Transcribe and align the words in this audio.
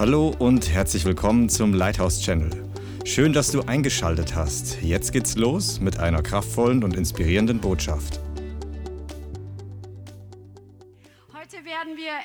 Hallo 0.00 0.34
und 0.38 0.72
herzlich 0.72 1.04
willkommen 1.04 1.50
zum 1.50 1.74
Lighthouse 1.74 2.22
Channel. 2.22 2.48
Schön, 3.04 3.34
dass 3.34 3.50
du 3.52 3.60
eingeschaltet 3.60 4.34
hast. 4.34 4.80
Jetzt 4.80 5.12
geht's 5.12 5.36
los 5.36 5.78
mit 5.78 5.98
einer 5.98 6.22
kraftvollen 6.22 6.82
und 6.84 6.96
inspirierenden 6.96 7.58
Botschaft. 7.58 8.18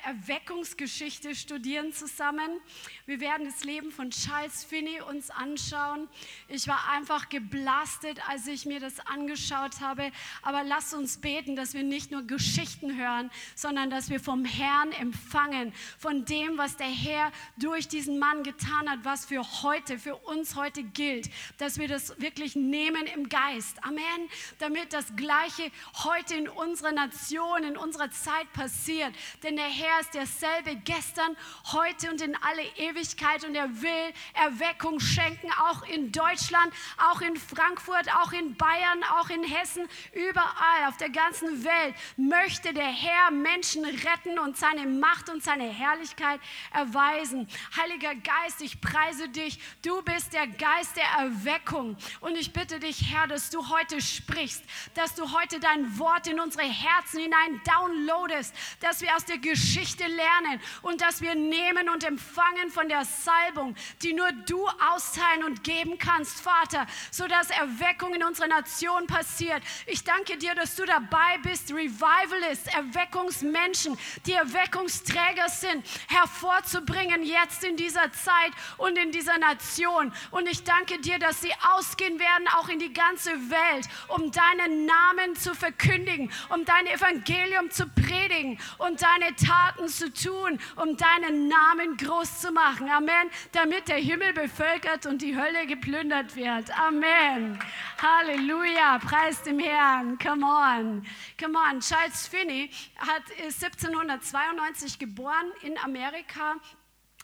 Erweckungsgeschichte 0.06 1.34
studieren 1.34 1.92
zusammen. 1.92 2.60
Wir 3.08 3.20
werden 3.20 3.48
das 3.48 3.64
Leben 3.64 3.92
von 3.92 4.12
Charles 4.12 4.64
Finney 4.64 5.02
uns 5.02 5.32
anschauen. 5.32 6.08
Ich 6.48 6.68
war 6.68 6.90
einfach 6.92 7.30
geblastet, 7.30 8.20
als 8.30 8.46
ich 8.46 8.68
mir 8.68 8.80
das 8.80 9.00
angeschaut 9.08 9.82
habe. 9.82 10.12
Aber 10.44 10.64
lasst 10.64 10.94
uns 10.94 11.18
beten, 11.18 11.56
dass 11.56 11.74
wir 11.74 11.82
nicht 11.82 12.12
nur 12.12 12.22
Geschichten 12.22 12.96
hören, 12.96 13.32
sondern 13.56 13.90
dass 13.90 14.12
wir 14.12 14.20
vom 14.20 14.46
Herrn 14.46 14.92
empfangen, 14.92 15.74
von 15.98 16.24
dem, 16.26 16.58
was 16.60 16.78
der 16.78 16.86
Herr 16.86 17.32
durch 17.58 17.88
diesen 17.88 18.20
Mann 18.20 18.44
getan 18.44 18.88
hat, 18.88 19.00
was 19.04 19.26
für 19.26 19.42
heute, 19.64 19.98
für 19.98 20.16
uns 20.18 20.56
heute 20.56 20.84
gilt, 20.84 21.32
dass 21.58 21.80
wir 21.80 21.88
das 21.88 22.20
wirklich 22.22 22.56
nehmen 22.56 23.08
im 23.08 23.28
Geist. 23.28 23.84
Amen. 23.84 24.30
Damit 24.60 24.94
das 24.94 25.16
Gleiche 25.16 25.72
heute 26.04 26.36
in 26.36 26.48
unserer 26.48 26.92
Nation, 26.92 27.64
in 27.64 27.76
unserer 27.76 28.12
Zeit 28.12 28.52
passiert. 28.54 29.12
Denn 29.42 29.56
der 29.56 29.66
Herr 29.66 29.95
ist 30.00 30.14
derselbe 30.14 30.76
gestern, 30.76 31.36
heute 31.72 32.10
und 32.10 32.22
in 32.22 32.36
alle 32.36 32.64
Ewigkeit 32.78 33.44
und 33.46 33.56
er 33.56 33.70
will 33.82 34.14
Erweckung 34.34 35.00
schenken, 35.00 35.52
auch 35.70 35.84
in 35.84 36.12
Deutschland, 36.12 36.74
auch 36.98 37.22
in 37.22 37.36
Frankfurt, 37.38 38.08
auch 38.16 38.32
in 38.34 38.56
Bayern, 38.56 39.04
auch 39.20 39.30
in 39.30 39.44
Hessen, 39.44 39.88
überall 40.14 40.88
auf 40.88 40.98
der 40.98 41.10
ganzen 41.10 41.64
Welt 41.64 41.96
möchte 42.18 42.74
der 42.74 42.88
Herr 42.88 43.32
Menschen 43.32 43.86
retten 43.86 44.40
und 44.40 44.58
seine 44.58 44.86
Macht 44.88 45.30
und 45.30 45.44
seine 45.44 45.66
Herrlichkeit 45.66 46.40
erweisen. 46.74 47.48
Heiliger 47.78 48.16
Geist, 48.16 48.62
ich 48.62 48.82
preise 48.82 49.30
dich. 49.30 49.60
Du 49.82 50.02
bist 50.02 50.34
der 50.34 50.48
Geist 50.48 50.96
der 50.98 51.26
Erweckung 51.26 51.98
und 52.22 52.36
ich 52.36 52.54
bitte 52.54 52.80
dich, 52.80 53.12
Herr, 53.12 53.28
dass 53.28 53.50
du 53.50 53.70
heute 53.70 54.02
sprichst, 54.02 54.64
dass 54.94 55.16
du 55.16 55.32
heute 55.32 55.60
dein 55.60 55.98
Wort 56.00 56.28
in 56.28 56.40
unsere 56.40 56.66
Herzen 56.66 57.22
hinein 57.22 57.62
downloadest, 57.64 58.54
dass 58.82 59.02
wir 59.02 59.16
aus 59.16 59.26
der 59.26 59.38
Geschichte 59.38 59.85
lernen 60.08 60.62
und 60.82 61.02
dass 61.02 61.22
wir 61.22 61.36
nehmen 61.36 61.90
und 61.90 62.04
empfangen 62.04 62.70
von 62.70 62.90
der 62.90 63.06
Salbung, 63.06 63.76
die 64.02 64.14
nur 64.14 64.32
du 64.48 64.68
austeilen 64.94 65.44
und 65.44 65.64
geben 65.64 65.98
kannst, 65.98 66.42
Vater, 66.42 66.86
sodass 67.12 67.50
Erweckung 67.50 68.14
in 68.14 68.24
unserer 68.24 68.48
Nation 68.48 69.08
passiert. 69.08 69.62
Ich 69.86 70.04
danke 70.04 70.38
dir, 70.38 70.56
dass 70.56 70.76
du 70.76 70.86
dabei 70.86 71.38
bist, 71.44 71.72
Revivalists, 71.72 72.68
Erweckungsmenschen, 72.74 73.98
die 74.26 74.34
Erweckungsträger 74.34 75.50
sind, 75.50 75.86
hervorzubringen 76.08 77.24
jetzt 77.24 77.64
in 77.64 77.78
dieser 77.78 78.12
Zeit 78.12 78.52
und 78.78 78.98
in 78.98 79.12
dieser 79.12 79.38
Nation. 79.38 80.14
Und 80.32 80.48
ich 80.48 80.64
danke 80.64 81.00
dir, 81.00 81.20
dass 81.20 81.42
sie 81.42 81.54
ausgehen 81.76 82.20
werden, 82.20 82.48
auch 82.58 82.70
in 82.70 82.80
die 82.80 82.94
ganze 82.94 83.32
Welt, 83.50 83.88
um 84.08 84.32
deinen 84.32 84.86
Namen 84.86 85.36
zu 85.36 85.54
verkündigen, 85.54 86.32
um 86.50 86.66
dein 86.66 86.88
Evangelium 86.88 87.70
zu 87.72 87.88
predigen 87.88 88.60
und 88.78 89.02
deine 89.02 89.36
Taten 89.36 89.75
zu 89.88 90.12
tun, 90.12 90.60
um 90.76 90.98
deinen 90.98 91.48
Namen 91.48 91.98
groß 91.98 92.42
zu 92.42 92.52
machen. 92.52 92.90
Amen. 92.90 93.30
Damit 93.52 93.88
der 93.88 93.98
Himmel 93.98 94.34
bevölkert 94.34 95.06
und 95.06 95.22
die 95.22 95.36
Hölle 95.36 95.68
geplündert 95.68 96.36
wird. 96.36 96.72
Amen. 96.80 97.60
Halleluja. 98.02 99.00
Preis 99.00 99.42
dem 99.44 99.60
Herrn. 99.60 100.18
Come 100.20 100.46
on. 100.46 101.06
Come 101.42 101.58
on. 101.58 101.80
Charles 101.80 102.28
Finney 102.28 102.70
hat, 102.98 103.24
ist 103.48 103.64
1792 103.64 105.00
geboren 105.00 105.52
in 105.62 105.78
Amerika. 105.80 106.56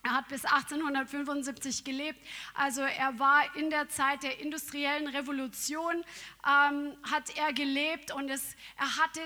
Er 0.04 0.16
hat 0.16 0.30
bis 0.30 0.46
1875 0.46 1.84
gelebt, 1.84 2.20
also 2.56 2.82
er 2.82 3.20
war 3.20 3.44
in 3.56 3.70
der 3.70 3.88
Zeit 3.88 4.24
der 4.24 4.40
industriellen 4.40 5.08
Revolution, 5.08 6.04
ähm, 6.44 6.98
hat 7.04 7.38
er 7.38 7.54
gelebt 7.54 8.12
und 8.12 8.28
es, 8.30 8.56
er 8.78 8.98
hatte 8.98 9.22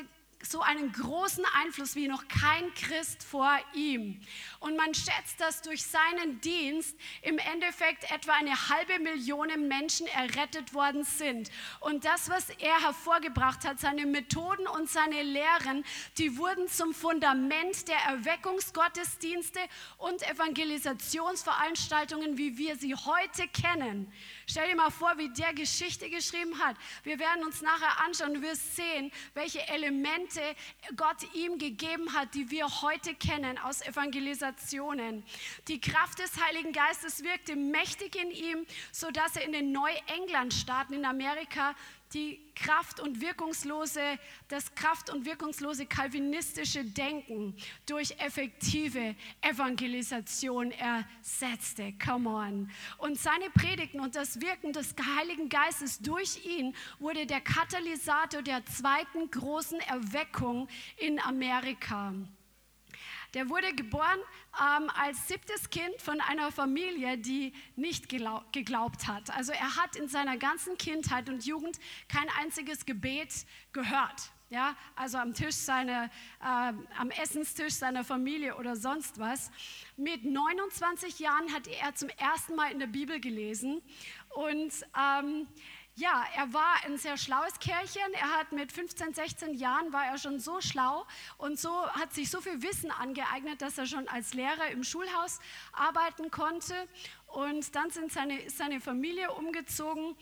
so 0.46 0.62
einen 0.62 0.92
großen 0.92 1.44
Einfluss 1.62 1.96
wie 1.96 2.08
noch 2.08 2.28
kein 2.28 2.74
Christ 2.74 3.24
vor 3.24 3.58
ihm. 3.74 4.20
Und 4.66 4.76
man 4.78 4.94
schätzt, 4.96 5.40
dass 5.40 5.62
durch 5.62 5.84
seinen 5.84 6.42
Dienst 6.42 6.98
im 7.22 7.38
Endeffekt 7.38 8.12
etwa 8.12 8.34
eine 8.34 8.70
halbe 8.70 8.98
Million 8.98 9.68
Menschen 9.68 10.08
errettet 10.08 10.74
worden 10.74 11.04
sind. 11.04 11.52
Und 11.82 12.04
das, 12.04 12.32
was 12.32 12.50
er 12.50 12.82
hervorgebracht 12.82 13.64
hat, 13.64 13.80
seine 13.80 14.08
Methoden 14.08 14.66
und 14.66 14.90
seine 14.90 15.22
Lehren, 15.22 15.86
die 16.18 16.36
wurden 16.38 16.68
zum 16.68 16.96
Fundament 16.96 17.88
der 17.88 18.00
Erweckungsgottesdienste 18.08 19.60
und 20.00 20.28
Evangelisationsveranstaltungen, 20.28 22.40
wie 22.40 22.58
wir 22.58 22.76
sie 22.76 22.96
heute 22.96 23.48
kennen. 23.50 24.12
Stell 24.48 24.68
dir 24.68 24.76
mal 24.76 24.90
vor, 24.90 25.14
wie 25.18 25.30
der 25.30 25.54
Geschichte 25.54 26.10
geschrieben 26.10 26.58
hat. 26.58 26.76
Wir 27.04 27.20
werden 27.20 27.46
uns 27.46 27.62
nachher 27.62 28.04
anschauen, 28.04 28.34
du 28.34 28.42
wirst 28.42 28.76
sehen, 28.76 29.12
welche 29.36 29.62
Elemente 29.68 30.42
Gott 30.96 31.18
ihm 31.36 31.60
gegeben 31.60 32.14
hat, 32.14 32.34
die 32.34 32.50
wir 32.50 32.82
heute 32.82 33.14
kennen 33.14 33.60
aus 33.60 33.82
Evangelisationen. 34.56 35.24
Die 35.68 35.80
Kraft 35.80 36.20
des 36.20 36.40
Heiligen 36.42 36.72
Geistes 36.72 37.24
wirkte 37.24 37.56
mächtig 37.56 38.16
in 38.16 38.32
ihm, 38.32 38.66
sodass 38.92 39.36
er 39.36 39.44
in 39.44 39.52
den 39.52 39.72
Neuengland-Staaten 39.72 40.94
in 40.94 41.06
Amerika 41.06 41.76
die 42.14 42.40
Kraft 42.56 43.00
und 43.02 43.20
wirkungslose, 43.20 44.20
das 44.48 44.74
Kraft 44.76 45.10
und 45.10 45.26
wirkungslose 45.26 45.86
kalvinistische 45.86 46.86
Denken 46.86 47.56
durch 47.86 48.12
effektive 48.20 49.16
Evangelisation 49.42 50.72
ersetzte. 50.72 51.94
Come 52.04 52.30
on. 52.30 52.72
Und 53.00 53.20
seine 53.20 53.50
Predigten 53.50 54.00
und 54.00 54.16
das 54.16 54.40
Wirken 54.40 54.72
des 54.72 54.96
Heiligen 55.18 55.50
Geistes 55.50 56.00
durch 56.00 56.46
ihn 56.46 56.76
wurde 57.00 57.26
der 57.26 57.42
Katalysator 57.42 58.42
der 58.42 58.66
zweiten 58.66 59.30
großen 59.30 59.80
Erweckung 59.82 60.70
in 60.98 61.20
Amerika. 61.20 62.14
Der 63.36 63.50
wurde 63.50 63.76
geboren 63.76 64.20
ähm, 64.58 64.90
als 64.96 65.28
siebtes 65.28 65.70
Kind 65.70 66.02
von 66.02 66.22
einer 66.22 66.54
Familie, 66.54 67.18
die 67.18 67.52
nicht 67.76 68.08
glaub, 68.08 68.54
geglaubt 68.54 69.08
hat. 69.08 69.30
Also 69.30 69.52
er 69.52 69.76
hat 69.76 69.98
in 69.98 70.08
seiner 70.08 70.38
ganzen 70.38 70.78
Kindheit 70.78 71.28
und 71.28 71.46
Jugend 71.46 71.78
kein 72.08 72.28
einziges 72.40 72.86
Gebet 72.86 73.46
gehört. 73.74 74.32
Ja, 74.50 74.78
also 74.96 75.18
am 75.18 75.34
Tisch 75.34 75.56
seiner, 75.56 76.06
äh, 76.40 76.74
am 76.98 77.10
Essenstisch 77.10 77.74
seiner 77.74 78.06
Familie 78.06 78.56
oder 78.56 78.78
sonst 78.78 79.20
was. 79.20 79.52
Mit 79.98 80.24
29 80.24 81.20
Jahren 81.20 81.52
hat 81.52 81.68
er 81.68 81.94
zum 81.94 82.08
ersten 82.10 82.56
Mal 82.56 82.72
in 82.72 82.80
der 82.80 82.88
Bibel 82.88 83.20
gelesen 83.20 83.82
und 84.30 84.72
ähm, 84.98 85.48
ja, 85.98 86.26
er 86.36 86.54
war 86.54 86.84
ein 86.86 86.98
sehr 86.98 87.18
schlaues 87.18 87.58
Kerlchen. 87.60 88.14
Er 88.14 88.32
hat 88.32 88.52
mit 88.52 88.72
15, 88.72 89.14
16 89.14 89.54
Jahren 89.54 89.94
war 89.94 90.06
er 90.06 90.18
schon 90.18 90.40
so 90.40 90.60
schlau 90.60 91.06
und 91.38 91.58
so 91.58 91.72
hat 91.92 92.14
sich 92.14 92.30
so 92.30 92.42
viel 92.42 92.62
Wissen 92.62 92.92
angeeignet, 92.92 93.62
dass 93.62 93.78
er 93.78 93.86
schon 93.86 94.08
als 94.10 94.34
Lehrer 94.34 94.70
im 94.72 94.84
Schulhaus 94.84 95.40
arbeiten 95.72 96.32
konnte. 96.32 96.74
Und 97.28 97.76
dann 97.76 97.92
sind 97.92 98.12
seine, 98.12 98.50
seine 98.50 98.82
Familie 98.82 99.32
umgezogen 99.32 100.18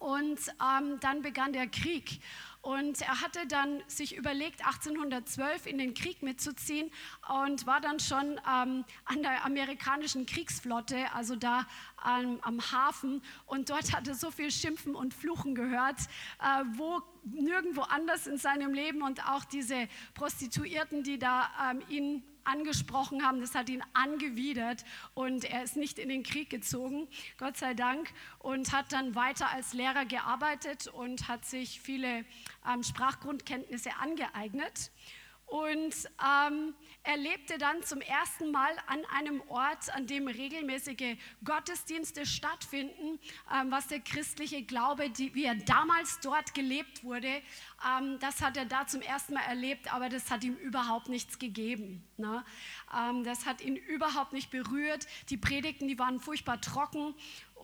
und 0.00 0.38
ähm, 0.60 0.98
dann 1.00 1.22
begann 1.22 1.52
der 1.52 1.68
Krieg. 1.68 2.20
Und 2.66 3.00
er 3.00 3.20
hatte 3.20 3.46
dann 3.46 3.80
sich 3.86 4.16
überlegt, 4.16 4.66
1812 4.66 5.66
in 5.66 5.78
den 5.78 5.94
Krieg 5.94 6.24
mitzuziehen 6.24 6.90
und 7.44 7.64
war 7.64 7.80
dann 7.80 8.00
schon 8.00 8.40
ähm, 8.40 8.84
an 9.04 9.22
der 9.22 9.44
amerikanischen 9.44 10.26
Kriegsflotte, 10.26 11.12
also 11.14 11.36
da 11.36 11.64
ähm, 12.04 12.40
am 12.42 12.60
Hafen. 12.72 13.22
Und 13.46 13.70
dort 13.70 13.94
hatte 13.94 14.16
so 14.16 14.32
viel 14.32 14.50
Schimpfen 14.50 14.96
und 14.96 15.14
Fluchen 15.14 15.54
gehört, 15.54 16.00
äh, 16.40 16.64
wo 16.76 17.02
nirgendwo 17.22 17.82
anders 17.82 18.26
in 18.26 18.36
seinem 18.36 18.74
Leben 18.74 19.02
und 19.02 19.24
auch 19.28 19.44
diese 19.44 19.86
Prostituierten, 20.14 21.04
die 21.04 21.20
da 21.20 21.48
ähm, 21.70 21.82
ihn 21.88 22.24
angesprochen 22.46 23.24
haben, 23.24 23.40
das 23.40 23.54
hat 23.54 23.68
ihn 23.68 23.82
angewidert 23.92 24.84
und 25.14 25.44
er 25.44 25.62
ist 25.62 25.76
nicht 25.76 25.98
in 25.98 26.08
den 26.08 26.22
Krieg 26.22 26.50
gezogen, 26.50 27.08
Gott 27.38 27.56
sei 27.56 27.74
Dank, 27.74 28.10
und 28.38 28.72
hat 28.72 28.92
dann 28.92 29.14
weiter 29.14 29.50
als 29.50 29.72
Lehrer 29.72 30.04
gearbeitet 30.04 30.86
und 30.88 31.28
hat 31.28 31.44
sich 31.44 31.80
viele 31.80 32.24
ähm, 32.68 32.82
Sprachgrundkenntnisse 32.82 33.90
angeeignet. 34.00 34.90
Und 35.46 35.94
ähm, 36.24 36.74
er 37.04 37.16
lebte 37.16 37.56
dann 37.56 37.80
zum 37.84 38.00
ersten 38.00 38.50
Mal 38.50 38.72
an 38.88 39.04
einem 39.16 39.40
Ort, 39.48 39.94
an 39.94 40.08
dem 40.08 40.26
regelmäßige 40.26 41.16
Gottesdienste 41.44 42.26
stattfinden, 42.26 43.20
ähm, 43.54 43.70
was 43.70 43.86
der 43.86 44.00
christliche 44.00 44.64
Glaube, 44.64 45.08
die, 45.08 45.32
wie 45.34 45.44
er 45.44 45.54
damals 45.54 46.18
dort 46.20 46.52
gelebt 46.52 47.04
wurde, 47.04 47.42
ähm, 47.86 48.18
das 48.18 48.42
hat 48.42 48.56
er 48.56 48.64
da 48.64 48.88
zum 48.88 49.02
ersten 49.02 49.34
Mal 49.34 49.42
erlebt, 49.42 49.92
aber 49.94 50.08
das 50.08 50.32
hat 50.32 50.42
ihm 50.42 50.56
überhaupt 50.56 51.08
nichts 51.08 51.38
gegeben. 51.38 52.02
Ne? 52.16 52.44
Ähm, 52.92 53.22
das 53.22 53.46
hat 53.46 53.60
ihn 53.60 53.76
überhaupt 53.76 54.32
nicht 54.32 54.50
berührt. 54.50 55.06
Die 55.30 55.36
Predigten, 55.36 55.86
die 55.86 55.98
waren 55.98 56.18
furchtbar 56.18 56.60
trocken 56.60 57.14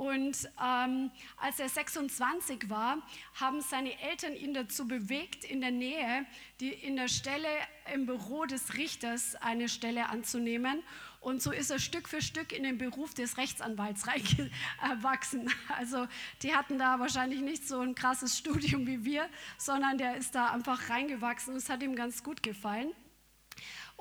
und 0.02 0.50
ähm, 0.60 1.12
als 1.36 1.60
er 1.60 1.68
26 1.68 2.68
war, 2.68 2.98
haben 3.34 3.60
seine 3.60 3.96
Eltern 4.00 4.34
ihn 4.34 4.52
dazu 4.52 4.88
bewegt, 4.88 5.44
in 5.44 5.60
der 5.60 5.70
Nähe, 5.70 6.26
die, 6.58 6.70
in 6.70 6.96
der 6.96 7.06
Stelle 7.06 7.46
im 7.94 8.06
Büro 8.06 8.44
des 8.44 8.74
Richters 8.74 9.36
eine 9.36 9.68
Stelle 9.68 10.08
anzunehmen. 10.08 10.82
Und 11.20 11.40
so 11.40 11.52
ist 11.52 11.70
er 11.70 11.78
Stück 11.78 12.08
für 12.08 12.20
Stück 12.20 12.50
in 12.50 12.64
den 12.64 12.78
Beruf 12.78 13.14
des 13.14 13.36
Rechtsanwalts 13.36 14.04
reingewachsen. 14.08 15.48
Also 15.78 16.08
die 16.42 16.52
hatten 16.52 16.80
da 16.80 16.98
wahrscheinlich 16.98 17.40
nicht 17.40 17.68
so 17.68 17.78
ein 17.78 17.94
krasses 17.94 18.36
Studium 18.36 18.88
wie 18.88 19.04
wir, 19.04 19.28
sondern 19.56 19.98
der 19.98 20.16
ist 20.16 20.34
da 20.34 20.50
einfach 20.50 20.90
reingewachsen. 20.90 21.54
Es 21.54 21.68
hat 21.68 21.80
ihm 21.80 21.94
ganz 21.94 22.24
gut 22.24 22.42
gefallen. 22.42 22.92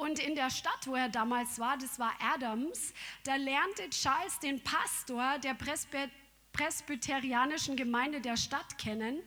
Und 0.02 0.18
in 0.18 0.34
der 0.34 0.50
Stadt, 0.50 0.88
wo 0.88 0.96
er 0.96 1.10
damals 1.10 1.60
war, 1.60 1.78
das 1.78 2.00
war 2.00 2.12
Adams, 2.34 2.92
da 3.24 3.36
lernte 3.36 3.88
Charles 3.92 4.40
den 4.40 4.60
Pastor 4.64 5.38
der 5.38 5.56
presbyterianischen 6.54 7.76
Gemeinde 7.76 8.20
der 8.20 8.36
Stadt 8.36 8.80
kennen. 8.80 9.22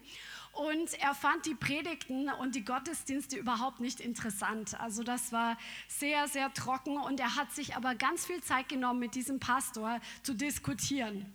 Und 0.53 0.93
er 0.95 1.15
fand 1.15 1.47
die 1.47 1.55
Predigten 1.55 2.29
und 2.29 2.57
die 2.57 2.65
Gottesdienste 2.65 3.37
überhaupt 3.37 3.79
nicht 3.79 4.01
interessant. 4.01 4.75
Also 4.81 5.05
das 5.05 5.31
war 5.31 5.57
sehr, 5.87 6.27
sehr 6.27 6.53
trocken 6.53 6.97
und 6.97 7.21
er 7.21 7.37
hat 7.37 7.53
sich 7.53 7.77
aber 7.77 7.95
ganz 7.95 8.27
viel 8.27 8.43
Zeit 8.43 8.69
genommen, 8.69 8.99
mit 8.99 9.15
diesem 9.15 9.39
Pastor 9.39 10.01
zu 10.25 10.35
diskutieren. 10.35 11.33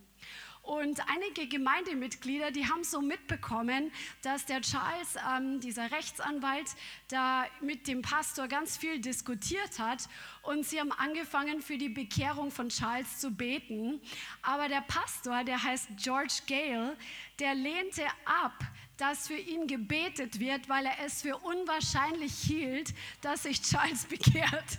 Und 0.70 1.00
einige 1.10 1.48
Gemeindemitglieder, 1.48 2.52
die 2.52 2.64
haben 2.64 2.84
so 2.84 3.00
mitbekommen, 3.00 3.90
dass 4.22 4.46
der 4.46 4.60
Charles, 4.60 5.16
ähm, 5.28 5.58
dieser 5.58 5.90
Rechtsanwalt, 5.90 6.68
da 7.08 7.44
mit 7.60 7.88
dem 7.88 8.02
Pastor 8.02 8.46
ganz 8.46 8.76
viel 8.76 9.00
diskutiert 9.00 9.80
hat. 9.80 10.08
Und 10.42 10.64
sie 10.64 10.78
haben 10.78 10.92
angefangen, 10.92 11.60
für 11.60 11.76
die 11.76 11.88
Bekehrung 11.88 12.52
von 12.52 12.68
Charles 12.68 13.18
zu 13.18 13.32
beten. 13.32 14.00
Aber 14.42 14.68
der 14.68 14.82
Pastor, 14.82 15.42
der 15.42 15.60
heißt 15.60 15.88
George 15.96 16.34
Gale, 16.46 16.96
der 17.40 17.56
lehnte 17.56 18.06
ab, 18.24 18.54
dass 18.96 19.26
für 19.26 19.34
ihn 19.34 19.66
gebetet 19.66 20.38
wird, 20.38 20.68
weil 20.68 20.86
er 20.86 21.04
es 21.04 21.22
für 21.22 21.36
unwahrscheinlich 21.38 22.34
hielt, 22.34 22.94
dass 23.22 23.42
sich 23.42 23.60
Charles 23.60 24.04
bekehrt. 24.08 24.78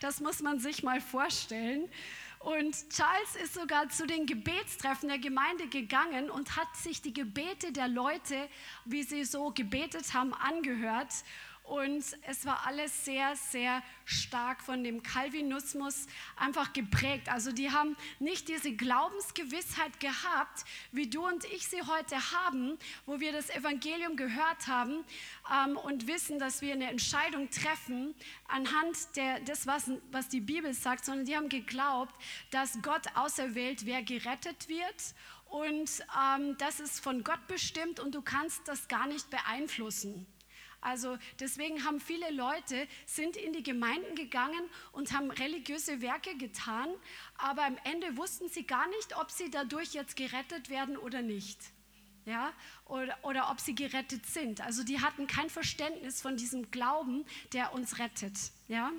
Das 0.00 0.18
muss 0.18 0.42
man 0.42 0.58
sich 0.58 0.82
mal 0.82 1.00
vorstellen. 1.00 1.88
Und 2.46 2.90
Charles 2.90 3.34
ist 3.42 3.54
sogar 3.54 3.88
zu 3.88 4.06
den 4.06 4.24
Gebetstreffen 4.24 5.08
der 5.08 5.18
Gemeinde 5.18 5.66
gegangen 5.66 6.30
und 6.30 6.56
hat 6.56 6.76
sich 6.76 7.02
die 7.02 7.12
Gebete 7.12 7.72
der 7.72 7.88
Leute, 7.88 8.48
wie 8.84 9.02
sie 9.02 9.24
so 9.24 9.50
gebetet 9.50 10.14
haben, 10.14 10.32
angehört. 10.32 11.12
Und 11.66 12.04
es 12.22 12.46
war 12.46 12.64
alles 12.66 13.04
sehr, 13.04 13.34
sehr 13.34 13.82
stark 14.04 14.62
von 14.62 14.84
dem 14.84 15.02
Calvinismus 15.02 16.06
einfach 16.36 16.72
geprägt. 16.72 17.28
Also 17.28 17.50
die 17.50 17.72
haben 17.72 17.96
nicht 18.20 18.48
diese 18.48 18.72
Glaubensgewissheit 18.72 19.98
gehabt, 19.98 20.64
wie 20.92 21.10
du 21.10 21.26
und 21.26 21.44
ich 21.46 21.66
sie 21.66 21.82
heute 21.82 22.16
haben, 22.32 22.78
wo 23.04 23.18
wir 23.18 23.32
das 23.32 23.50
Evangelium 23.50 24.16
gehört 24.16 24.68
haben 24.68 25.04
ähm, 25.52 25.76
und 25.76 26.06
wissen, 26.06 26.38
dass 26.38 26.62
wir 26.62 26.72
eine 26.72 26.88
Entscheidung 26.88 27.50
treffen 27.50 28.14
anhand 28.46 29.16
der, 29.16 29.40
des, 29.40 29.66
was, 29.66 29.90
was 30.12 30.28
die 30.28 30.40
Bibel 30.40 30.72
sagt, 30.72 31.04
sondern 31.04 31.26
die 31.26 31.36
haben 31.36 31.48
geglaubt, 31.48 32.14
dass 32.52 32.80
Gott 32.80 33.06
auserwählt, 33.16 33.86
wer 33.86 34.04
gerettet 34.04 34.68
wird 34.68 35.14
und 35.48 35.90
ähm, 36.16 36.56
das 36.58 36.80
ist 36.80 37.00
von 37.00 37.24
Gott 37.24 37.46
bestimmt 37.46 38.00
und 38.00 38.14
du 38.14 38.22
kannst 38.22 38.66
das 38.66 38.88
gar 38.88 39.06
nicht 39.06 39.30
beeinflussen. 39.30 40.26
Also 40.86 41.18
deswegen 41.40 41.84
haben 41.84 41.98
viele 41.98 42.30
Leute 42.30 42.86
sind 43.06 43.36
in 43.36 43.52
die 43.52 43.64
Gemeinden 43.64 44.14
gegangen 44.14 44.70
und 44.92 45.12
haben 45.12 45.32
religiöse 45.32 46.00
Werke 46.00 46.36
getan, 46.36 46.88
aber 47.38 47.64
am 47.64 47.76
Ende 47.82 48.16
wussten 48.16 48.48
sie 48.48 48.64
gar 48.64 48.86
nicht, 48.90 49.16
ob 49.18 49.32
sie 49.32 49.50
dadurch 49.50 49.94
jetzt 49.94 50.14
gerettet 50.14 50.70
werden 50.70 50.96
oder 50.96 51.22
nicht. 51.22 51.58
Ja, 52.24 52.52
oder, 52.84 53.18
oder 53.22 53.50
ob 53.50 53.58
sie 53.60 53.74
gerettet 53.74 54.26
sind. 54.26 54.60
Also 54.60 54.84
die 54.84 55.00
hatten 55.00 55.26
kein 55.26 55.50
Verständnis 55.50 56.20
von 56.20 56.36
diesem 56.36 56.70
Glauben, 56.70 57.24
der 57.52 57.72
uns 57.72 57.98
rettet. 57.98 58.36
Ja, 58.68 58.92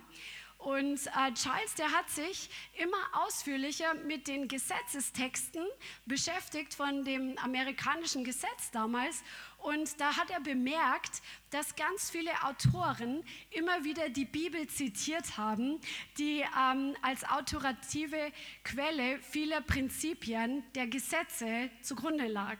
und 0.57 1.05
äh, 1.07 1.33
Charles, 1.33 1.75
der 1.75 1.91
hat 1.91 2.09
sich 2.09 2.49
immer 2.73 2.97
ausführlicher 3.25 3.93
mit 3.93 4.27
den 4.27 4.47
Gesetzestexten 4.47 5.63
beschäftigt 6.05 6.73
von 6.73 7.05
dem 7.05 7.37
amerikanischen 7.37 8.23
Gesetz 8.23 8.71
damals. 8.71 9.23
Und 9.57 9.99
da 9.99 10.15
hat 10.15 10.29
er 10.29 10.39
bemerkt, 10.39 11.21
dass 11.49 11.75
ganz 11.75 12.09
viele 12.09 12.31
Autoren 12.43 13.23
immer 13.49 13.83
wieder 13.83 14.09
die 14.09 14.25
Bibel 14.25 14.67
zitiert 14.67 15.37
haben, 15.37 15.79
die 16.17 16.43
ähm, 16.57 16.95
als 17.01 17.23
autorative 17.27 18.31
Quelle 18.63 19.19
vieler 19.19 19.61
Prinzipien 19.61 20.63
der 20.75 20.87
Gesetze 20.87 21.69
zugrunde 21.81 22.27
lag. 22.27 22.57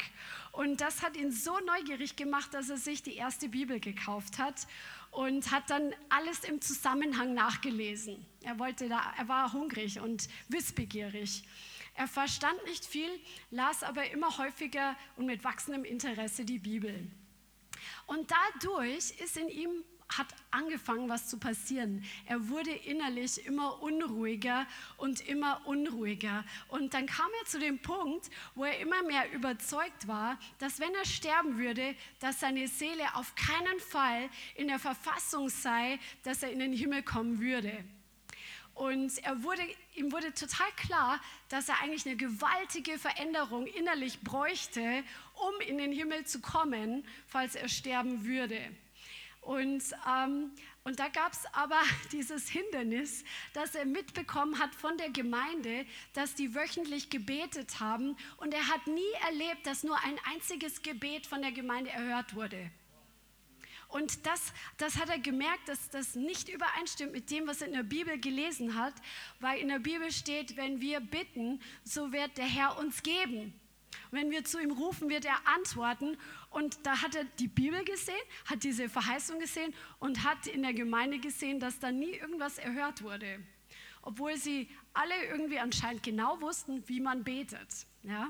Und 0.51 0.81
das 0.81 1.03
hat 1.03 1.15
ihn 1.15 1.31
so 1.31 1.59
neugierig 1.59 2.15
gemacht, 2.15 2.53
dass 2.53 2.69
er 2.69 2.77
sich 2.77 3.03
die 3.03 3.15
erste 3.15 3.47
Bibel 3.47 3.79
gekauft 3.79 4.39
hat 4.39 4.67
und 5.11 5.51
hat 5.51 5.69
dann 5.69 5.93
alles 6.09 6.43
im 6.43 6.61
Zusammenhang 6.61 7.33
nachgelesen. 7.33 8.25
Er, 8.41 8.59
wollte 8.59 8.89
da, 8.89 9.13
er 9.17 9.27
war 9.27 9.53
hungrig 9.53 9.99
und 9.99 10.27
wissbegierig. 10.49 11.43
Er 11.97 12.07
verstand 12.07 12.63
nicht 12.65 12.85
viel, 12.85 13.09
las 13.49 13.81
aber 13.81 14.09
immer 14.11 14.37
häufiger 14.37 14.95
und 15.15 15.25
mit 15.25 15.43
wachsendem 15.43 15.83
Interesse 15.83 16.45
die 16.45 16.59
Bibel. 16.59 17.11
Und 18.05 18.31
dadurch 18.31 19.19
ist 19.19 19.35
in 19.35 19.49
ihm 19.49 19.83
hat 20.09 20.27
angefangen, 20.51 21.09
was 21.09 21.27
zu 21.27 21.37
passieren. 21.37 22.05
Er 22.27 22.47
wurde 22.49 22.71
innerlich 22.71 23.45
immer 23.45 23.81
unruhiger 23.81 24.65
und 24.97 25.27
immer 25.27 25.65
unruhiger. 25.65 26.45
Und 26.69 26.93
dann 26.93 27.07
kam 27.07 27.29
er 27.41 27.45
zu 27.45 27.59
dem 27.59 27.79
Punkt, 27.79 28.29
wo 28.55 28.63
er 28.63 28.79
immer 28.79 29.03
mehr 29.03 29.31
überzeugt 29.33 30.07
war, 30.07 30.39
dass 30.59 30.79
wenn 30.79 30.93
er 30.93 31.05
sterben 31.05 31.57
würde, 31.57 31.95
dass 32.19 32.39
seine 32.39 32.67
Seele 32.67 33.15
auf 33.15 33.33
keinen 33.35 33.79
Fall 33.79 34.29
in 34.55 34.67
der 34.67 34.79
Verfassung 34.79 35.49
sei, 35.49 35.99
dass 36.23 36.43
er 36.43 36.51
in 36.51 36.59
den 36.59 36.73
Himmel 36.73 37.03
kommen 37.03 37.39
würde. 37.39 37.83
Und 38.77 39.17
er 39.23 39.41
wurde, 39.41 39.63
ihm 39.95 40.11
wurde 40.11 40.31
total 40.35 40.71
klar, 40.75 41.19
dass 41.49 41.67
er 41.67 41.81
eigentlich 41.81 42.05
eine 42.05 42.15
gewaltige 42.15 42.99
Veränderung 42.99 43.65
innerlich 43.65 44.21
bräuchte, 44.21 45.03
um 45.33 45.61
in 45.67 45.79
den 45.79 45.91
Himmel 45.91 46.25
zu 46.25 46.41
kommen, 46.41 47.03
falls 47.25 47.55
er 47.55 47.69
sterben 47.69 48.23
würde. 48.23 48.59
Und, 49.41 49.81
ähm, 50.07 50.51
und 50.83 50.99
da 50.99 51.07
gab 51.07 51.33
es 51.33 51.43
aber 51.53 51.81
dieses 52.11 52.49
Hindernis, 52.49 53.23
dass 53.53 53.73
er 53.73 53.85
mitbekommen 53.85 54.59
hat 54.59 54.75
von 54.75 54.95
der 54.97 55.09
Gemeinde, 55.09 55.87
dass 56.13 56.35
die 56.35 56.53
wöchentlich 56.53 57.09
gebetet 57.09 57.79
haben. 57.79 58.15
Und 58.37 58.53
er 58.53 58.67
hat 58.67 58.85
nie 58.85 59.01
erlebt, 59.25 59.65
dass 59.65 59.83
nur 59.83 59.97
ein 60.03 60.19
einziges 60.31 60.83
Gebet 60.83 61.25
von 61.25 61.41
der 61.41 61.51
Gemeinde 61.51 61.89
erhört 61.89 62.35
wurde. 62.35 62.69
Und 63.89 64.25
das, 64.25 64.53
das 64.77 64.97
hat 64.97 65.09
er 65.09 65.19
gemerkt, 65.19 65.69
dass 65.69 65.89
das 65.89 66.15
nicht 66.15 66.49
übereinstimmt 66.49 67.13
mit 67.13 67.31
dem, 67.31 67.47
was 67.47 67.61
er 67.61 67.67
in 67.67 67.73
der 67.73 67.83
Bibel 67.83 68.19
gelesen 68.19 68.75
hat, 68.75 68.93
weil 69.39 69.59
in 69.59 69.69
der 69.69 69.79
Bibel 69.79 70.11
steht, 70.11 70.57
wenn 70.57 70.81
wir 70.81 70.99
bitten, 70.99 71.61
so 71.83 72.11
wird 72.11 72.37
der 72.37 72.45
Herr 72.45 72.77
uns 72.77 73.01
geben. 73.01 73.53
Wenn 74.11 74.31
wir 74.31 74.43
zu 74.43 74.59
ihm 74.59 74.71
rufen, 74.71 75.09
wird 75.09 75.25
er 75.25 75.47
antworten. 75.47 76.17
Und 76.49 76.85
da 76.85 77.01
hat 77.01 77.15
er 77.15 77.23
die 77.39 77.47
Bibel 77.47 77.83
gesehen, 77.83 78.15
hat 78.45 78.63
diese 78.63 78.89
Verheißung 78.89 79.39
gesehen 79.39 79.73
und 79.99 80.23
hat 80.23 80.47
in 80.47 80.63
der 80.63 80.73
Gemeinde 80.73 81.19
gesehen, 81.19 81.59
dass 81.59 81.79
da 81.79 81.91
nie 81.91 82.11
irgendwas 82.11 82.57
erhört 82.57 83.03
wurde. 83.03 83.39
Obwohl 84.01 84.37
sie 84.37 84.69
alle 84.93 85.25
irgendwie 85.25 85.59
anscheinend 85.59 86.03
genau 86.03 86.39
wussten, 86.41 86.87
wie 86.87 86.99
man 86.99 87.23
betet. 87.23 87.67
Ja? 88.03 88.29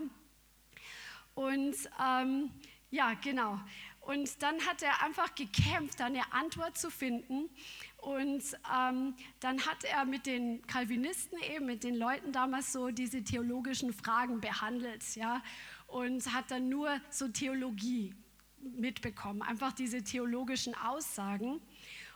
Und 1.36 1.76
ähm, 2.04 2.52
ja, 2.90 3.14
genau. 3.16 3.60
Und 4.08 4.42
dann 4.42 4.66
hat 4.66 4.82
er 4.84 5.04
einfach 5.04 5.36
gekämpft, 5.36 6.00
eine 6.00 6.32
Antwort 6.32 6.78
zu 6.78 6.90
finden. 6.90 7.50
Und 7.98 8.42
ähm, 8.74 9.14
dann 9.42 9.66
hat 9.66 9.84
er 9.84 10.06
mit 10.06 10.26
den 10.26 10.66
Calvinisten 10.66 11.38
eben, 11.54 11.66
mit 11.66 11.84
den 11.84 11.96
Leuten 11.96 12.32
damals 12.32 12.72
so 12.72 12.90
diese 12.90 13.22
theologischen 13.22 13.92
Fragen 13.92 14.40
behandelt, 14.40 15.04
ja, 15.16 15.44
und 15.88 16.34
hat 16.34 16.52
dann 16.52 16.70
nur 16.70 17.02
so 17.10 17.28
Theologie 17.28 18.16
mitbekommen, 18.62 19.42
einfach 19.42 19.74
diese 19.74 20.02
theologischen 20.02 20.74
Aussagen. 20.74 21.60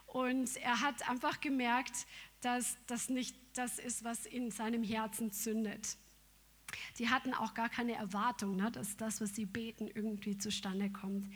Und 0.07 0.55
er 0.57 0.79
hat 0.79 1.09
einfach 1.09 1.41
gemerkt, 1.41 2.07
dass 2.39 2.77
das 2.87 3.09
nicht 3.09 3.35
das 3.53 3.79
ist, 3.79 4.05
was 4.05 4.25
in 4.25 4.49
seinem 4.49 4.83
Herzen 4.83 5.33
zündet. 5.33 5.97
Die 6.99 7.09
hatten 7.09 7.33
auch 7.33 7.53
gar 7.53 7.67
keine 7.67 7.95
Erwartung, 7.95 8.55
ne, 8.55 8.71
dass 8.71 8.95
das, 8.95 9.19
was 9.19 9.35
sie 9.35 9.45
beten, 9.45 9.89
irgendwie 9.93 10.37
zustande 10.37 10.89
kommt. 10.89 11.27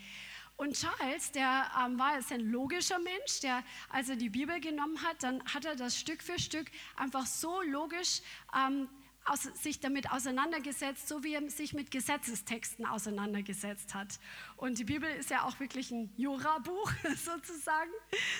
Und 0.57 0.73
Charles, 0.73 1.31
der 1.31 1.69
ähm, 1.83 1.99
war 1.99 2.15
jetzt 2.15 2.31
ein 2.31 2.39
logischer 2.39 2.99
Mensch, 2.99 3.41
der, 3.41 3.63
als 3.89 4.07
er 4.09 4.15
die 4.15 4.29
Bibel 4.29 4.59
genommen 4.61 5.01
hat, 5.01 5.21
dann 5.21 5.43
hat 5.53 5.65
er 5.65 5.75
das 5.75 5.99
Stück 5.99 6.23
für 6.23 6.39
Stück 6.39 6.67
einfach 6.95 7.25
so 7.25 7.61
logisch 7.61 8.21
ähm, 8.57 8.87
aus, 9.25 9.43
sich 9.43 9.79
damit 9.79 10.11
auseinandergesetzt, 10.11 11.07
so 11.07 11.23
wie 11.23 11.33
er 11.33 11.49
sich 11.49 11.73
mit 11.73 11.91
Gesetzestexten 11.91 12.85
auseinandergesetzt 12.85 13.93
hat. 13.93 14.19
Und 14.55 14.77
die 14.77 14.85
Bibel 14.85 15.09
ist 15.09 15.29
ja 15.29 15.43
auch 15.43 15.59
wirklich 15.59 15.91
ein 15.91 16.13
Jura-Buch 16.15 16.91
sozusagen, 17.15 17.91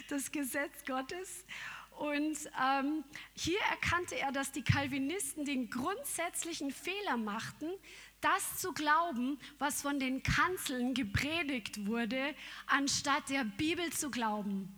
das 0.10 0.32
Gesetz 0.32 0.86
Gottes. 0.86 1.46
Und 1.98 2.38
ähm, 2.62 3.04
hier 3.34 3.60
erkannte 3.72 4.20
er, 4.20 4.32
dass 4.32 4.52
die 4.52 4.64
Calvinisten 4.64 5.46
den 5.46 5.70
grundsätzlichen 5.70 6.72
Fehler 6.72 7.18
machten, 7.18 7.70
das 8.22 8.58
zu 8.58 8.74
glauben, 8.74 9.40
was 9.60 9.82
von 9.82 10.00
den 10.00 10.24
Kanzeln 10.24 10.94
gepredigt 10.94 11.86
wurde, 11.86 12.36
anstatt 12.68 13.30
der 13.30 13.46
Bibel 13.46 13.92
zu 13.92 14.12
glauben. 14.12 14.76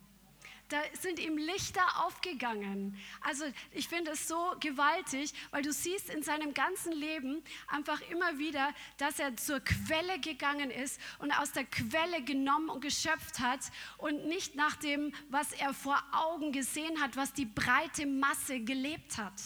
Da 0.69 0.81
sind 0.99 1.19
ihm 1.19 1.37
Lichter 1.37 2.05
aufgegangen. 2.05 2.97
Also 3.21 3.45
ich 3.71 3.87
finde 3.87 4.11
es 4.11 4.27
so 4.27 4.53
gewaltig, 4.59 5.33
weil 5.51 5.61
du 5.61 5.71
siehst 5.71 6.09
in 6.09 6.23
seinem 6.23 6.53
ganzen 6.53 6.91
Leben 6.91 7.41
einfach 7.67 8.01
immer 8.09 8.37
wieder, 8.37 8.73
dass 8.97 9.19
er 9.19 9.35
zur 9.37 9.59
Quelle 9.61 10.19
gegangen 10.19 10.69
ist 10.69 10.99
und 11.19 11.31
aus 11.31 11.51
der 11.53 11.65
Quelle 11.65 12.21
genommen 12.23 12.69
und 12.69 12.81
geschöpft 12.81 13.39
hat 13.39 13.61
und 13.97 14.27
nicht 14.27 14.55
nach 14.55 14.75
dem, 14.75 15.13
was 15.29 15.53
er 15.53 15.73
vor 15.73 16.03
Augen 16.11 16.51
gesehen 16.51 17.01
hat, 17.01 17.15
was 17.15 17.33
die 17.33 17.45
breite 17.45 18.05
Masse 18.05 18.59
gelebt 18.59 19.17
hat. 19.17 19.41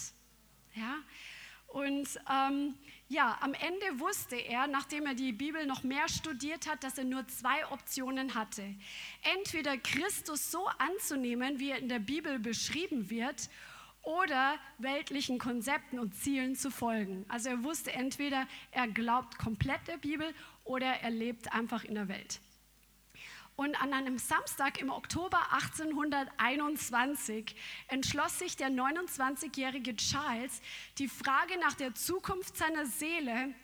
Ja? 0.74 0.96
Und 1.68 2.08
ähm, 2.30 2.74
ja, 3.12 3.38
am 3.40 3.54
Ende 3.54 4.00
wusste 4.00 4.36
er, 4.36 4.66
nachdem 4.66 5.06
er 5.06 5.14
die 5.14 5.32
Bibel 5.32 5.66
noch 5.66 5.82
mehr 5.82 6.08
studiert 6.08 6.66
hat, 6.68 6.82
dass 6.82 6.96
er 6.96 7.04
nur 7.04 7.26
zwei 7.28 7.66
Optionen 7.70 8.34
hatte. 8.34 8.64
Entweder 9.36 9.76
Christus 9.76 10.50
so 10.50 10.66
anzunehmen, 10.78 11.58
wie 11.58 11.70
er 11.70 11.78
in 11.78 11.88
der 11.88 11.98
Bibel 11.98 12.38
beschrieben 12.38 13.10
wird, 13.10 13.48
oder 14.02 14.58
weltlichen 14.78 15.38
Konzepten 15.38 16.00
und 16.00 16.14
Zielen 16.16 16.56
zu 16.56 16.70
folgen. 16.70 17.24
Also 17.28 17.50
er 17.50 17.62
wusste 17.62 17.92
entweder, 17.92 18.48
er 18.72 18.88
glaubt 18.88 19.38
komplett 19.38 19.86
der 19.86 19.96
Bibel 19.96 20.34
oder 20.64 20.86
er 20.86 21.10
lebt 21.10 21.52
einfach 21.52 21.84
in 21.84 21.94
der 21.94 22.08
Welt. 22.08 22.40
Und 23.54 23.80
an 23.80 23.92
einem 23.92 24.18
Samstag 24.18 24.80
im 24.80 24.90
Oktober 24.90 25.38
1821 25.52 27.54
entschloss 27.88 28.38
sich 28.38 28.56
der 28.56 28.70
29-jährige 28.70 29.94
Charles, 29.96 30.62
die 30.98 31.08
Frage 31.08 31.58
nach 31.60 31.74
der 31.74 31.94
Zukunft 31.94 32.56
seiner 32.56 32.86
Seele 32.86 33.54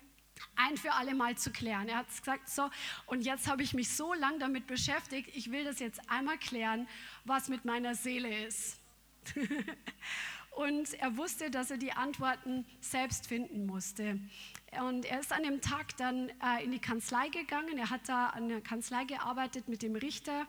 ein 0.55 0.77
für 0.77 0.93
alle 0.93 1.15
Mal 1.15 1.37
zu 1.37 1.51
klären. 1.51 1.89
Er 1.89 1.97
hat 1.97 2.07
gesagt, 2.07 2.49
so, 2.49 2.69
und 3.07 3.21
jetzt 3.21 3.49
habe 3.49 3.63
ich 3.63 3.73
mich 3.73 3.95
so 3.95 4.13
lange 4.13 4.39
damit 4.39 4.67
beschäftigt, 4.67 5.29
ich 5.35 5.51
will 5.51 5.63
das 5.63 5.79
jetzt 5.79 6.09
einmal 6.09 6.37
klären, 6.37 6.87
was 7.25 7.49
mit 7.49 7.65
meiner 7.65 7.95
Seele 7.95 8.45
ist. 8.45 8.79
und 10.59 10.93
er 10.95 11.15
wusste, 11.15 11.49
dass 11.49 11.71
er 11.71 11.77
die 11.77 11.93
Antworten 11.93 12.65
selbst 12.81 13.27
finden 13.27 13.65
musste. 13.65 14.19
Und 14.85 15.05
er 15.05 15.21
ist 15.21 15.31
an 15.31 15.43
dem 15.43 15.61
Tag 15.61 15.95
dann 15.95 16.27
äh, 16.43 16.65
in 16.65 16.71
die 16.71 16.79
Kanzlei 16.79 17.29
gegangen. 17.29 17.77
Er 17.77 17.89
hat 17.89 18.09
da 18.09 18.27
an 18.27 18.49
der 18.49 18.59
Kanzlei 18.59 19.05
gearbeitet 19.05 19.69
mit 19.69 19.81
dem 19.81 19.95
Richter 19.95 20.45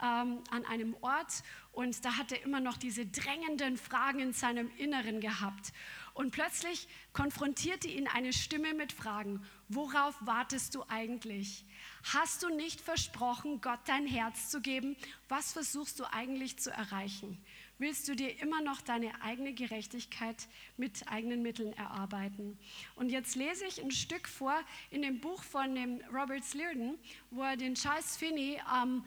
ähm, 0.00 0.38
an 0.52 0.64
einem 0.68 0.94
Ort 1.00 1.42
und 1.72 2.04
da 2.04 2.16
hat 2.16 2.30
er 2.30 2.42
immer 2.42 2.60
noch 2.60 2.76
diese 2.76 3.06
drängenden 3.06 3.76
Fragen 3.76 4.20
in 4.20 4.32
seinem 4.32 4.70
Inneren 4.76 5.20
gehabt. 5.20 5.72
Und 6.14 6.30
plötzlich 6.30 6.86
konfrontierte 7.12 7.88
ihn 7.88 8.06
eine 8.06 8.32
Stimme 8.32 8.72
mit 8.74 8.92
Fragen. 8.92 9.44
Worauf 9.68 10.14
wartest 10.20 10.76
du 10.76 10.84
eigentlich? 10.88 11.64
Hast 12.12 12.42
du 12.42 12.50
nicht 12.50 12.80
versprochen, 12.80 13.60
Gott 13.60 13.80
dein 13.86 14.06
Herz 14.06 14.48
zu 14.48 14.60
geben? 14.60 14.96
Was 15.28 15.52
versuchst 15.52 15.98
du 15.98 16.04
eigentlich 16.12 16.58
zu 16.58 16.70
erreichen? 16.70 17.36
Willst 17.80 18.06
du 18.06 18.14
dir 18.14 18.40
immer 18.40 18.60
noch 18.60 18.80
deine 18.82 19.22
eigene 19.22 19.54
Gerechtigkeit 19.54 20.46
mit 20.76 21.08
eigenen 21.08 21.42
Mitteln 21.42 21.72
erarbeiten. 21.72 22.58
Und 22.94 23.10
jetzt 23.10 23.34
lese 23.34 23.64
ich 23.64 23.82
ein 23.82 23.90
Stück 23.90 24.28
vor 24.28 24.54
in 24.90 25.02
dem 25.02 25.20
Buch 25.20 25.42
von 25.42 25.74
dem 25.74 26.00
Robert 26.12 26.44
Slierden, 26.44 26.98
wo 27.30 27.42
er 27.42 27.56
den 27.56 27.74
Charles 27.74 28.16
Finney 28.16 28.60
ähm, 28.82 29.02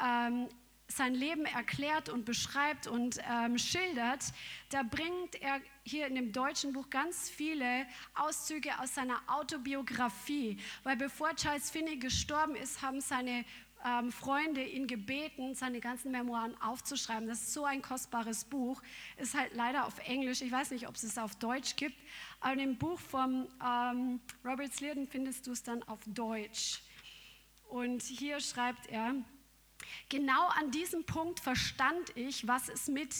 ähm, 0.00 0.48
sein 0.88 1.14
Leben 1.14 1.44
erklärt 1.44 2.08
und 2.08 2.24
beschreibt 2.24 2.86
und 2.86 3.18
ähm, 3.30 3.58
schildert, 3.58 4.24
da 4.70 4.82
bringt 4.82 5.34
er 5.40 5.60
hier 5.84 6.06
in 6.06 6.14
dem 6.14 6.32
deutschen 6.32 6.72
Buch 6.72 6.88
ganz 6.88 7.28
viele 7.28 7.86
Auszüge 8.14 8.70
aus 8.80 8.94
seiner 8.94 9.20
Autobiografie, 9.26 10.58
weil 10.84 10.96
bevor 10.96 11.34
Charles 11.36 11.70
Finney 11.70 11.98
gestorben 11.98 12.56
ist, 12.56 12.80
haben 12.80 13.00
seine 13.00 13.44
ähm, 13.84 14.10
Freunde 14.12 14.62
ihn 14.62 14.86
gebeten, 14.86 15.54
seine 15.54 15.80
ganzen 15.80 16.10
Memoiren 16.10 16.60
aufzuschreiben. 16.60 17.28
Das 17.28 17.40
ist 17.40 17.52
so 17.52 17.64
ein 17.64 17.82
kostbares 17.82 18.44
Buch. 18.44 18.82
Ist 19.16 19.34
halt 19.34 19.54
leider 19.54 19.86
auf 19.86 19.98
Englisch. 20.06 20.42
Ich 20.42 20.50
weiß 20.50 20.70
nicht, 20.70 20.88
ob 20.88 20.94
es 20.96 21.02
es 21.02 21.18
auf 21.18 21.36
Deutsch 21.36 21.76
gibt. 21.76 21.96
Aber 22.40 22.52
in 22.54 22.58
dem 22.58 22.78
Buch 22.78 22.98
von 22.98 23.48
ähm, 23.64 24.20
Robert 24.44 24.74
Slierden 24.74 25.06
findest 25.06 25.46
du 25.46 25.52
es 25.52 25.62
dann 25.62 25.82
auf 25.84 26.00
Deutsch. 26.06 26.82
Und 27.68 28.02
hier 28.02 28.40
schreibt 28.40 28.86
er, 28.88 29.14
genau 30.08 30.48
an 30.48 30.70
diesem 30.70 31.04
Punkt 31.04 31.40
verstand 31.40 32.16
ich, 32.16 32.46
was 32.46 32.68
es 32.68 32.88
mit 32.88 33.14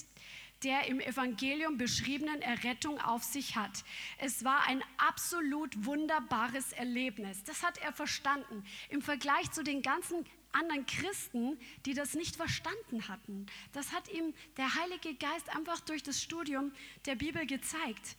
der 0.65 0.87
im 0.87 1.01
Evangelium 1.01 1.79
beschriebenen 1.79 2.43
Errettung 2.43 3.01
auf 3.01 3.23
sich 3.23 3.57
hat. 3.57 3.85
Es 4.19 4.45
war 4.45 4.67
ein 4.67 4.83
absolut 4.97 5.85
wunderbares 5.85 6.73
Erlebnis. 6.73 7.45
Das 7.45 7.63
hat 7.63 7.79
er 7.79 7.93
verstanden. 7.93 8.65
Im 8.89 9.01
Vergleich 9.01 9.51
zu 9.53 9.63
den 9.63 9.83
ganzen 9.83 10.25
anderen 10.53 10.87
Christen, 10.87 11.59
die 11.87 11.95
das 11.95 12.15
nicht 12.15 12.37
verstanden 12.37 13.09
hatten. 13.09 13.47
Das 13.73 13.93
hat 13.93 14.09
ihm 14.09 14.35
der 14.57 14.75
Heilige 14.75 15.15
Geist 15.15 15.55
einfach 15.55 15.81
durch 15.81 16.03
das 16.03 16.23
Studium 16.23 16.73
der 17.07 17.15
Bibel 17.15 17.47
gezeigt. 17.47 18.17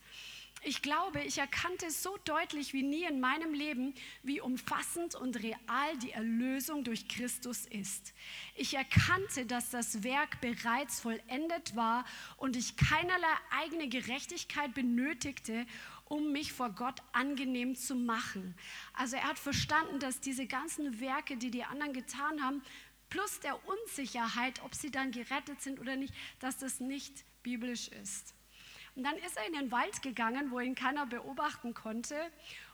Ich 0.62 0.82
glaube, 0.82 1.22
ich 1.22 1.38
erkannte 1.38 1.90
so 1.90 2.18
deutlich 2.26 2.74
wie 2.74 2.82
nie 2.82 3.04
in 3.04 3.18
meinem 3.18 3.54
Leben, 3.54 3.94
wie 4.22 4.42
umfassend 4.42 5.14
und 5.14 5.42
real 5.42 5.96
die 6.02 6.10
Erlösung 6.10 6.84
durch 6.84 7.08
Christus 7.08 7.64
ist. 7.64 8.12
Ich 8.56 8.74
erkannte, 8.74 9.46
dass 9.46 9.70
das 9.70 10.02
Werk 10.02 10.38
bereits 10.42 11.00
vollendet 11.00 11.76
war 11.76 12.04
und 12.36 12.56
ich 12.56 12.76
keinerlei 12.76 13.26
eigene 13.50 13.88
Gerechtigkeit 13.88 14.74
benötigte, 14.74 15.66
um 16.10 16.32
mich 16.32 16.52
vor 16.52 16.70
Gott 16.70 17.00
angenehm 17.12 17.76
zu 17.76 17.94
machen. 17.94 18.56
Also 18.94 19.14
er 19.14 19.28
hat 19.28 19.38
verstanden, 19.38 20.00
dass 20.00 20.20
diese 20.20 20.44
ganzen 20.44 20.98
Werke, 20.98 21.36
die 21.36 21.52
die 21.52 21.62
anderen 21.62 21.92
getan 21.92 22.42
haben, 22.42 22.62
plus 23.10 23.38
der 23.38 23.56
Unsicherheit, 23.68 24.60
ob 24.64 24.74
sie 24.74 24.90
dann 24.90 25.12
gerettet 25.12 25.62
sind 25.62 25.78
oder 25.78 25.94
nicht, 25.94 26.12
dass 26.40 26.58
das 26.58 26.80
nicht 26.80 27.24
biblisch 27.44 27.88
ist. 27.88 28.34
Und 28.96 29.04
dann 29.04 29.14
ist 29.18 29.36
er 29.36 29.46
in 29.46 29.52
den 29.52 29.70
Wald 29.70 30.02
gegangen, 30.02 30.50
wo 30.50 30.58
ihn 30.58 30.74
keiner 30.74 31.06
beobachten 31.06 31.74
konnte 31.74 32.16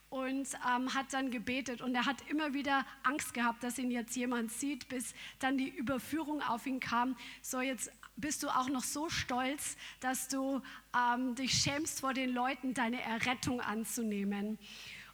und 0.08 0.48
ähm, 0.74 0.94
hat 0.94 1.12
dann 1.12 1.30
gebetet. 1.30 1.82
Und 1.82 1.94
er 1.94 2.06
hat 2.06 2.16
immer 2.30 2.54
wieder 2.54 2.86
Angst 3.02 3.34
gehabt, 3.34 3.62
dass 3.62 3.76
ihn 3.76 3.90
jetzt 3.90 4.16
jemand 4.16 4.50
sieht, 4.50 4.88
bis 4.88 5.14
dann 5.40 5.58
die 5.58 5.68
Überführung 5.68 6.40
auf 6.40 6.66
ihn 6.66 6.80
kam. 6.80 7.18
So, 7.42 7.60
jetzt 7.60 7.92
bist 8.16 8.42
du 8.42 8.48
auch 8.48 8.68
noch 8.68 8.84
so 8.84 9.08
stolz, 9.08 9.76
dass 10.00 10.28
du 10.28 10.62
ähm, 10.96 11.34
dich 11.34 11.52
schämst 11.52 12.00
vor 12.00 12.14
den 12.14 12.30
Leuten, 12.30 12.74
deine 12.74 13.00
Errettung 13.02 13.60
anzunehmen. 13.60 14.58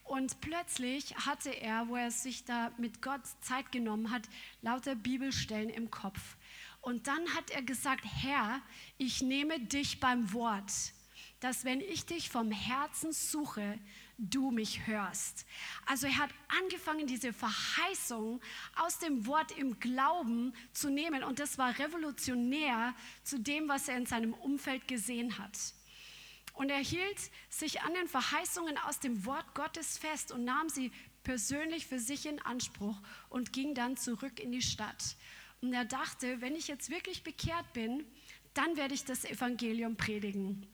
Und 0.05 0.41
plötzlich 0.41 1.15
hatte 1.17 1.51
er, 1.51 1.89
wo 1.89 1.97
er 1.97 2.11
sich 2.11 2.45
da 2.45 2.73
mit 2.79 3.03
Gott 3.03 3.23
Zeit 3.41 3.71
genommen 3.73 4.11
hat, 4.11 4.29
lauter 4.61 4.95
Bibelstellen 4.95 5.71
im 5.71 5.91
Kopf. 5.91 6.37
Und 6.81 7.07
dann 7.07 7.35
hat 7.35 7.51
er 7.51 7.63
gesagt, 7.63 8.05
Herr, 8.05 8.61
ich 8.99 9.23
nehme 9.23 9.61
dich 9.61 10.01
beim 10.01 10.33
Wort, 10.33 10.73
dass 11.41 11.65
wenn 11.65 11.81
ich 11.81 12.07
dich 12.07 12.29
vom 12.31 12.51
Herzen 12.51 13.13
suche, 13.13 13.79
du 14.19 14.51
mich 14.51 14.87
hörst. 14.87 15.47
Also 15.87 16.07
er 16.07 16.19
hat 16.19 16.31
angefangen, 16.61 17.07
diese 17.07 17.33
Verheißung 17.33 18.41
aus 18.77 18.99
dem 18.99 19.27
Wort 19.27 19.57
im 19.59 19.81
Glauben 19.81 20.55
zu 20.73 20.91
nehmen. 20.91 21.25
Und 21.25 21.39
das 21.39 21.59
war 21.59 21.79
revolutionär 21.79 22.95
zu 23.25 23.39
dem, 23.39 23.69
was 23.69 23.89
er 23.89 23.97
in 23.97 24.07
seinem 24.07 24.35
Umfeld 24.35 24.87
gesehen 24.89 25.39
hat. 25.39 25.57
Und 26.55 26.71
er 26.71 26.79
hielt 26.79 27.19
sich 27.49 27.81
an 27.81 27.95
den 27.95 28.09
Verheißungen 28.09 28.77
aus 28.79 29.01
dem 29.01 29.25
Wort 29.25 29.55
Gottes 29.55 29.99
fest 29.99 30.33
und 30.33 30.45
nahm 30.45 30.69
sie 30.69 30.93
persönlich 31.23 31.87
für 31.87 31.99
sich 31.99 32.27
in 32.27 32.41
Anspruch 32.43 33.01
und 33.31 33.53
ging 33.53 33.75
dann 33.75 33.97
zurück 33.97 34.39
in 34.39 34.53
die 34.53 34.63
Stadt. 34.63 35.17
Und 35.61 35.73
er 35.73 35.85
dachte, 35.85 36.41
wenn 36.41 36.57
ich 36.57 36.69
jetzt 36.69 36.91
wirklich 36.91 37.23
bekehrt 37.23 37.73
bin, 37.73 38.05
dann 38.55 38.77
werde 38.77 38.95
ich 38.95 39.05
das 39.05 39.25
Evangelium 39.25 39.97
predigen. 39.97 40.67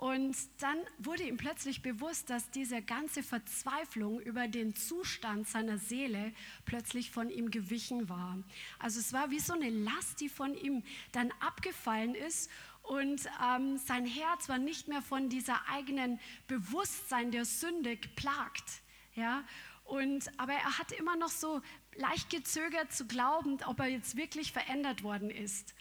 Und 0.00 0.34
dann 0.62 0.78
wurde 0.96 1.24
ihm 1.24 1.36
plötzlich 1.36 1.82
bewusst, 1.82 2.30
dass 2.30 2.50
diese 2.50 2.80
ganze 2.80 3.22
Verzweiflung 3.22 4.18
über 4.18 4.48
den 4.48 4.74
Zustand 4.74 5.46
seiner 5.46 5.76
Seele 5.76 6.32
plötzlich 6.64 7.10
von 7.10 7.28
ihm 7.28 7.50
gewichen 7.50 8.08
war. 8.08 8.38
Also 8.78 8.98
es 8.98 9.12
war 9.12 9.30
wie 9.30 9.40
so 9.40 9.52
eine 9.52 9.68
Last, 9.68 10.22
die 10.22 10.30
von 10.30 10.54
ihm 10.54 10.82
dann 11.12 11.30
abgefallen 11.40 12.14
ist 12.14 12.50
und 12.82 13.28
ähm, 13.46 13.76
sein 13.76 14.06
Herz 14.06 14.48
war 14.48 14.56
nicht 14.56 14.88
mehr 14.88 15.02
von 15.02 15.28
dieser 15.28 15.68
eigenen 15.68 16.18
Bewusstsein 16.46 17.30
der 17.30 17.44
Sünde 17.44 17.98
geplagt. 17.98 18.80
Ja? 19.16 19.44
Und, 19.84 20.30
aber 20.38 20.54
er 20.54 20.78
hatte 20.78 20.94
immer 20.94 21.16
noch 21.16 21.28
so 21.28 21.60
leicht 21.96 22.30
gezögert 22.30 22.90
zu 22.90 23.06
glauben, 23.06 23.58
ob 23.66 23.80
er 23.80 23.88
jetzt 23.88 24.16
wirklich 24.16 24.52
verändert 24.52 25.02
worden 25.02 25.28
ist. 25.28 25.74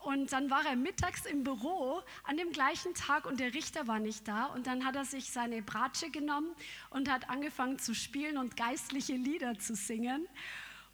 Und 0.00 0.32
dann 0.32 0.48
war 0.48 0.64
er 0.64 0.76
mittags 0.76 1.26
im 1.26 1.44
Büro 1.44 2.00
an 2.24 2.38
dem 2.38 2.52
gleichen 2.52 2.94
Tag 2.94 3.26
und 3.26 3.38
der 3.38 3.52
Richter 3.52 3.86
war 3.86 3.98
nicht 3.98 4.26
da. 4.26 4.46
Und 4.46 4.66
dann 4.66 4.84
hat 4.84 4.96
er 4.96 5.04
sich 5.04 5.30
seine 5.30 5.60
Bratsche 5.62 6.10
genommen 6.10 6.50
und 6.88 7.10
hat 7.10 7.28
angefangen 7.28 7.78
zu 7.78 7.94
spielen 7.94 8.38
und 8.38 8.56
geistliche 8.56 9.14
Lieder 9.14 9.58
zu 9.58 9.74
singen. 9.74 10.26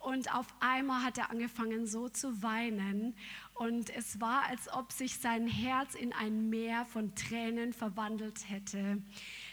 Und 0.01 0.33
auf 0.35 0.47
einmal 0.61 1.03
hat 1.03 1.19
er 1.19 1.31
angefangen 1.31 1.87
so 1.87 2.09
zu 2.09 2.43
weinen. 2.43 3.15
Und 3.55 3.91
es 3.91 4.21
war, 4.21 4.45
als 4.45 4.73
ob 4.73 4.93
sich 4.93 5.19
sein 5.19 5.47
Herz 5.47 5.95
in 5.95 6.13
ein 6.13 6.51
Meer 6.51 6.85
von 6.85 7.15
Tränen 7.15 7.73
verwandelt 7.73 8.49
hätte. 8.49 9.03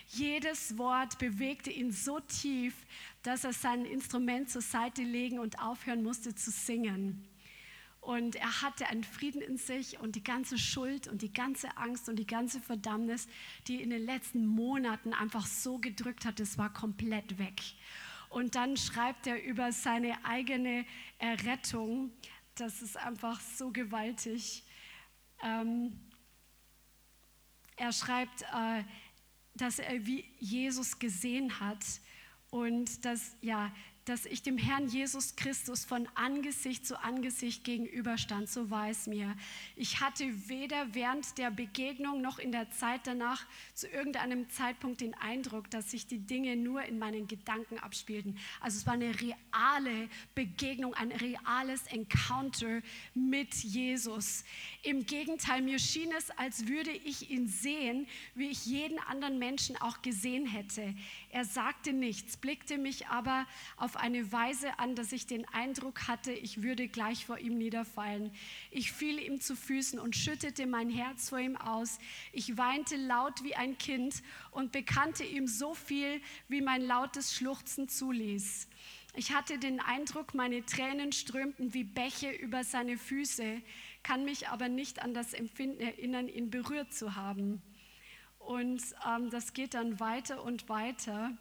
Jedes 0.07 0.77
Wort 0.77 1.17
bewegte 1.19 1.71
ihn 1.71 1.91
so 1.91 2.19
tief, 2.19 2.75
dass 3.21 3.43
er 3.43 3.53
sein 3.53 3.85
Instrument 3.85 4.49
zur 4.49 4.61
Seite 4.61 5.03
legen 5.03 5.39
und 5.39 5.59
aufhören 5.59 6.03
musste 6.03 6.35
zu 6.35 6.51
singen. 6.51 7.27
Und 8.03 8.35
er 8.35 8.61
hatte 8.61 8.87
einen 8.87 9.05
Frieden 9.05 9.41
in 9.41 9.55
sich 9.55 9.97
und 9.97 10.17
die 10.17 10.23
ganze 10.23 10.57
Schuld 10.57 11.07
und 11.07 11.21
die 11.21 11.31
ganze 11.31 11.77
Angst 11.77 12.09
und 12.09 12.17
die 12.17 12.27
ganze 12.27 12.59
Verdammnis, 12.59 13.29
die 13.67 13.81
in 13.81 13.91
den 13.91 14.05
letzten 14.05 14.45
Monaten 14.45 15.13
einfach 15.13 15.45
so 15.45 15.77
gedrückt 15.77 16.25
hat, 16.25 16.41
das 16.41 16.57
war 16.57 16.71
komplett 16.73 17.39
weg. 17.39 17.61
Und 18.29 18.55
dann 18.55 18.75
schreibt 18.75 19.25
er 19.25 19.41
über 19.41 19.71
seine 19.71 20.25
eigene 20.25 20.85
Errettung. 21.17 22.11
Das 22.55 22.81
ist 22.81 22.97
einfach 22.97 23.39
so 23.39 23.71
gewaltig. 23.71 24.63
Ähm, 25.41 25.97
er 27.77 27.93
schreibt, 27.93 28.41
äh, 28.41 28.83
dass 29.55 29.79
er 29.79 30.05
wie 30.05 30.25
Jesus 30.39 30.99
gesehen 30.99 31.61
hat 31.61 31.85
und 32.49 33.05
dass, 33.05 33.37
ja, 33.39 33.71
dass 34.05 34.25
ich 34.25 34.41
dem 34.41 34.57
Herrn 34.57 34.87
Jesus 34.87 35.35
Christus 35.35 35.85
von 35.85 36.07
Angesicht 36.15 36.85
zu 36.85 37.01
Angesicht 37.01 37.63
gegenüberstand, 37.63 38.49
so 38.49 38.69
war 38.69 38.89
es 38.89 39.07
mir. 39.07 39.35
Ich 39.75 40.01
hatte 40.01 40.25
weder 40.49 40.93
während 40.93 41.37
der 41.37 41.51
Begegnung 41.51 42.21
noch 42.21 42.39
in 42.39 42.51
der 42.51 42.69
Zeit 42.71 43.01
danach 43.05 43.45
zu 43.73 43.87
irgendeinem 43.87 44.49
Zeitpunkt 44.49 45.01
den 45.01 45.13
Eindruck, 45.13 45.69
dass 45.69 45.91
sich 45.91 46.05
die 46.05 46.19
Dinge 46.19 46.57
nur 46.57 46.83
in 46.83 46.99
meinen 46.99 47.27
Gedanken 47.27 47.79
abspielten. 47.79 48.37
Also 48.59 48.77
es 48.77 48.85
war 48.85 48.93
eine 48.93 49.13
reale 49.21 50.09
Begegnung, 50.35 50.93
ein 50.95 51.11
reales 51.11 51.87
Encounter 51.87 52.81
mit 53.13 53.53
Jesus. 53.53 54.43
Im 54.83 55.05
Gegenteil, 55.05 55.61
mir 55.61 55.79
schien 55.79 56.11
es, 56.17 56.29
als 56.31 56.67
würde 56.67 56.91
ich 56.91 57.29
ihn 57.29 57.47
sehen, 57.47 58.07
wie 58.35 58.49
ich 58.49 58.65
jeden 58.65 58.99
anderen 58.99 59.39
Menschen 59.39 59.77
auch 59.77 60.01
gesehen 60.01 60.45
hätte. 60.45 60.93
Er 61.33 61.45
sagte 61.45 61.93
nichts, 61.93 62.37
blickte 62.37 62.77
mich 62.77 63.07
aber 63.07 63.47
auf 63.75 63.97
eine 63.97 64.31
Weise 64.31 64.77
an, 64.77 64.93
dass 64.93 65.11
ich 65.11 65.25
den 65.25 65.47
Eindruck 65.47 66.07
hatte, 66.07 66.31
ich 66.31 66.61
würde 66.61 66.87
gleich 66.87 67.25
vor 67.25 67.39
ihm 67.39 67.57
niederfallen. 67.57 68.29
Ich 68.69 68.91
fiel 68.91 69.17
ihm 69.17 69.41
zu 69.41 69.55
Füßen 69.55 69.97
und 69.97 70.15
schüttete 70.15 70.67
mein 70.67 70.91
Herz 70.91 71.29
vor 71.29 71.39
ihm 71.39 71.55
aus. 71.55 71.97
Ich 72.33 72.55
weinte 72.55 72.97
laut 72.97 73.43
wie 73.43 73.55
ein 73.55 73.79
Kind 73.79 74.21
und 74.51 74.71
bekannte 74.71 75.23
ihm 75.23 75.47
so 75.47 75.73
viel, 75.73 76.21
wie 76.49 76.61
mein 76.61 76.83
lautes 76.83 77.33
Schluchzen 77.33 77.89
zuließ. 77.89 78.67
Ich 79.15 79.33
hatte 79.33 79.57
den 79.57 79.79
Eindruck, 79.79 80.35
meine 80.35 80.63
Tränen 80.63 81.13
strömten 81.13 81.73
wie 81.73 81.83
Bäche 81.83 82.29
über 82.29 82.63
seine 82.63 82.95
Füße, 82.95 83.59
kann 84.03 84.23
mich 84.23 84.49
aber 84.49 84.69
nicht 84.69 85.01
an 85.01 85.15
das 85.15 85.33
Empfinden 85.33 85.81
erinnern, 85.81 86.27
ihn 86.27 86.51
berührt 86.51 86.93
zu 86.93 87.15
haben. 87.15 87.63
Und 88.45 88.83
ähm, 89.07 89.29
das 89.29 89.53
geht 89.53 89.73
dann 89.73 89.99
weiter 89.99 90.43
und 90.43 90.69
weiter. 90.69 91.31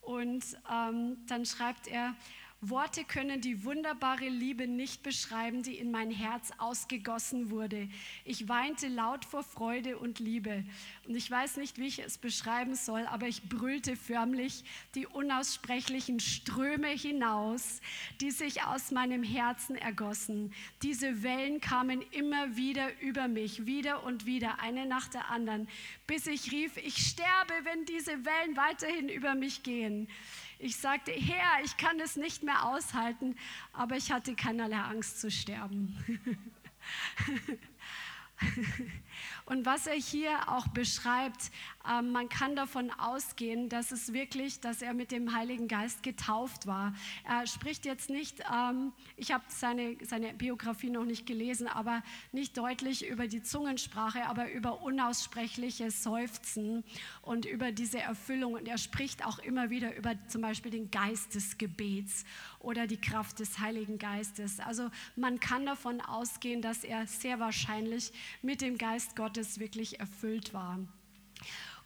Und 0.00 0.44
ähm, 0.72 1.18
dann 1.26 1.44
schreibt 1.44 1.86
er, 1.86 2.14
Worte 2.60 3.04
können 3.04 3.40
die 3.40 3.62
wunderbare 3.62 4.28
Liebe 4.28 4.66
nicht 4.66 5.04
beschreiben, 5.04 5.62
die 5.62 5.76
in 5.76 5.92
mein 5.92 6.10
Herz 6.10 6.50
ausgegossen 6.58 7.50
wurde. 7.50 7.88
Ich 8.24 8.48
weinte 8.48 8.88
laut 8.88 9.24
vor 9.24 9.44
Freude 9.44 9.96
und 9.96 10.18
Liebe. 10.18 10.64
Und 11.06 11.14
ich 11.14 11.30
weiß 11.30 11.58
nicht, 11.58 11.78
wie 11.78 11.86
ich 11.86 12.00
es 12.00 12.18
beschreiben 12.18 12.74
soll, 12.74 13.06
aber 13.06 13.28
ich 13.28 13.48
brüllte 13.48 13.94
förmlich 13.94 14.64
die 14.96 15.06
unaussprechlichen 15.06 16.18
Ströme 16.18 16.88
hinaus, 16.88 17.80
die 18.20 18.32
sich 18.32 18.64
aus 18.64 18.90
meinem 18.90 19.22
Herzen 19.22 19.76
ergossen. 19.76 20.52
Diese 20.82 21.22
Wellen 21.22 21.60
kamen 21.60 22.02
immer 22.10 22.56
wieder 22.56 22.90
über 23.00 23.28
mich, 23.28 23.66
wieder 23.66 24.02
und 24.02 24.26
wieder, 24.26 24.60
eine 24.60 24.84
nach 24.84 25.06
der 25.06 25.30
anderen, 25.30 25.68
bis 26.08 26.26
ich 26.26 26.50
rief, 26.50 26.76
ich 26.76 26.96
sterbe, 26.96 27.54
wenn 27.62 27.84
diese 27.84 28.24
Wellen 28.24 28.56
weiterhin 28.56 29.08
über 29.08 29.36
mich 29.36 29.62
gehen. 29.62 30.08
Ich 30.60 30.76
sagte, 30.76 31.12
Herr, 31.12 31.62
ich 31.64 31.76
kann 31.76 32.00
es 32.00 32.16
nicht 32.16 32.42
mehr 32.42 32.66
aushalten, 32.66 33.36
aber 33.72 33.96
ich 33.96 34.10
hatte 34.10 34.34
keinerlei 34.34 34.78
Angst 34.78 35.20
zu 35.20 35.30
sterben. 35.30 35.96
Und 39.46 39.66
was 39.66 39.86
er 39.86 39.94
hier 39.94 40.48
auch 40.48 40.66
beschreibt, 40.68 41.52
man 41.88 42.28
kann 42.28 42.54
davon 42.54 42.90
ausgehen, 42.90 43.68
dass 43.68 43.92
es 43.92 44.12
wirklich, 44.12 44.60
dass 44.60 44.82
er 44.82 44.94
mit 44.94 45.10
dem 45.10 45.34
Heiligen 45.34 45.68
Geist 45.68 46.02
getauft 46.02 46.66
war. 46.66 46.94
Er 47.24 47.46
spricht 47.46 47.86
jetzt 47.86 48.10
nicht, 48.10 48.40
ähm, 48.52 48.92
ich 49.16 49.32
habe 49.32 49.44
seine, 49.48 49.96
seine 50.02 50.34
Biografie 50.34 50.90
noch 50.90 51.04
nicht 51.04 51.26
gelesen, 51.26 51.66
aber 51.66 52.02
nicht 52.32 52.56
deutlich 52.58 53.06
über 53.06 53.26
die 53.26 53.42
Zungensprache, 53.42 54.26
aber 54.26 54.50
über 54.52 54.82
unaussprechliche 54.82 55.90
Seufzen 55.90 56.84
und 57.22 57.46
über 57.46 57.72
diese 57.72 58.00
Erfüllung. 58.00 58.54
Und 58.54 58.68
er 58.68 58.78
spricht 58.78 59.24
auch 59.24 59.38
immer 59.38 59.70
wieder 59.70 59.96
über 59.96 60.14
zum 60.28 60.42
Beispiel 60.42 60.70
den 60.70 60.90
Geist 60.90 61.34
des 61.34 61.58
Gebets 61.58 62.24
oder 62.58 62.86
die 62.86 63.00
Kraft 63.00 63.38
des 63.40 63.58
Heiligen 63.58 63.98
Geistes. 63.98 64.60
Also 64.60 64.90
man 65.16 65.40
kann 65.40 65.64
davon 65.64 66.00
ausgehen, 66.00 66.62
dass 66.62 66.84
er 66.84 67.06
sehr 67.06 67.40
wahrscheinlich 67.40 68.12
mit 68.42 68.60
dem 68.60 68.76
Geist 68.78 69.16
Gottes 69.16 69.58
wirklich 69.58 70.00
erfüllt 70.00 70.52
war. 70.52 70.78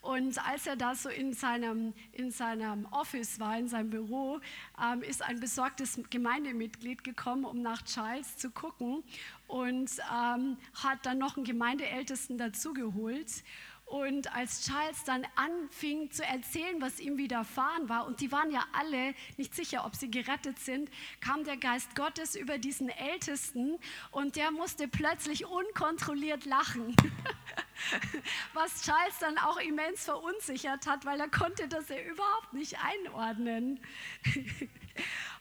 Und 0.03 0.37
als 0.45 0.67
er 0.67 0.75
da 0.75 0.95
so 0.95 1.07
in 1.07 1.31
seinem, 1.31 1.93
in 2.11 2.29
seinem 2.29 2.85
Office 2.91 3.39
war, 3.39 3.57
in 3.57 3.69
seinem 3.69 3.89
Büro, 3.89 4.41
ähm, 4.77 5.01
ist 5.01 5.23
ein 5.23 5.39
besorgtes 5.39 5.97
Gemeindemitglied 6.09 7.05
gekommen, 7.05 7.45
um 7.45 7.61
nach 7.61 7.81
Charles 7.83 8.35
zu 8.35 8.51
gucken 8.51 9.01
und 9.47 9.89
ähm, 10.13 10.57
hat 10.73 11.05
dann 11.05 11.19
noch 11.19 11.37
einen 11.37 11.45
Gemeindeältesten 11.45 12.37
dazugeholt. 12.37 13.43
Und 13.93 14.35
als 14.35 14.65
Charles 14.65 15.03
dann 15.03 15.23
anfing 15.35 16.09
zu 16.09 16.25
erzählen, 16.25 16.81
was 16.81 16.99
ihm 16.99 17.17
widerfahren 17.17 17.89
war, 17.89 18.07
und 18.07 18.21
die 18.21 18.31
waren 18.31 18.49
ja 18.49 18.65
alle 18.73 19.13
nicht 19.37 19.53
sicher, 19.53 19.85
ob 19.85 19.95
sie 19.95 20.09
gerettet 20.09 20.57
sind, 20.57 20.89
kam 21.21 21.43
der 21.43 21.57
Geist 21.57 21.95
Gottes 21.95 22.35
über 22.35 22.57
diesen 22.57 22.89
Ältesten 22.89 23.77
und 24.09 24.35
der 24.35 24.49
musste 24.49 24.87
plötzlich 24.87 25.45
unkontrolliert 25.45 26.45
lachen. 26.45 26.95
was 28.55 28.81
Charles 28.81 29.19
dann 29.19 29.37
auch 29.37 29.57
immens 29.57 30.05
verunsichert 30.05 30.87
hat, 30.87 31.05
weil 31.05 31.19
er 31.19 31.29
konnte 31.29 31.67
das 31.67 31.89
ja 31.89 32.01
überhaupt 32.01 32.51
nicht 32.53 32.77
einordnen. 32.83 33.79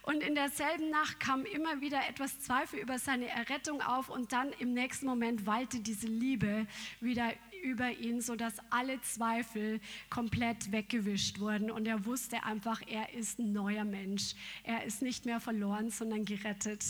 Und 0.03 0.21
in 0.21 0.35
derselben 0.35 0.91
Nacht 0.91 1.21
kam 1.21 1.45
immer 1.45 1.81
wieder 1.81 2.09
etwas 2.09 2.41
Zweifel 2.41 2.81
über 2.81 2.99
seine 2.99 3.29
Errettung 3.29 3.81
auf 3.83 4.09
und 4.09 4.33
dann 4.33 4.51
im 4.59 4.73
nächsten 4.73 5.07
Moment 5.07 5.47
wallte 5.47 5.79
diese 5.79 6.09
Liebe 6.09 6.67
wieder 7.01 7.33
über 7.63 7.91
ihn, 7.91 8.21
sodass 8.21 8.55
alle 8.71 9.01
Zweifel 9.03 9.81
komplett 10.11 10.73
weggewischt 10.73 11.41
wurden. 11.41 11.71
Und 11.71 11.87
er 11.87 12.05
wusste 12.05 12.43
einfach, 12.45 12.83
er 12.87 13.15
ist 13.15 13.39
ein 13.39 13.53
neuer 13.53 13.85
Mensch. 13.85 14.35
Er 14.65 14.85
ist 14.85 15.03
nicht 15.03 15.25
mehr 15.25 15.41
verloren, 15.41 15.91
sondern 15.91 16.25
gerettet. 16.25 16.85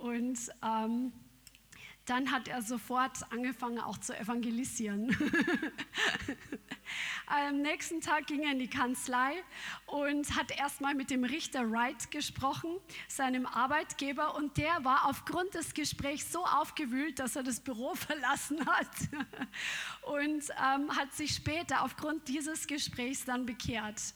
Und 0.00 0.38
ähm, 0.64 1.12
dann 2.08 2.32
hat 2.32 2.48
er 2.48 2.62
sofort 2.62 3.30
angefangen 3.30 3.78
auch 3.80 3.98
zu 3.98 4.18
evangelisieren. 4.18 5.16
Am 7.26 7.60
nächsten 7.60 8.00
Tag 8.00 8.26
ging 8.26 8.44
er 8.44 8.52
in 8.52 8.58
die 8.58 8.70
Kanzlei 8.70 9.42
und 9.86 10.34
hat 10.34 10.50
erstmal 10.58 10.94
mit 10.94 11.10
dem 11.10 11.24
Richter 11.24 11.70
Wright 11.70 12.10
gesprochen, 12.10 12.70
seinem 13.06 13.44
Arbeitgeber, 13.44 14.34
und 14.36 14.56
der 14.56 14.84
war 14.84 15.06
aufgrund 15.06 15.54
des 15.54 15.74
Gesprächs 15.74 16.32
so 16.32 16.44
aufgewühlt, 16.44 17.18
dass 17.18 17.36
er 17.36 17.42
das 17.42 17.60
Büro 17.60 17.94
verlassen 17.94 18.66
hat 18.66 18.88
und 20.02 20.44
ähm, 20.50 20.96
hat 20.96 21.12
sich 21.12 21.34
später 21.34 21.82
aufgrund 21.82 22.26
dieses 22.28 22.66
Gesprächs 22.66 23.26
dann 23.26 23.44
bekehrt. 23.44 24.14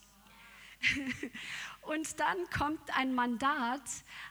Und 1.83 2.18
dann 2.18 2.38
kommt 2.50 2.96
ein 2.96 3.14
Mandat, 3.14 3.83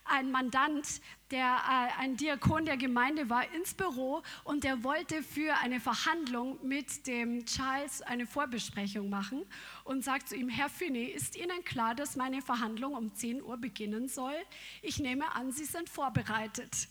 ein 0.06 0.32
Mandant, 0.32 1.02
der 1.32 1.58
äh, 1.58 2.02
ein 2.02 2.18
Diakon 2.18 2.66
der 2.66 2.78
Gemeinde 2.78 3.30
war, 3.30 3.50
ins 3.54 3.74
Büro 3.74 4.22
und 4.44 4.64
der 4.64 4.84
wollte 4.84 5.24
für 5.24 5.56
eine 5.58 5.80
Verhandlung 5.80 6.60
mit 6.66 7.08
dem 7.08 7.46
Charles 7.46 8.02
eine 8.02 8.26
Vorbesprechung 8.26 9.10
machen 9.10 9.46
und 9.86 10.04
sagt 10.04 10.30
zu 10.30 10.36
ihm, 10.36 10.50
Herr 10.50 10.70
Finney, 10.70 11.06
ist 11.06 11.38
Ihnen 11.38 11.64
klar, 11.64 11.96
dass 11.96 12.16
meine 12.16 12.42
Verhandlung 12.42 12.94
um 12.94 13.14
10 13.16 13.42
Uhr 13.42 13.58
beginnen 13.58 14.08
soll? 14.08 14.36
Ich 14.82 15.00
nehme 15.00 15.34
an, 15.34 15.52
Sie 15.52 15.66
sind 15.66 15.90
vorbereitet. 15.90 16.88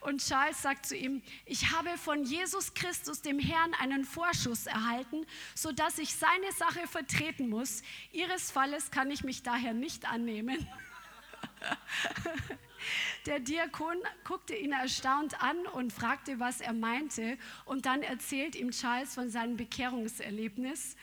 Und 0.00 0.20
Charles 0.20 0.60
sagt 0.60 0.86
zu 0.86 0.96
ihm, 0.96 1.22
ich 1.46 1.70
habe 1.70 1.96
von 1.96 2.24
Jesus 2.24 2.74
Christus, 2.74 3.22
dem 3.22 3.38
Herrn, 3.38 3.72
einen 3.74 4.04
Vorschuss 4.04 4.66
erhalten, 4.66 5.24
sodass 5.54 5.98
ich 5.98 6.14
seine 6.16 6.50
Sache 6.56 6.88
vertreten 6.88 7.48
muss. 7.48 7.82
Ihres 8.10 8.50
Falles 8.50 8.90
kann 8.90 9.10
ich 9.10 9.22
mich 9.22 9.42
daher 9.42 9.74
nicht 9.74 10.10
annehmen. 10.10 10.66
Der 13.26 13.40
Diakon 13.40 13.96
guckte 14.24 14.54
ihn 14.54 14.72
erstaunt 14.72 15.42
an 15.42 15.66
und 15.66 15.92
fragte, 15.92 16.40
was 16.40 16.60
er 16.60 16.72
meinte. 16.72 17.38
Und 17.64 17.86
dann 17.86 18.02
erzählt 18.02 18.56
ihm 18.56 18.70
Charles 18.70 19.14
von 19.14 19.30
seinem 19.30 19.56
Bekehrungserlebnis 19.56 20.96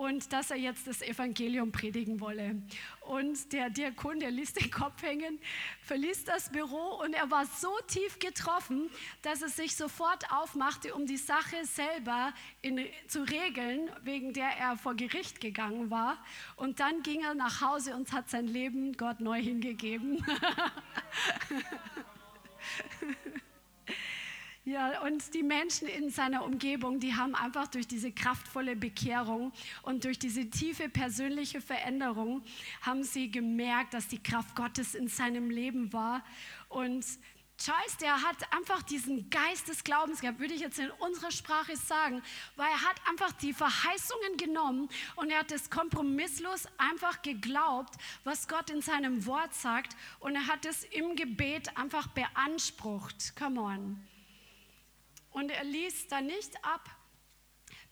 und 0.00 0.32
dass 0.32 0.50
er 0.50 0.56
jetzt 0.56 0.86
das 0.86 1.02
Evangelium 1.02 1.72
predigen 1.72 2.20
wolle. 2.20 2.62
Und 3.02 3.52
der 3.52 3.68
Diakon, 3.68 4.18
der 4.18 4.30
ließ 4.30 4.54
den 4.54 4.70
Kopf 4.70 5.02
hängen, 5.02 5.38
verließ 5.82 6.24
das 6.24 6.50
Büro 6.50 7.02
und 7.04 7.12
er 7.12 7.30
war 7.30 7.44
so 7.44 7.68
tief 7.86 8.18
getroffen, 8.18 8.88
dass 9.20 9.42
er 9.42 9.50
sich 9.50 9.76
sofort 9.76 10.32
aufmachte, 10.32 10.94
um 10.94 11.04
die 11.04 11.18
Sache 11.18 11.66
selber 11.66 12.32
in, 12.62 12.80
zu 13.08 13.24
regeln, 13.24 13.90
wegen 14.02 14.32
der 14.32 14.56
er 14.56 14.78
vor 14.78 14.94
Gericht 14.94 15.38
gegangen 15.38 15.90
war. 15.90 16.16
Und 16.56 16.80
dann 16.80 17.02
ging 17.02 17.22
er 17.22 17.34
nach 17.34 17.60
Hause 17.60 17.94
und 17.94 18.10
hat 18.14 18.30
sein 18.30 18.46
Leben 18.46 18.94
Gott 18.94 19.20
neu 19.20 19.42
hingegeben. 19.42 20.24
Ja, 24.70 25.00
und 25.00 25.34
die 25.34 25.42
Menschen 25.42 25.88
in 25.88 26.10
seiner 26.10 26.44
Umgebung, 26.44 27.00
die 27.00 27.16
haben 27.16 27.34
einfach 27.34 27.66
durch 27.66 27.88
diese 27.88 28.12
kraftvolle 28.12 28.76
Bekehrung 28.76 29.50
und 29.82 30.04
durch 30.04 30.16
diese 30.16 30.48
tiefe 30.48 30.88
persönliche 30.88 31.60
Veränderung, 31.60 32.44
haben 32.80 33.02
sie 33.02 33.32
gemerkt, 33.32 33.94
dass 33.94 34.06
die 34.06 34.22
Kraft 34.22 34.54
Gottes 34.54 34.94
in 34.94 35.08
seinem 35.08 35.50
Leben 35.50 35.92
war. 35.92 36.22
Und 36.68 37.04
Charles, 37.58 37.96
der 37.96 38.22
hat 38.22 38.36
einfach 38.52 38.84
diesen 38.84 39.28
Geist 39.28 39.66
des 39.66 39.82
Glaubens 39.82 40.20
gehabt, 40.20 40.38
würde 40.38 40.54
ich 40.54 40.60
jetzt 40.60 40.78
in 40.78 40.92
unserer 41.00 41.32
Sprache 41.32 41.74
sagen, 41.76 42.22
weil 42.54 42.68
er 42.68 42.82
hat 42.88 43.00
einfach 43.08 43.32
die 43.32 43.52
Verheißungen 43.52 44.36
genommen 44.36 44.88
und 45.16 45.30
er 45.30 45.40
hat 45.40 45.50
es 45.50 45.68
kompromisslos 45.68 46.68
einfach 46.78 47.22
geglaubt, 47.22 47.96
was 48.22 48.46
Gott 48.46 48.70
in 48.70 48.82
seinem 48.82 49.26
Wort 49.26 49.52
sagt 49.52 49.96
und 50.20 50.36
er 50.36 50.46
hat 50.46 50.64
es 50.64 50.84
im 50.84 51.16
Gebet 51.16 51.76
einfach 51.76 52.06
beansprucht. 52.06 53.34
Come 53.34 53.60
on. 53.60 54.00
Und 55.30 55.50
er 55.50 55.64
ließ 55.64 56.08
da 56.08 56.20
nicht 56.20 56.64
ab, 56.64 56.88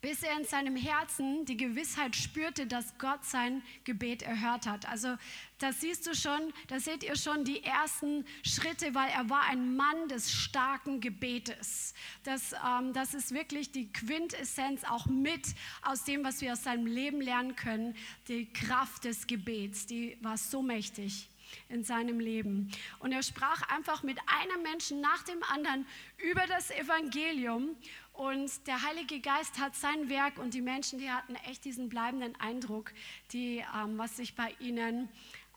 bis 0.01 0.23
er 0.23 0.39
in 0.39 0.45
seinem 0.45 0.77
Herzen 0.77 1.45
die 1.45 1.57
Gewissheit 1.57 2.15
spürte, 2.15 2.67
dass 2.67 2.97
Gott 2.99 3.25
sein 3.25 3.63
Gebet 3.83 4.23
erhört 4.23 4.67
hat. 4.67 4.89
Also 4.89 5.17
das 5.59 5.81
siehst 5.81 6.07
du 6.07 6.15
schon, 6.15 6.53
da 6.69 6.79
seht 6.79 7.03
ihr 7.03 7.17
schon 7.17 7.45
die 7.45 7.65
ersten 7.65 8.25
Schritte, 8.45 8.95
weil 8.95 9.11
er 9.11 9.29
war 9.29 9.43
ein 9.45 9.77
Mann 9.77 10.09
des 10.09 10.33
starken 10.33 11.01
Gebetes. 11.01 11.95
Das, 12.23 12.53
ähm, 12.53 12.93
das 12.93 13.13
ist 13.13 13.33
wirklich 13.33 13.73
die 13.73 13.93
Quintessenz 13.93 14.85
auch 14.85 15.07
mit 15.07 15.47
aus 15.83 16.05
dem, 16.05 16.23
was 16.23 16.41
wir 16.43 16.53
aus 16.53 16.63
seinem 16.63 16.87
Leben 16.87 17.21
lernen 17.21 17.57
können. 17.57 17.97
Die 18.29 18.53
Kraft 18.53 19.05
des 19.05 19.27
Gebets, 19.27 19.87
die 19.87 20.17
war 20.21 20.37
so 20.37 20.63
mächtig 20.63 21.29
in 21.69 21.85
seinem 21.85 22.21
Leben. 22.21 22.71
Und 22.99 23.13
er 23.13 23.23
sprach 23.23 23.63
einfach 23.69 24.03
mit 24.03 24.19
einem 24.27 24.63
Menschen 24.63 25.01
nach 25.01 25.23
dem 25.23 25.43
anderen 25.43 25.87
über 26.19 26.47
das 26.47 26.71
Evangelium. 26.71 27.77
Und 28.13 28.67
der 28.67 28.83
Heilige 28.83 29.21
Geist 29.21 29.59
hat 29.61 29.77
sein 29.77 30.09
Werk 30.09 30.39
und 30.39 30.55
die 30.55 30.61
Menschen, 30.61 30.99
die 30.99 31.11
hatten 31.11 31.37
echt 31.49 31.65
diesen 31.65 31.89
bleibenden 31.89 32.35
Eindruck, 32.41 32.93
die, 33.33 33.65
ähm, 33.77 33.97
was 33.97 34.17
sich 34.17 34.35
bei 34.35 34.55
ihnen 34.59 35.09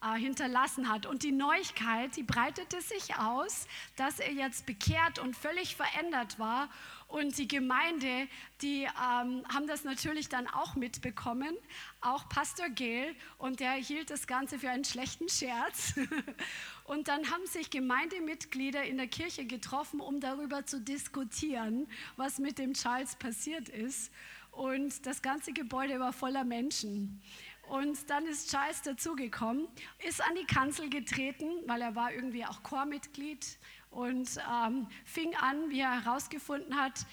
äh, 0.04 0.17
hinterlassen 0.17 0.89
hat. 0.89 1.06
Und 1.06 1.21
die 1.21 1.32
Neuigkeit, 1.32 2.15
die 2.15 2.23
breitete 2.23 2.82
sich 2.82 3.15
aus, 3.17 3.67
dass 3.95 4.19
er 4.19 4.32
jetzt 4.32 4.65
bekehrt 4.65 5.19
und 5.19 5.36
völlig 5.36 5.75
verändert 5.75 6.39
war. 6.39 6.69
Und 7.12 7.38
die 7.38 7.47
Gemeinde, 7.47 8.30
die 8.62 8.84
ähm, 8.84 9.43
haben 9.54 9.67
das 9.67 9.84
natürlich 9.84 10.30
dann 10.30 10.47
auch 10.47 10.76
mitbekommen, 10.76 11.58
auch 12.00 12.30
Pastor 12.30 12.69
Gail, 12.69 13.13
und 13.38 13.60
der 13.60 13.74
hielt 13.74 14.10
das 14.10 14.28
Ganze 14.28 14.58
für 14.60 14.69
einen 14.69 14.86
schlechten 14.86 15.28
Scherz. 15.28 15.93
Und 16.86 17.08
dann 17.08 17.30
haben 17.30 17.45
sich 17.45 17.69
Gemeindemitglieder 17.69 18.84
in 18.84 18.97
der 18.97 19.08
Kirche 19.08 19.45
getroffen, 19.45 20.00
um 20.00 20.19
darüber 20.19 20.65
zu 20.65 20.82
diskutieren, 20.82 21.88
was 22.15 22.38
mit 22.38 22.58
dem 22.58 22.74
Charles 22.74 23.15
passiert 23.15 23.69
ist. 23.69 24.12
Und 24.52 25.06
das 25.06 25.21
ganze 25.21 25.54
Gebäude 25.54 26.00
war 26.00 26.12
voller 26.12 26.43
Menschen. 26.43 27.21
Und 27.69 28.10
dann 28.10 28.26
ist 28.26 28.52
Charles 28.52 28.82
dazugekommen, 28.82 29.67
ist 30.08 30.21
an 30.21 30.36
die 30.36 30.45
Kanzel 30.45 30.89
getreten, 30.89 31.50
weil 31.67 31.82
er 31.82 31.95
war 31.95 32.12
irgendwie 32.12 32.45
auch 32.45 32.63
Chormitglied 32.63 33.58
und 33.91 34.30
ähm, 34.49 34.88
fing 35.06 35.36
an, 35.36 35.69
wie 35.69 35.82
er 35.82 36.04
herausgefunden 36.04 36.75
hat, 36.75 37.06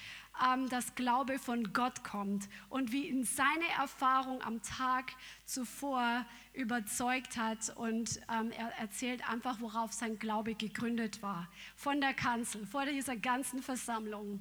ähm, 0.45 0.69
dass 0.69 0.95
Glaube 0.95 1.37
von 1.37 1.73
Gott 1.73 2.03
kommt 2.03 2.47
und 2.69 2.91
wie 2.91 3.07
ihn 3.07 3.25
seine 3.25 3.67
Erfahrung 3.77 4.41
am 4.41 4.61
Tag 4.61 5.11
zuvor 5.45 6.25
überzeugt 6.53 7.37
hat. 7.37 7.75
Und 7.75 8.21
ähm, 8.33 8.51
er 8.51 8.69
erzählt 8.79 9.29
einfach, 9.29 9.59
worauf 9.59 9.91
sein 9.91 10.17
Glaube 10.17 10.55
gegründet 10.55 11.21
war. 11.21 11.47
Von 11.75 11.99
der 11.99 12.13
Kanzel, 12.13 12.65
vor 12.65 12.85
dieser 12.85 13.17
ganzen 13.17 13.61
Versammlung. 13.61 14.39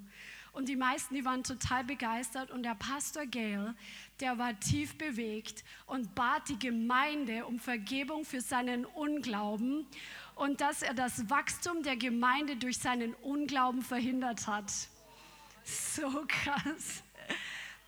Und 0.53 0.69
die 0.69 0.77
meisten, 0.77 1.15
die 1.15 1.25
waren 1.25 1.45
total 1.45 1.85
begeistert. 1.85 2.51
Und 2.51 2.63
der 2.63 2.75
Pastor 2.75 3.27
Gail, 3.27 3.75
der 4.21 4.39
war 4.39 4.59
tief 4.59 4.97
bewegt 4.97 5.63
und 5.87 6.15
bat 6.15 6.49
die 6.49 6.59
Gemeinde 6.59 7.47
um 7.47 7.59
Vergebung 7.59 8.25
für 8.25 8.41
seinen 8.41 8.85
Unglauben 8.85 9.87
und 10.39 10.61
dass 10.61 10.83
er 10.83 10.95
das 10.95 11.29
Wachstum 11.29 11.83
der 11.83 11.97
Gemeinde 11.97 12.57
durch 12.57 12.79
seinen 12.79 13.15
Unglauben 13.15 13.83
verhindert 13.83 14.47
hat. 14.47 14.73
So 15.65 16.25
krass. 16.29 17.03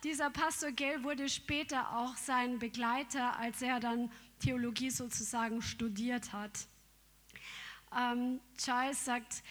Dieser 0.03 0.29
Pastor 0.29 0.71
Gail 0.71 1.03
wurde 1.03 1.29
später 1.29 1.95
auch 1.95 2.15
sein 2.17 2.59
Begleiter, 2.59 3.37
als 3.37 3.61
er 3.61 3.79
dann 3.79 4.11
Theologie 4.39 4.89
sozusagen 4.89 5.61
studiert 5.61 6.33
hat. 6.33 6.51
Ähm, 7.95 8.39
Charles 8.57 9.05
sagt, 9.05 9.43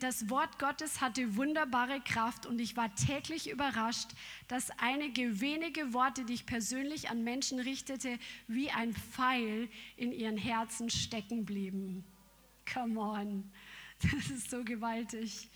das 0.00 0.28
Wort 0.28 0.58
Gottes 0.58 1.00
hatte 1.00 1.36
wunderbare 1.36 2.00
Kraft 2.00 2.44
und 2.44 2.60
ich 2.60 2.76
war 2.76 2.94
täglich 2.94 3.50
überrascht, 3.50 4.10
dass 4.48 4.70
einige 4.78 5.40
wenige 5.40 5.94
Worte, 5.94 6.24
die 6.24 6.34
ich 6.34 6.46
persönlich 6.46 7.08
an 7.08 7.24
Menschen 7.24 7.58
richtete, 7.58 8.18
wie 8.48 8.70
ein 8.70 8.94
Pfeil 8.94 9.70
in 9.96 10.12
ihren 10.12 10.36
Herzen 10.36 10.90
stecken 10.90 11.44
blieben. 11.44 12.04
Come 12.70 13.00
on, 13.00 13.50
das 14.02 14.30
ist 14.30 14.50
so 14.50 14.64
gewaltig. 14.64 15.48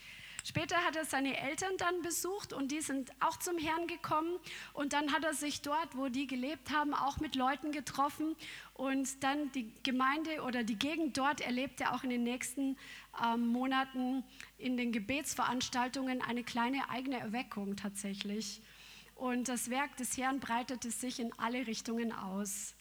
Später 0.46 0.76
hat 0.76 0.94
er 0.94 1.04
seine 1.04 1.36
Eltern 1.36 1.76
dann 1.76 2.02
besucht 2.02 2.52
und 2.52 2.70
die 2.70 2.80
sind 2.80 3.10
auch 3.18 3.36
zum 3.36 3.58
Herrn 3.58 3.88
gekommen. 3.88 4.38
Und 4.74 4.92
dann 4.92 5.12
hat 5.12 5.24
er 5.24 5.34
sich 5.34 5.60
dort, 5.60 5.96
wo 5.96 6.08
die 6.08 6.28
gelebt 6.28 6.70
haben, 6.70 6.94
auch 6.94 7.18
mit 7.18 7.34
Leuten 7.34 7.72
getroffen. 7.72 8.36
Und 8.72 9.24
dann 9.24 9.50
die 9.50 9.72
Gemeinde 9.82 10.42
oder 10.42 10.62
die 10.62 10.78
Gegend 10.78 11.18
dort 11.18 11.40
erlebte 11.40 11.84
er 11.84 11.96
auch 11.96 12.04
in 12.04 12.10
den 12.10 12.22
nächsten 12.22 12.76
äh, 13.20 13.36
Monaten 13.36 14.22
in 14.56 14.76
den 14.76 14.92
Gebetsveranstaltungen 14.92 16.22
eine 16.22 16.44
kleine 16.44 16.90
eigene 16.90 17.18
Erweckung 17.18 17.74
tatsächlich. 17.74 18.62
Und 19.16 19.48
das 19.48 19.68
Werk 19.68 19.96
des 19.96 20.16
Herrn 20.16 20.38
breitete 20.38 20.92
sich 20.92 21.18
in 21.18 21.36
alle 21.40 21.66
Richtungen 21.66 22.12
aus. 22.12 22.76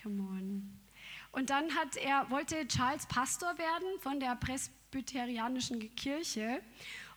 Come 0.00 0.22
on. 0.22 0.85
Und 1.32 1.50
dann 1.50 1.74
hat 1.74 1.96
er, 1.96 2.30
wollte 2.30 2.66
Charles 2.68 3.06
Pastor 3.06 3.58
werden 3.58 4.00
von 4.00 4.20
der 4.20 4.36
presbyterianischen 4.36 5.94
Kirche 5.96 6.62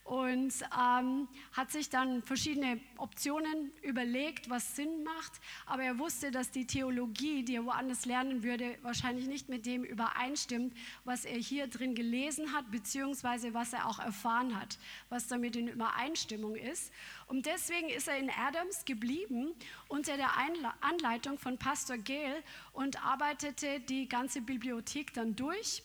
und 0.10 0.52
ähm, 0.76 1.28
hat 1.52 1.72
sich 1.72 1.92
dann 1.92 2.24
verschiedene 2.24 2.82
Optionen 2.98 3.72
überlegt, 3.84 4.50
was 4.50 4.76
Sinn 4.76 5.04
macht. 5.04 5.34
Aber 5.68 5.84
er 5.84 6.00
wusste, 6.00 6.32
dass 6.32 6.50
die 6.50 6.66
Theologie, 6.66 7.44
die 7.44 7.58
er 7.58 7.66
woanders 7.66 8.08
lernen 8.08 8.42
würde, 8.42 8.76
wahrscheinlich 8.82 9.28
nicht 9.28 9.50
mit 9.50 9.68
dem 9.68 9.84
übereinstimmt, 9.84 10.76
was 11.04 11.26
er 11.26 11.38
hier 11.38 11.68
drin 11.68 11.94
gelesen 11.94 12.54
hat, 12.54 12.72
beziehungsweise 12.72 13.54
was 13.54 13.72
er 13.72 13.86
auch 13.86 14.00
erfahren 14.00 14.60
hat, 14.60 14.80
was 15.10 15.28
damit 15.28 15.56
in 15.56 15.68
Übereinstimmung 15.68 16.56
ist. 16.56 16.92
Und 17.28 17.46
deswegen 17.46 17.90
ist 17.90 18.08
er 18.08 18.18
in 18.18 18.32
Adams 18.32 18.86
geblieben 18.86 19.54
unter 19.90 20.18
der 20.18 20.32
Anleitung 20.82 21.38
von 21.38 21.60
Pastor 21.60 22.00
Gale 22.00 22.42
und 22.74 23.06
arbeitete 23.06 23.80
die 23.82 24.10
ganze 24.10 24.42
Bibliothek 24.42 25.14
dann 25.14 25.36
durch 25.36 25.84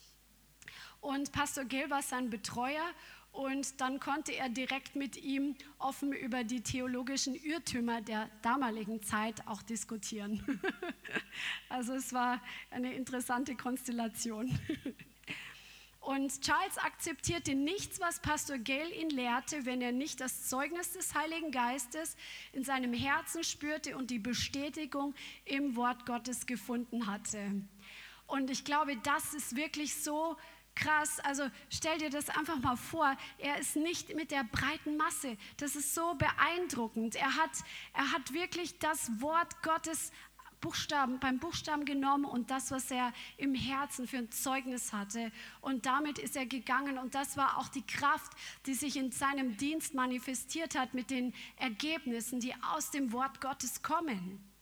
und 1.05 1.31
Pastor 1.31 1.65
Gil 1.65 1.87
war 1.91 2.01
sein 2.01 2.31
Betreuer 2.31 2.83
und 3.35 3.81
dann 3.81 3.99
konnte 3.99 4.33
er 4.33 4.47
direkt 4.47 4.95
mit 4.95 5.17
ihm 5.17 5.55
offen 5.77 6.13
über 6.13 6.45
die 6.45 6.61
theologischen 6.61 7.35
Irrtümer 7.35 8.01
der 8.01 8.29
damaligen 8.41 9.03
Zeit 9.03 9.45
auch 9.45 9.61
diskutieren. 9.61 10.41
also 11.69 11.93
es 11.93 12.13
war 12.13 12.41
eine 12.71 12.93
interessante 12.93 13.55
Konstellation. 13.55 14.57
Und 15.99 16.39
Charles 16.41 16.77
akzeptierte 16.77 17.55
nichts, 17.55 17.99
was 17.99 18.19
Pastor 18.19 18.59
Gale 18.59 18.93
ihn 18.93 19.09
lehrte, 19.09 19.65
wenn 19.65 19.81
er 19.81 19.91
nicht 19.91 20.21
das 20.21 20.47
Zeugnis 20.47 20.93
des 20.93 21.15
Heiligen 21.15 21.49
Geistes 21.49 22.15
in 22.53 22.63
seinem 22.63 22.93
Herzen 22.93 23.43
spürte 23.43 23.97
und 23.97 24.11
die 24.11 24.19
Bestätigung 24.19 25.15
im 25.45 25.75
Wort 25.75 26.05
Gottes 26.05 26.45
gefunden 26.45 27.07
hatte. 27.07 27.39
Und 28.27 28.51
ich 28.51 28.65
glaube, 28.65 28.97
das 28.97 29.33
ist 29.33 29.55
wirklich 29.55 29.95
so 29.95 30.37
krass. 30.75 31.19
Also 31.21 31.49
stell 31.69 31.97
dir 31.97 32.09
das 32.09 32.29
einfach 32.29 32.59
mal 32.59 32.75
vor. 32.75 33.15
Er 33.37 33.57
ist 33.59 33.75
nicht 33.75 34.15
mit 34.15 34.31
der 34.31 34.43
breiten 34.43 34.97
Masse. 34.97 35.37
Das 35.57 35.75
ist 35.75 35.95
so 35.95 36.15
beeindruckend. 36.15 37.15
Er 37.15 37.35
hat, 37.35 37.51
er 37.93 38.11
hat 38.11 38.33
wirklich 38.33 38.77
das 38.79 39.09
Wort 39.21 39.61
Gottes 39.63 40.11
Buchstaben, 40.61 41.19
beim 41.19 41.37
Buchstaben 41.37 41.85
genommen 41.85 42.25
und 42.25 42.49
das, 42.49 42.71
was 42.71 42.89
er 42.89 43.13
im 43.37 43.53
Herzen 43.53 44.07
für 44.07 44.17
ein 44.17 44.31
Zeugnis 44.31 44.93
hatte. 44.93 45.31
Und 45.61 45.85
damit 45.85 46.17
ist 46.17 46.35
er 46.35 46.47
gegangen. 46.47 46.97
Und 46.97 47.13
das 47.13 47.37
war 47.37 47.57
auch 47.59 47.67
die 47.67 47.85
Kraft, 47.85 48.31
die 48.65 48.73
sich 48.73 48.97
in 48.97 49.11
seinem 49.11 49.57
Dienst 49.57 49.93
manifestiert 49.93 50.75
hat 50.75 50.93
mit 50.93 51.11
den 51.11 51.33
Ergebnissen, 51.57 52.39
die 52.39 52.55
aus 52.73 52.89
dem 52.89 53.11
Wort 53.11 53.41
Gottes 53.41 53.83
kommen. 53.83 54.54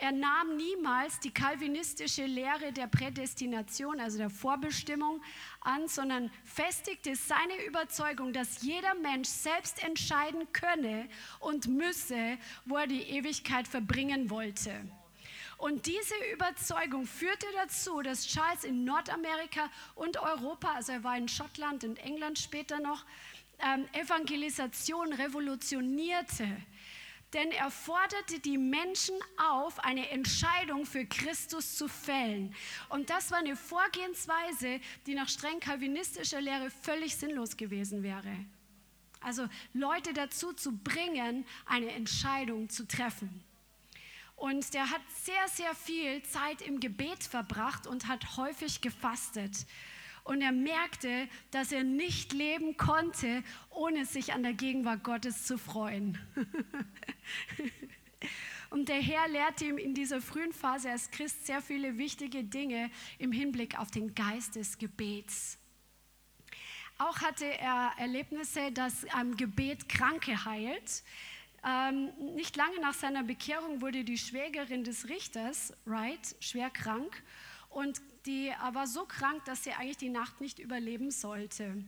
Er 0.00 0.12
nahm 0.12 0.56
niemals 0.56 1.18
die 1.18 1.32
kalvinistische 1.32 2.24
Lehre 2.24 2.72
der 2.72 2.86
Prädestination, 2.86 3.98
also 3.98 4.16
der 4.18 4.30
Vorbestimmung, 4.30 5.20
an, 5.60 5.88
sondern 5.88 6.30
festigte 6.44 7.16
seine 7.16 7.66
Überzeugung, 7.66 8.32
dass 8.32 8.62
jeder 8.62 8.94
Mensch 8.94 9.28
selbst 9.28 9.82
entscheiden 9.82 10.52
könne 10.52 11.08
und 11.40 11.66
müsse, 11.66 12.38
wo 12.64 12.76
er 12.76 12.86
die 12.86 13.02
Ewigkeit 13.02 13.66
verbringen 13.66 14.30
wollte. 14.30 14.72
Und 15.56 15.86
diese 15.86 16.14
Überzeugung 16.32 17.04
führte 17.04 17.46
dazu, 17.56 18.00
dass 18.00 18.28
Charles 18.28 18.62
in 18.62 18.84
Nordamerika 18.84 19.68
und 19.96 20.16
Europa, 20.16 20.74
also 20.74 20.92
er 20.92 21.02
war 21.02 21.18
in 21.18 21.26
Schottland 21.26 21.82
und 21.82 21.98
England 21.98 22.38
später 22.38 22.78
noch, 22.78 23.04
ähm, 23.58 23.88
Evangelisation 23.92 25.12
revolutionierte. 25.12 26.46
Denn 27.34 27.50
er 27.50 27.70
forderte 27.70 28.40
die 28.40 28.56
Menschen 28.56 29.14
auf, 29.36 29.78
eine 29.80 30.08
Entscheidung 30.10 30.86
für 30.86 31.04
Christus 31.04 31.76
zu 31.76 31.86
fällen. 31.86 32.54
Und 32.88 33.10
das 33.10 33.30
war 33.30 33.38
eine 33.38 33.56
Vorgehensweise, 33.56 34.80
die 35.06 35.14
nach 35.14 35.28
streng 35.28 35.60
kalvinistischer 35.60 36.40
Lehre 36.40 36.70
völlig 36.70 37.16
sinnlos 37.16 37.56
gewesen 37.56 38.02
wäre. 38.02 38.34
Also 39.20 39.46
Leute 39.74 40.14
dazu 40.14 40.52
zu 40.52 40.78
bringen, 40.78 41.44
eine 41.66 41.90
Entscheidung 41.90 42.70
zu 42.70 42.86
treffen. 42.86 43.44
Und 44.36 44.72
der 44.72 44.88
hat 44.90 45.02
sehr, 45.22 45.48
sehr 45.48 45.74
viel 45.74 46.22
Zeit 46.22 46.62
im 46.62 46.78
Gebet 46.78 47.24
verbracht 47.24 47.86
und 47.86 48.06
hat 48.06 48.36
häufig 48.36 48.80
gefastet. 48.80 49.66
Und 50.28 50.42
er 50.42 50.52
merkte, 50.52 51.26
dass 51.50 51.72
er 51.72 51.84
nicht 51.84 52.34
leben 52.34 52.76
konnte, 52.76 53.42
ohne 53.70 54.04
sich 54.04 54.34
an 54.34 54.42
der 54.42 54.52
Gegenwart 54.52 55.02
Gottes 55.02 55.46
zu 55.46 55.56
freuen. 55.56 56.18
Und 58.70 58.90
der 58.90 59.00
Herr 59.00 59.26
lehrte 59.28 59.64
ihm 59.64 59.78
in 59.78 59.94
dieser 59.94 60.20
frühen 60.20 60.52
Phase 60.52 60.90
als 60.90 61.10
Christ 61.10 61.46
sehr 61.46 61.62
viele 61.62 61.96
wichtige 61.96 62.44
Dinge 62.44 62.90
im 63.18 63.32
Hinblick 63.32 63.78
auf 63.78 63.90
den 63.90 64.14
Geist 64.14 64.56
des 64.56 64.76
Gebets. 64.76 65.56
Auch 66.98 67.22
hatte 67.22 67.46
er 67.46 67.92
Erlebnisse, 67.96 68.70
dass 68.70 69.06
am 69.14 69.34
Gebet 69.34 69.88
Kranke 69.88 70.44
heilt. 70.44 71.04
Ähm, 71.66 72.10
nicht 72.34 72.54
lange 72.54 72.78
nach 72.82 72.92
seiner 72.92 73.22
Bekehrung 73.22 73.80
wurde 73.80 74.04
die 74.04 74.18
Schwägerin 74.18 74.84
des 74.84 75.08
Richters, 75.08 75.72
Wright, 75.86 76.36
schwer 76.40 76.68
krank. 76.68 77.22
Und 77.70 78.02
die 78.26 78.52
war 78.72 78.86
so 78.86 79.04
krank, 79.04 79.44
dass 79.44 79.64
sie 79.64 79.72
eigentlich 79.72 79.96
die 79.96 80.10
Nacht 80.10 80.40
nicht 80.40 80.58
überleben 80.58 81.10
sollte. 81.10 81.82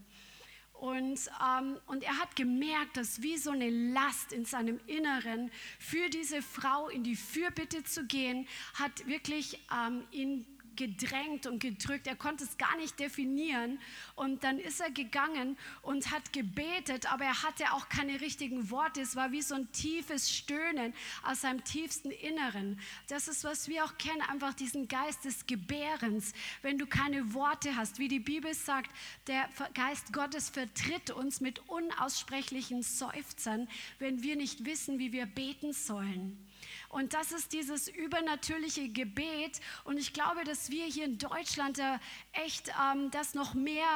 Und, 0.80 1.20
ähm, 1.46 1.78
und 1.86 2.02
er 2.02 2.16
hat 2.16 2.36
gemerkt, 2.36 2.96
dass 2.96 3.20
wie 3.20 3.36
so 3.36 3.50
eine 3.50 3.68
Last 3.68 4.32
in 4.32 4.46
seinem 4.46 4.80
Inneren 4.86 5.50
für 5.78 6.08
diese 6.08 6.40
Frau 6.40 6.88
in 6.88 7.04
die 7.04 7.16
Fürbitte 7.16 7.84
zu 7.84 8.06
gehen, 8.06 8.48
hat 8.74 9.06
wirklich 9.06 9.60
ähm, 9.70 10.04
ihn 10.10 10.46
gedrängt 10.76 11.46
und 11.46 11.60
gedrückt. 11.60 12.06
Er 12.06 12.16
konnte 12.16 12.44
es 12.44 12.58
gar 12.58 12.76
nicht 12.76 12.98
definieren. 12.98 13.78
Und 14.14 14.44
dann 14.44 14.58
ist 14.58 14.80
er 14.80 14.90
gegangen 14.90 15.56
und 15.82 16.10
hat 16.10 16.32
gebetet, 16.32 17.12
aber 17.12 17.24
er 17.24 17.42
hatte 17.42 17.72
auch 17.72 17.88
keine 17.88 18.20
richtigen 18.20 18.70
Worte. 18.70 19.00
Es 19.00 19.16
war 19.16 19.32
wie 19.32 19.42
so 19.42 19.54
ein 19.54 19.70
tiefes 19.72 20.34
Stöhnen 20.34 20.94
aus 21.24 21.42
seinem 21.42 21.64
tiefsten 21.64 22.10
Inneren. 22.10 22.80
Das 23.08 23.28
ist, 23.28 23.44
was 23.44 23.68
wir 23.68 23.84
auch 23.84 23.96
kennen, 23.98 24.22
einfach 24.22 24.54
diesen 24.54 24.88
Geist 24.88 25.24
des 25.24 25.46
Gebärens. 25.46 26.32
Wenn 26.62 26.78
du 26.78 26.86
keine 26.86 27.34
Worte 27.34 27.76
hast, 27.76 27.98
wie 27.98 28.08
die 28.08 28.20
Bibel 28.20 28.54
sagt, 28.54 28.90
der 29.26 29.48
Geist 29.74 30.12
Gottes 30.12 30.50
vertritt 30.50 31.10
uns 31.10 31.40
mit 31.40 31.60
unaussprechlichen 31.68 32.82
Seufzern, 32.82 33.68
wenn 33.98 34.22
wir 34.22 34.36
nicht 34.36 34.64
wissen, 34.64 34.98
wie 34.98 35.12
wir 35.12 35.26
beten 35.26 35.72
sollen. 35.72 36.49
Und 36.90 37.14
das 37.14 37.30
ist 37.30 37.52
dieses 37.52 37.88
übernatürliche 37.88 38.88
Gebet. 38.88 39.60
Und 39.84 39.96
ich 39.96 40.12
glaube, 40.12 40.44
dass 40.44 40.70
wir 40.70 40.84
hier 40.84 41.04
in 41.04 41.18
Deutschland 41.18 41.78
da 41.78 42.00
echt 42.32 42.68
ähm, 42.68 43.10
das 43.12 43.34
noch 43.34 43.54
mehr 43.54 43.86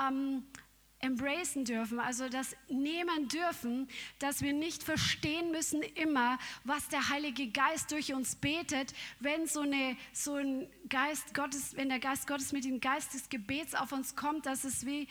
ähm, 0.00 0.44
embracen 1.00 1.64
dürfen, 1.64 2.00
also 2.00 2.28
das 2.28 2.56
nehmen 2.68 3.28
dürfen, 3.28 3.88
dass 4.18 4.42
wir 4.42 4.52
nicht 4.52 4.82
verstehen 4.82 5.52
müssen 5.52 5.82
immer, 5.82 6.38
was 6.64 6.88
der 6.88 7.08
Heilige 7.08 7.48
Geist 7.50 7.92
durch 7.92 8.12
uns 8.12 8.34
betet, 8.36 8.94
wenn 9.20 9.46
so, 9.46 9.60
eine, 9.60 9.96
so 10.12 10.34
ein 10.34 10.68
Geist 10.88 11.34
Gottes, 11.34 11.76
wenn 11.76 11.88
der 11.88 12.00
Geist 12.00 12.26
Gottes 12.26 12.52
mit 12.52 12.64
dem 12.64 12.80
Geist 12.80 13.14
des 13.14 13.28
Gebets 13.28 13.74
auf 13.74 13.92
uns 13.92 14.16
kommt, 14.16 14.46
dass 14.46 14.64
es 14.64 14.86
wie 14.86 15.06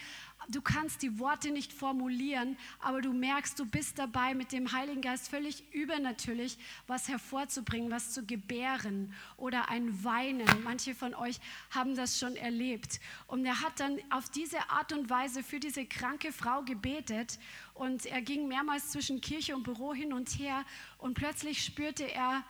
du 0.50 0.62
kannst 0.62 1.02
die 1.02 1.20
Worte 1.20 1.52
nicht 1.52 1.74
formulieren, 1.74 2.58
aber 2.80 3.02
du 3.02 3.12
merkst, 3.14 3.60
du 3.60 3.66
bist 3.66 4.00
dabei, 4.00 4.34
mit 4.34 4.52
dem 4.52 4.72
Heiligen 4.72 5.02
Geist 5.02 5.30
völlig 5.30 5.64
übernatürlich 5.74 6.58
was 6.88 7.08
hervorzubringen, 7.08 7.92
was 7.92 8.12
zu 8.12 8.26
gebären 8.26 9.14
oder 9.36 9.70
ein 9.70 10.04
Weinen. 10.04 10.48
Manche 10.64 10.96
von 10.96 11.14
euch 11.14 11.40
haben 11.72 11.96
das 11.96 12.20
schon 12.20 12.36
erlebt. 12.36 13.00
Und 13.28 13.46
er 13.46 13.62
hat 13.62 13.80
dann 13.80 14.00
auf 14.10 14.30
diese 14.30 14.70
Art 14.70 14.94
und 14.94 15.10
Weise 15.10 15.44
für 15.44 15.60
diese 15.60 15.86
kranke 15.86 16.32
Frau 16.32 16.64
gebetet 16.64 17.40
und 17.74 18.06
er 18.06 18.22
ging 18.22 18.48
mehrmals 18.48 18.92
zwischen 18.92 19.22
Kirche 19.22 19.56
und 19.56 19.64
Büro 19.64 19.94
hin 19.94 20.14
und 20.14 20.30
her 20.40 20.66
und 20.98 21.14
plötzlich 21.14 21.64
spürte 21.64 22.12
er, 22.12 22.44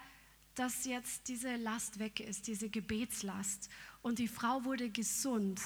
dass 0.56 0.86
jetzt 0.86 1.28
diese 1.28 1.56
Last 1.56 2.00
weg 2.00 2.20
ist, 2.20 2.48
diese 2.48 2.70
Gebetslast. 2.70 3.70
Und 4.02 4.18
die 4.18 4.28
Frau 4.28 4.64
wurde 4.64 4.90
gesund 4.90 5.62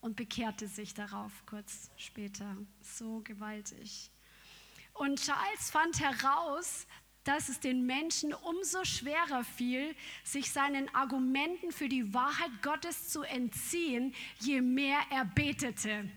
und 0.00 0.16
bekehrte 0.16 0.68
sich 0.68 0.94
darauf 0.94 1.32
kurz 1.46 1.90
später. 1.96 2.56
So 2.80 3.20
gewaltig. 3.20 4.10
Und 4.94 5.20
Charles 5.20 5.70
fand 5.70 6.00
heraus, 6.00 6.86
dass 7.24 7.48
es 7.48 7.58
den 7.58 7.84
Menschen 7.86 8.32
umso 8.32 8.84
schwerer 8.84 9.42
fiel, 9.42 9.94
sich 10.22 10.52
seinen 10.52 10.92
Argumenten 10.94 11.72
für 11.72 11.88
die 11.88 12.14
Wahrheit 12.14 12.62
Gottes 12.62 13.08
zu 13.08 13.22
entziehen, 13.22 14.14
je 14.38 14.60
mehr 14.60 15.00
er 15.10 15.24
betete. 15.24 16.08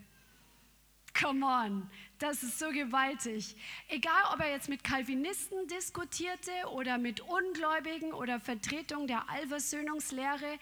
Come 1.20 1.46
on, 1.46 1.90
das 2.20 2.44
ist 2.44 2.60
so 2.60 2.70
gewaltig. 2.70 3.56
Egal, 3.88 4.22
ob 4.34 4.40
er 4.40 4.52
jetzt 4.52 4.70
mit 4.70 4.84
Calvinisten 4.84 5.68
diskutierte 5.68 6.52
oder 6.72 6.98
mit 6.98 7.22
Ungläubigen 7.22 8.14
oder 8.14 8.40
Vertretung 8.40 9.08
der 9.08 9.30
Allversöhnungslehre, 9.30 10.60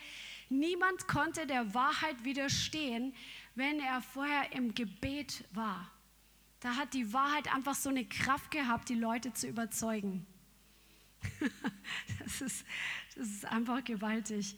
Niemand 0.50 1.08
konnte 1.08 1.46
der 1.46 1.74
Wahrheit 1.74 2.24
widerstehen, 2.24 3.14
wenn 3.56 3.80
er 3.80 4.02
vorher 4.02 4.54
im 4.54 4.74
Gebet 4.74 5.44
war. 5.52 5.92
Da 6.60 6.76
hat 6.76 6.94
die 6.94 7.14
Wahrheit 7.14 7.54
einfach 7.54 7.76
so 7.76 7.90
eine 7.90 8.06
Kraft 8.06 8.52
gehabt, 8.52 8.90
die 8.90 8.96
Leute 8.96 9.34
zu 9.34 9.48
überzeugen. 9.48 10.26
das, 12.20 12.42
ist, 12.42 12.66
das 13.16 13.28
ist 13.28 13.46
einfach 13.46 13.84
gewaltig. 13.84 14.56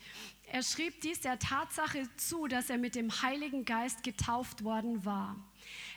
Er 0.51 0.63
schrieb 0.63 1.01
dies 1.01 1.21
der 1.21 1.39
Tatsache 1.39 2.09
zu, 2.17 2.47
dass 2.47 2.69
er 2.69 2.77
mit 2.77 2.95
dem 2.95 3.21
Heiligen 3.21 3.65
Geist 3.65 4.03
getauft 4.03 4.63
worden 4.63 5.05
war. 5.05 5.35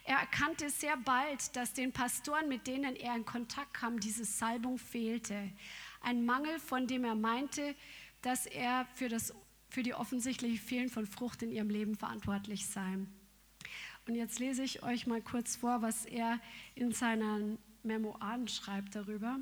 Er 0.04 0.18
erkannte 0.18 0.68
sehr 0.68 0.96
bald, 0.96 1.54
dass 1.56 1.72
den 1.72 1.92
Pastoren, 1.92 2.48
mit 2.48 2.66
denen 2.66 2.96
er 2.96 3.14
in 3.14 3.24
Kontakt 3.24 3.74
kam, 3.74 4.00
diese 4.00 4.24
Salbung 4.24 4.78
fehlte. 4.78 5.50
Ein 6.00 6.24
Mangel, 6.24 6.58
von 6.58 6.86
dem 6.86 7.04
er 7.04 7.14
meinte, 7.14 7.74
dass 8.20 8.46
er 8.46 8.86
für 8.94 9.08
das 9.08 9.32
für 9.72 9.82
die 9.82 9.94
offensichtliche 9.94 10.62
Fehlen 10.62 10.90
von 10.90 11.06
Frucht 11.06 11.42
in 11.42 11.50
ihrem 11.50 11.70
Leben 11.70 11.96
verantwortlich 11.96 12.66
sein. 12.66 13.08
Und 14.06 14.16
jetzt 14.16 14.38
lese 14.38 14.62
ich 14.62 14.82
euch 14.82 15.06
mal 15.06 15.22
kurz 15.22 15.56
vor, 15.56 15.80
was 15.80 16.04
er 16.04 16.38
in 16.74 16.92
seinen 16.92 17.56
Memoiren 17.82 18.48
schreibt 18.48 18.94
darüber. 18.94 19.38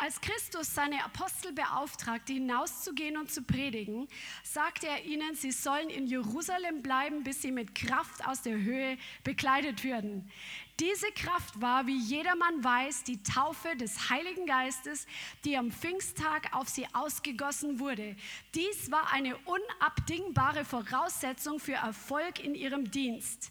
Als 0.00 0.20
Christus 0.20 0.72
seine 0.72 1.04
Apostel 1.04 1.52
beauftragte, 1.52 2.32
hinauszugehen 2.32 3.16
und 3.16 3.32
zu 3.32 3.42
predigen, 3.42 4.06
sagte 4.44 4.86
er 4.86 5.04
ihnen, 5.04 5.34
sie 5.34 5.50
sollen 5.50 5.90
in 5.90 6.06
Jerusalem 6.06 6.82
bleiben, 6.82 7.24
bis 7.24 7.42
sie 7.42 7.50
mit 7.50 7.74
Kraft 7.74 8.24
aus 8.24 8.42
der 8.42 8.56
Höhe 8.58 8.96
bekleidet 9.24 9.82
würden. 9.82 10.30
Diese 10.78 11.10
Kraft 11.10 11.60
war, 11.60 11.88
wie 11.88 11.98
jedermann 11.98 12.62
weiß, 12.62 13.02
die 13.02 13.20
Taufe 13.24 13.74
des 13.74 14.08
Heiligen 14.08 14.46
Geistes, 14.46 15.08
die 15.44 15.56
am 15.56 15.72
Pfingsttag 15.72 16.54
auf 16.54 16.68
sie 16.68 16.86
ausgegossen 16.92 17.80
wurde. 17.80 18.14
Dies 18.54 18.92
war 18.92 19.12
eine 19.12 19.36
unabdingbare 19.38 20.64
Voraussetzung 20.64 21.58
für 21.58 21.74
Erfolg 21.74 22.38
in 22.38 22.54
ihrem 22.54 22.88
Dienst. 22.88 23.50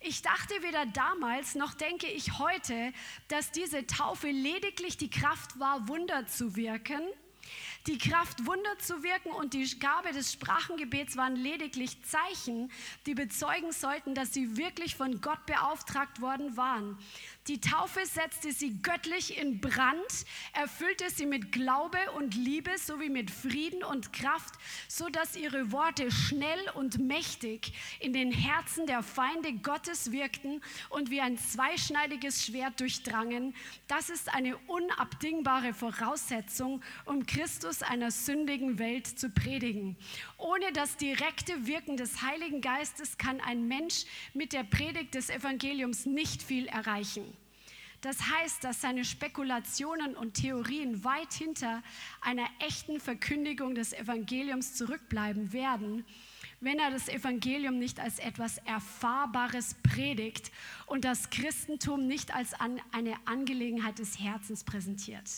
Ich 0.00 0.22
dachte 0.22 0.54
weder 0.62 0.86
damals 0.86 1.54
noch 1.54 1.74
denke 1.74 2.06
ich 2.06 2.38
heute, 2.38 2.92
dass 3.28 3.50
diese 3.50 3.86
Taufe 3.86 4.28
lediglich 4.28 4.96
die 4.96 5.10
Kraft 5.10 5.58
war, 5.58 5.88
Wunder 5.88 6.26
zu 6.26 6.54
wirken. 6.54 7.02
Die 7.88 7.96
Kraft, 7.96 8.44
Wunder 8.44 8.78
zu 8.80 9.02
wirken 9.02 9.30
und 9.30 9.54
die 9.54 9.78
Gabe 9.78 10.12
des 10.12 10.34
Sprachengebets 10.34 11.16
waren 11.16 11.36
lediglich 11.36 12.04
Zeichen, 12.04 12.70
die 13.06 13.14
bezeugen 13.14 13.72
sollten, 13.72 14.14
dass 14.14 14.34
sie 14.34 14.58
wirklich 14.58 14.94
von 14.94 15.22
Gott 15.22 15.46
beauftragt 15.46 16.20
worden 16.20 16.58
waren. 16.58 16.98
Die 17.46 17.62
Taufe 17.62 18.04
setzte 18.04 18.52
sie 18.52 18.82
göttlich 18.82 19.38
in 19.38 19.62
Brand, 19.62 20.26
erfüllte 20.52 21.08
sie 21.08 21.24
mit 21.24 21.50
Glaube 21.50 21.96
und 22.18 22.34
Liebe 22.34 22.76
sowie 22.76 23.08
mit 23.08 23.30
Frieden 23.30 23.82
und 23.82 24.12
Kraft, 24.12 24.56
so 24.86 25.08
dass 25.08 25.34
ihre 25.34 25.72
Worte 25.72 26.10
schnell 26.10 26.60
und 26.74 26.98
mächtig 26.98 27.72
in 28.00 28.12
den 28.12 28.30
Herzen 28.30 28.86
der 28.86 29.02
Feinde 29.02 29.54
Gottes 29.54 30.12
wirkten 30.12 30.60
und 30.90 31.08
wie 31.08 31.22
ein 31.22 31.38
zweischneidiges 31.38 32.44
Schwert 32.44 32.80
durchdrangen. 32.80 33.54
Das 33.86 34.10
ist 34.10 34.34
eine 34.34 34.58
unabdingbare 34.66 35.72
Voraussetzung, 35.72 36.82
um 37.06 37.24
Christus 37.24 37.77
einer 37.82 38.10
sündigen 38.10 38.78
Welt 38.78 39.06
zu 39.06 39.30
predigen. 39.30 39.96
Ohne 40.36 40.72
das 40.72 40.96
direkte 40.96 41.66
Wirken 41.66 41.96
des 41.96 42.22
Heiligen 42.22 42.60
Geistes 42.60 43.18
kann 43.18 43.40
ein 43.40 43.68
Mensch 43.68 44.04
mit 44.34 44.52
der 44.52 44.64
Predigt 44.64 45.14
des 45.14 45.30
Evangeliums 45.30 46.06
nicht 46.06 46.42
viel 46.42 46.66
erreichen. 46.66 47.24
Das 48.00 48.30
heißt, 48.30 48.62
dass 48.62 48.80
seine 48.80 49.04
Spekulationen 49.04 50.16
und 50.16 50.34
Theorien 50.34 51.02
weit 51.02 51.32
hinter 51.32 51.82
einer 52.20 52.46
echten 52.60 53.00
Verkündigung 53.00 53.74
des 53.74 53.92
Evangeliums 53.92 54.74
zurückbleiben 54.74 55.52
werden, 55.52 56.04
wenn 56.60 56.78
er 56.78 56.90
das 56.90 57.08
Evangelium 57.08 57.78
nicht 57.78 57.98
als 57.98 58.20
etwas 58.20 58.58
Erfahrbares 58.58 59.74
predigt 59.82 60.52
und 60.86 61.04
das 61.04 61.30
Christentum 61.30 62.06
nicht 62.06 62.34
als 62.34 62.52
eine 62.54 63.14
Angelegenheit 63.24 63.98
des 63.98 64.18
Herzens 64.20 64.62
präsentiert. 64.62 65.28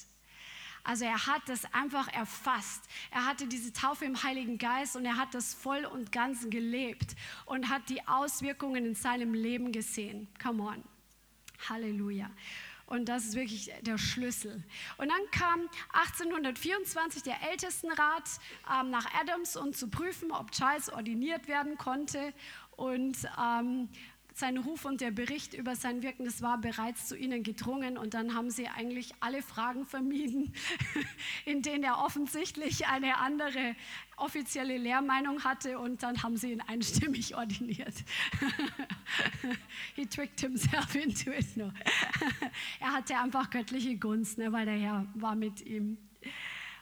Also 0.84 1.04
er 1.04 1.26
hat 1.26 1.42
das 1.46 1.72
einfach 1.72 2.08
erfasst. 2.12 2.82
Er 3.10 3.26
hatte 3.26 3.46
diese 3.46 3.72
Taufe 3.72 4.04
im 4.04 4.22
Heiligen 4.22 4.58
Geist 4.58 4.96
und 4.96 5.04
er 5.04 5.16
hat 5.16 5.34
das 5.34 5.54
voll 5.54 5.84
und 5.84 6.12
ganz 6.12 6.48
gelebt 6.48 7.14
und 7.46 7.68
hat 7.68 7.88
die 7.88 8.06
Auswirkungen 8.06 8.84
in 8.84 8.94
seinem 8.94 9.34
Leben 9.34 9.72
gesehen. 9.72 10.28
Come 10.42 10.62
on. 10.62 10.84
Halleluja. 11.68 12.30
Und 12.90 13.08
das 13.08 13.24
ist 13.24 13.34
wirklich 13.36 13.70
der 13.82 13.98
Schlüssel. 13.98 14.64
Und 14.96 15.10
dann 15.10 15.30
kam 15.30 15.68
1824 15.92 17.22
der 17.22 17.36
Ältestenrat 17.48 18.24
ähm, 18.68 18.90
nach 18.90 19.06
Adams, 19.14 19.56
um 19.56 19.72
zu 19.72 19.88
prüfen, 19.88 20.32
ob 20.32 20.50
Charles 20.50 20.90
ordiniert 20.90 21.46
werden 21.46 21.78
konnte. 21.78 22.34
Und 22.72 23.16
ähm, 23.40 23.88
sein 24.34 24.58
Ruf 24.58 24.84
und 24.84 25.00
der 25.00 25.10
Bericht 25.10 25.54
über 25.54 25.76
sein 25.76 26.02
Wirken, 26.02 26.24
das 26.24 26.42
war 26.42 26.58
bereits 26.58 27.08
zu 27.08 27.16
ihnen 27.16 27.42
gedrungen 27.42 27.98
und 27.98 28.14
dann 28.14 28.34
haben 28.34 28.50
sie 28.50 28.68
eigentlich 28.68 29.12
alle 29.20 29.42
Fragen 29.42 29.86
vermieden, 29.86 30.52
in 31.44 31.62
denen 31.62 31.84
er 31.84 31.98
offensichtlich 31.98 32.86
eine 32.86 33.18
andere 33.18 33.74
offizielle 34.16 34.76
Lehrmeinung 34.76 35.44
hatte 35.44 35.78
und 35.78 36.02
dann 36.02 36.22
haben 36.22 36.36
sie 36.36 36.52
ihn 36.52 36.60
einstimmig 36.60 37.34
ordiniert. 37.36 37.94
He 39.94 40.06
tricked 40.06 40.40
himself 40.40 40.94
into 40.94 41.30
it. 41.30 41.56
No. 41.56 41.72
er 42.80 42.92
hatte 42.92 43.16
einfach 43.16 43.50
göttliche 43.50 43.96
Gunst, 43.96 44.38
ne, 44.38 44.52
weil 44.52 44.66
der 44.66 44.76
Herr 44.76 45.06
war 45.14 45.34
mit 45.34 45.64
ihm. 45.66 45.98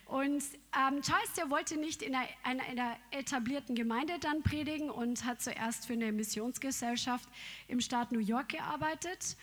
Und 0.08 0.42
ähm, 0.74 1.02
Charles, 1.02 1.34
der 1.36 1.50
wollte 1.50 1.76
nicht 1.76 2.00
in 2.00 2.14
einer, 2.14 2.64
einer, 2.64 2.96
etablierten 3.10 3.74
Gemeinde 3.74 4.18
dann 4.18 4.42
predigen 4.42 4.88
und 4.88 5.22
hat 5.26 5.42
zuerst 5.42 5.86
für 5.86 5.92
eine 5.92 6.12
Missionsgesellschaft 6.12 7.28
im 7.68 7.78
Staat 7.78 8.10
New 8.10 8.18
York 8.18 8.48
gearbeitet. 8.48 9.36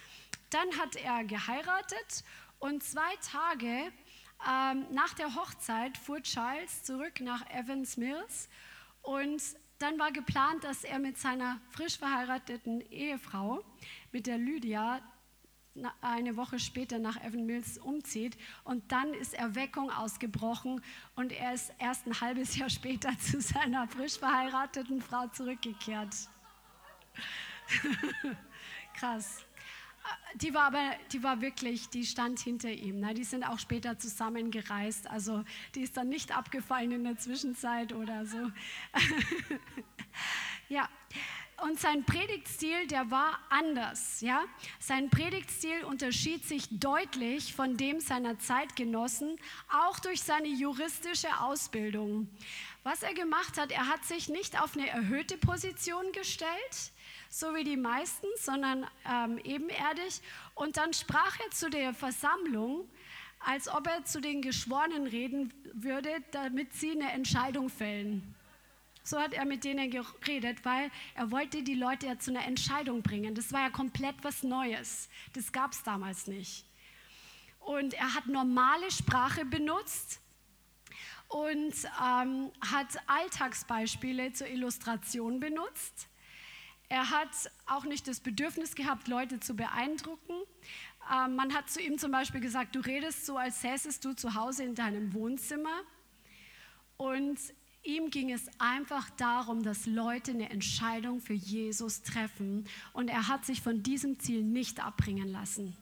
Dann 0.49 0.67
hat 0.79 0.95
er 0.95 1.23
geheiratet 1.23 2.23
und 2.57 2.81
zwei 2.83 3.15
Tage 3.17 3.91
ähm, 4.49 4.87
nach 4.89 5.13
der 5.13 5.35
Hochzeit 5.35 5.99
fuhr 5.99 6.23
Charles 6.23 6.83
zurück 6.83 7.21
nach 7.21 7.47
Evans 7.51 7.95
Mills 7.95 8.49
und 9.03 9.43
dann 9.77 9.99
war 9.99 10.11
geplant, 10.11 10.63
dass 10.63 10.83
er 10.83 10.97
mit 10.97 11.19
seiner 11.19 11.61
frisch 11.69 11.99
verheirateten 11.99 12.81
Ehefrau, 12.89 13.63
mit 14.11 14.25
der 14.25 14.39
Lydia, 14.39 14.99
eine 16.01 16.37
Woche 16.37 16.59
später 16.59 16.99
nach 16.99 17.21
Evan 17.23 17.45
Mills 17.45 17.77
umzieht 17.77 18.37
und 18.63 18.91
dann 18.91 19.13
ist 19.13 19.33
Erweckung 19.33 19.91
ausgebrochen 19.91 20.81
und 21.15 21.31
er 21.31 21.53
ist 21.53 21.73
erst 21.79 22.07
ein 22.07 22.21
halbes 22.21 22.55
Jahr 22.55 22.69
später 22.69 23.17
zu 23.19 23.41
seiner 23.41 23.87
frisch 23.87 24.17
verheirateten 24.17 25.01
Frau 25.01 25.27
zurückgekehrt. 25.27 26.15
Krass. 28.93 29.45
Die 30.35 30.53
war 30.53 30.65
aber, 30.65 30.91
die 31.11 31.23
war 31.23 31.41
wirklich, 31.41 31.89
die 31.89 32.05
stand 32.05 32.39
hinter 32.39 32.69
ihm. 32.69 32.99
Ne? 32.99 33.15
Die 33.15 33.23
sind 33.23 33.43
auch 33.43 33.57
später 33.57 33.97
zusammengereist. 33.97 35.09
Also 35.09 35.43
die 35.73 35.81
ist 35.81 35.97
dann 35.97 36.09
nicht 36.09 36.35
abgefallen 36.35 36.91
in 36.91 37.03
der 37.03 37.17
Zwischenzeit 37.17 37.91
oder 37.91 38.25
so. 38.25 38.37
ja, 40.69 40.87
und 41.63 41.79
sein 41.79 42.03
Predigtstil, 42.03 42.87
der 42.87 43.09
war 43.11 43.39
anders. 43.49 44.21
Ja? 44.21 44.43
Sein 44.79 45.09
Predigtstil 45.09 45.83
unterschied 45.83 46.43
sich 46.45 46.67
deutlich 46.69 47.53
von 47.53 47.77
dem 47.77 47.99
seiner 47.99 48.37
Zeitgenossen, 48.39 49.37
auch 49.71 49.99
durch 49.99 50.21
seine 50.21 50.47
juristische 50.47 51.39
Ausbildung. 51.39 52.29
Was 52.83 53.03
er 53.03 53.13
gemacht 53.13 53.57
hat, 53.57 53.71
er 53.71 53.87
hat 53.87 54.03
sich 54.05 54.29
nicht 54.29 54.61
auf 54.61 54.75
eine 54.75 54.87
erhöhte 54.89 55.37
Position 55.37 56.11
gestellt, 56.11 56.91
so 57.29 57.55
wie 57.55 57.63
die 57.63 57.77
meisten, 57.77 58.27
sondern 58.37 58.85
ähm, 59.09 59.39
ebenerdig. 59.39 60.21
Und 60.53 60.77
dann 60.77 60.93
sprach 60.93 61.39
er 61.39 61.51
zu 61.51 61.69
der 61.69 61.93
Versammlung, 61.93 62.87
als 63.39 63.67
ob 63.67 63.87
er 63.87 64.05
zu 64.05 64.21
den 64.21 64.41
Geschworenen 64.41 65.07
reden 65.07 65.53
würde, 65.73 66.09
damit 66.31 66.73
sie 66.73 66.91
eine 66.91 67.11
Entscheidung 67.11 67.69
fällen. 67.69 68.34
So 69.05 69.19
hat 69.19 69.33
er 69.33 69.45
mit 69.45 69.63
denen 69.63 69.91
geredet, 69.91 70.65
weil 70.65 70.89
er 71.13 71.29
wollte 71.29 71.61
die 71.61 71.75
Leute 71.75 72.07
ja 72.07 72.17
zu 72.17 72.31
einer 72.31 72.43
Entscheidung 72.43 73.03
bringen. 73.03 73.35
Das 73.35 73.53
war 73.53 73.61
ja 73.61 73.69
komplett 73.69 74.15
was 74.23 74.41
Neues. 74.41 75.09
Das 75.33 75.51
gab 75.51 75.73
es 75.73 75.83
damals 75.83 76.25
nicht. 76.25 76.65
Und 77.59 77.93
er 77.93 78.15
hat 78.15 78.25
normale 78.25 78.89
Sprache 78.89 79.45
benutzt 79.45 80.19
und 81.27 81.73
ähm, 82.03 82.51
hat 82.61 82.97
Alltagsbeispiele 83.05 84.33
zur 84.33 84.47
Illustration 84.47 85.39
benutzt. 85.39 86.07
Er 86.89 87.11
hat 87.11 87.29
auch 87.67 87.85
nicht 87.85 88.07
das 88.07 88.19
Bedürfnis 88.19 88.73
gehabt, 88.73 89.07
Leute 89.07 89.39
zu 89.39 89.55
beeindrucken. 89.55 90.33
Ähm, 91.13 91.35
man 91.35 91.53
hat 91.53 91.69
zu 91.69 91.79
ihm 91.79 91.99
zum 91.99 92.11
Beispiel 92.11 92.41
gesagt, 92.41 92.75
du 92.75 92.79
redest 92.79 93.27
so, 93.27 93.37
als 93.37 93.61
säßest 93.61 94.03
du 94.03 94.13
zu 94.13 94.33
Hause 94.33 94.63
in 94.63 94.73
deinem 94.73 95.13
Wohnzimmer. 95.13 95.81
Und 96.97 97.37
Ihm 97.85 98.09
ging 98.09 98.31
es 98.31 98.49
einfach 98.57 99.09
darum, 99.11 99.61
dass 99.61 99.85
Leute 99.85 100.31
eine 100.31 100.49
Entscheidung 100.49 101.21
für 101.21 101.33
Jesus 101.33 102.01
treffen 102.01 102.67
und 102.93 103.09
er 103.09 103.27
hat 103.27 103.45
sich 103.45 103.61
von 103.61 103.83
diesem 103.83 104.19
Ziel 104.19 104.41
nicht 104.41 104.83
abbringen 104.83 105.31
lassen. 105.31 105.77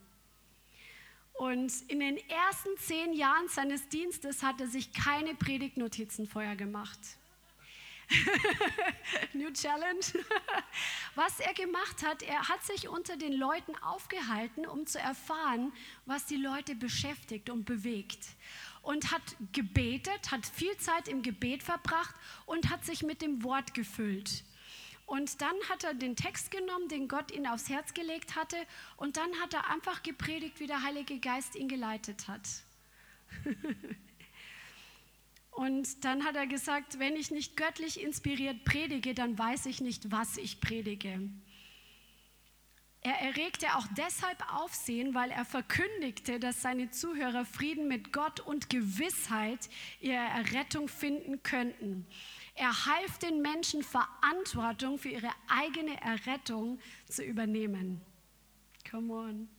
Und 1.34 1.72
in 1.88 2.02
den 2.02 2.18
ersten 2.30 2.78
zehn 2.78 3.14
Jahren 3.14 3.48
seines 3.48 3.88
Dienstes 3.88 4.44
hat 4.44 4.60
er 4.60 4.68
sich 4.68 4.92
keine 4.92 5.34
Predigtnotizen 5.34 6.28
vorher 6.28 6.58
gemacht. 6.58 7.00
New 9.34 9.52
Challenge. 9.52 10.02
Was 11.16 11.40
er 11.40 11.54
gemacht 11.54 12.04
hat, 12.06 12.22
er 12.22 12.50
hat 12.50 12.64
sich 12.64 12.90
unter 12.90 13.16
den 13.16 13.34
Leuten 13.34 13.76
aufgehalten, 13.78 14.66
um 14.66 14.86
zu 14.86 15.00
erfahren, 15.00 15.72
was 16.06 16.26
die 16.26 16.36
Leute 16.36 16.76
beschäftigt 16.76 17.50
und 17.50 17.66
bewegt 17.66 18.28
und 18.84 19.12
hat 19.12 19.24
gebetet, 19.54 20.32
hat 20.32 20.46
viel 20.46 20.78
Zeit 20.78 21.08
im 21.08 21.24
Gebet 21.24 21.64
verbracht 21.64 22.14
und 22.46 22.70
hat 22.70 22.86
sich 22.86 23.02
mit 23.02 23.22
dem 23.22 23.44
Wort 23.44 23.74
gefüllt. 23.74 24.44
Und 25.06 25.42
dann 25.42 25.56
hat 25.70 25.84
er 25.84 25.94
den 25.94 26.16
Text 26.16 26.52
genommen, 26.52 26.88
den 26.90 27.08
Gott 27.08 27.32
ihm 27.32 27.46
aufs 27.46 27.70
Herz 27.70 27.94
gelegt 27.94 28.36
hatte, 28.36 28.58
und 28.98 29.18
dann 29.18 29.34
hat 29.42 29.54
er 29.54 29.70
einfach 29.70 30.04
gepredigt, 30.04 30.60
wie 30.60 30.68
der 30.68 30.84
Heilige 30.84 31.20
Geist 31.20 31.56
ihn 31.56 31.68
geleitet 31.68 32.28
hat. 32.28 32.48
und 35.52 36.04
dann 36.04 36.26
hat 36.26 36.36
er 36.36 36.48
gesagt, 36.48 37.00
wenn 37.00 37.16
ich 37.16 37.32
nicht 37.32 37.56
göttlich 37.56 38.02
inspiriert 38.02 38.66
predige, 38.66 39.14
dann 39.14 39.38
weiß 39.38 39.66
ich 39.66 39.82
nicht, 39.82 40.12
was 40.12 40.38
ich 40.38 40.62
predige. 40.62 41.30
Er 43.06 43.20
erregte 43.20 43.76
auch 43.76 43.86
deshalb 43.98 44.42
Aufsehen, 44.54 45.14
weil 45.14 45.30
er 45.30 45.44
verkündigte, 45.44 46.40
dass 46.40 46.62
seine 46.62 46.90
Zuhörer 46.90 47.44
Frieden 47.44 47.90
mit 47.90 48.14
Gott 48.14 48.40
und 48.40 48.70
Gewissheit 48.70 49.70
ihre 50.00 50.16
Errettung 50.16 50.88
finden 50.88 51.44
könnten. 51.44 52.08
Er 52.56 52.86
half 52.86 53.18
den 53.18 53.42
Menschen, 53.42 53.84
Verantwortung 53.84 54.98
für 54.98 55.10
ihre 55.10 55.32
eigene 55.50 56.00
Errettung 56.02 56.80
zu 57.10 57.26
übernehmen. 57.26 58.00
Come 58.90 59.14
on. 59.14 59.50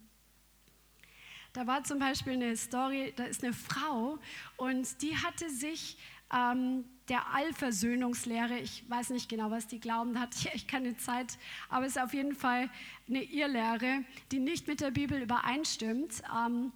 Da 1.52 1.66
war 1.66 1.84
zum 1.84 1.98
Beispiel 1.98 2.32
eine 2.32 2.56
Story, 2.56 3.12
da 3.14 3.24
ist 3.24 3.44
eine 3.44 3.52
Frau 3.52 4.18
und 4.56 5.02
die 5.02 5.16
hatte 5.18 5.50
sich 5.50 5.98
ähm, 6.32 6.84
der 7.08 7.34
Allversöhnungslehre, 7.34 8.58
ich 8.58 8.88
weiß 8.88 9.10
nicht 9.10 9.28
genau, 9.28 9.50
was 9.50 9.66
die 9.66 9.80
glauben, 9.80 10.14
da 10.14 10.20
hatte 10.20 10.38
ich 10.38 10.54
echt 10.54 10.68
keine 10.68 10.96
Zeit, 10.96 11.38
aber 11.68 11.86
es 11.86 11.96
ist 11.96 12.02
auf 12.02 12.14
jeden 12.14 12.34
Fall 12.34 12.70
eine 13.08 13.22
Irrlehre, 13.22 14.04
die 14.32 14.38
nicht 14.38 14.66
mit 14.66 14.80
der 14.80 14.90
Bibel 14.90 15.20
übereinstimmt. 15.20 16.22
Ähm, 16.34 16.72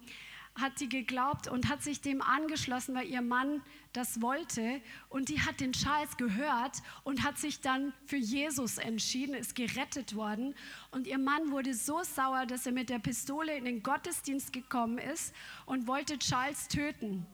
hat 0.55 0.79
die 0.79 0.89
geglaubt 0.89 1.47
und 1.47 1.69
hat 1.69 1.83
sich 1.83 2.01
dem 2.01 2.21
angeschlossen, 2.21 2.95
weil 2.95 3.07
ihr 3.07 3.21
Mann 3.21 3.61
das 3.93 4.21
wollte. 4.21 4.81
Und 5.09 5.29
die 5.29 5.41
hat 5.41 5.59
den 5.59 5.73
Charles 5.73 6.17
gehört 6.17 6.77
und 7.03 7.23
hat 7.23 7.37
sich 7.37 7.61
dann 7.61 7.93
für 8.05 8.17
Jesus 8.17 8.77
entschieden, 8.77 9.35
ist 9.35 9.55
gerettet 9.55 10.15
worden. 10.15 10.53
Und 10.91 11.07
ihr 11.07 11.17
Mann 11.17 11.51
wurde 11.51 11.73
so 11.73 12.03
sauer, 12.03 12.45
dass 12.45 12.65
er 12.65 12.71
mit 12.71 12.89
der 12.89 12.99
Pistole 12.99 13.55
in 13.55 13.65
den 13.65 13.83
Gottesdienst 13.83 14.53
gekommen 14.53 14.97
ist 14.97 15.33
und 15.65 15.87
wollte 15.87 16.19
Charles 16.19 16.67
töten. 16.67 17.25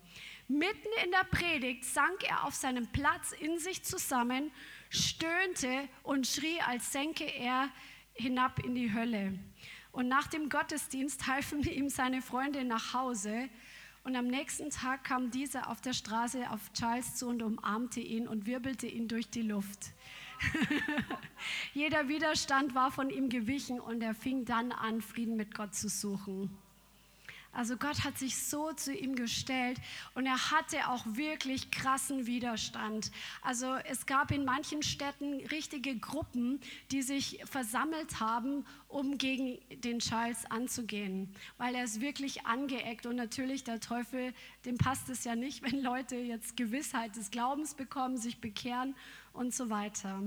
Mitten 0.48 0.90
in 1.04 1.12
der 1.12 1.24
Predigt 1.32 1.86
sank 1.86 2.24
er 2.24 2.46
auf 2.46 2.54
seinem 2.54 2.86
Platz 2.88 3.32
in 3.32 3.58
sich 3.58 3.84
zusammen, 3.84 4.52
stöhnte 4.90 5.90
und 6.04 6.28
schrie, 6.28 6.62
als 6.62 6.92
senke 6.92 7.26
er 7.26 7.70
hinab 8.14 8.60
in 8.60 8.76
die 8.76 8.94
Hölle. 8.94 9.40
Und 9.92 10.08
nach 10.08 10.28
dem 10.28 10.50
Gottesdienst 10.50 11.26
halfen 11.26 11.64
ihm 11.70 11.90
seine 11.90 12.22
Freunde 12.22 12.64
nach 12.64 12.94
Hause. 12.94 13.50
Und 14.04 14.16
am 14.16 14.28
nächsten 14.28 14.70
Tag 14.70 15.04
kam 15.04 15.32
dieser 15.32 15.68
auf 15.70 15.82
der 15.82 15.94
Straße 15.94 16.52
auf 16.52 16.72
Charles 16.74 17.16
zu 17.16 17.28
und 17.28 17.42
umarmte 17.42 18.00
ihn 18.00 18.28
und 18.28 18.46
wirbelte 18.46 18.86
ihn 18.86 19.08
durch 19.08 19.30
die 19.32 19.42
Luft. 19.42 19.94
Jeder 21.74 22.08
Widerstand 22.08 22.76
war 22.76 22.92
von 22.92 23.10
ihm 23.10 23.30
gewichen 23.30 23.80
und 23.80 24.04
er 24.04 24.14
fing 24.14 24.46
dann 24.46 24.72
an, 24.72 25.02
Frieden 25.02 25.38
mit 25.38 25.56
Gott 25.56 25.74
zu 25.74 25.90
suchen. 25.90 26.56
Also 27.56 27.78
Gott 27.78 28.04
hat 28.04 28.18
sich 28.18 28.38
so 28.38 28.74
zu 28.74 28.94
ihm 28.94 29.16
gestellt 29.16 29.80
und 30.14 30.26
er 30.26 30.52
hatte 30.52 30.90
auch 30.90 31.06
wirklich 31.08 31.72
krassen 31.72 32.28
Widerstand. 32.28 33.12
Also 33.42 33.76
es 33.90 34.06
gab 34.06 34.32
in 34.32 34.44
manchen 34.44 34.84
Städten 34.84 35.36
richtige 35.48 35.98
Gruppen, 35.98 36.60
die 36.92 37.02
sich 37.02 37.40
versammelt 37.46 38.20
haben, 38.20 38.66
um 38.90 39.18
gegen 39.18 39.58
den 39.84 40.00
Charles 40.00 40.46
anzugehen, 40.52 41.34
weil 41.58 41.76
er 41.76 41.86
ist 41.86 42.02
wirklich 42.02 42.46
angeeckt 42.46 43.06
und 43.06 43.16
natürlich 43.16 43.64
der 43.64 43.80
Teufel, 43.80 44.34
dem 44.66 44.78
passt 44.78 45.08
es 45.10 45.24
ja 45.24 45.36
nicht, 45.36 45.64
wenn 45.72 45.82
Leute 45.82 46.18
jetzt 46.18 46.58
Gewissheit 46.58 47.16
des 47.16 47.32
Glaubens 47.32 47.74
bekommen, 47.74 48.18
sich 48.18 48.42
bekehren 48.42 48.96
und 49.32 49.54
so 49.54 49.70
weiter 49.70 50.22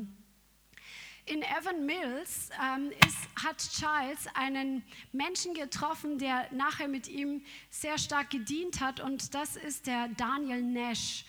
in 1.30 1.42
Evan 1.42 1.84
Mills 1.84 2.50
ähm, 2.62 2.90
ist, 3.06 3.44
hat 3.44 3.58
Charles 3.58 4.26
einen 4.34 4.82
Menschen 5.12 5.54
getroffen, 5.54 6.18
der 6.18 6.48
nachher 6.52 6.88
mit 6.88 7.08
ihm 7.08 7.42
sehr 7.70 7.98
stark 7.98 8.30
gedient 8.30 8.80
hat 8.80 9.00
und 9.00 9.34
das 9.34 9.56
ist 9.56 9.86
der 9.86 10.08
Daniel 10.16 10.62
Nash. 10.62 11.24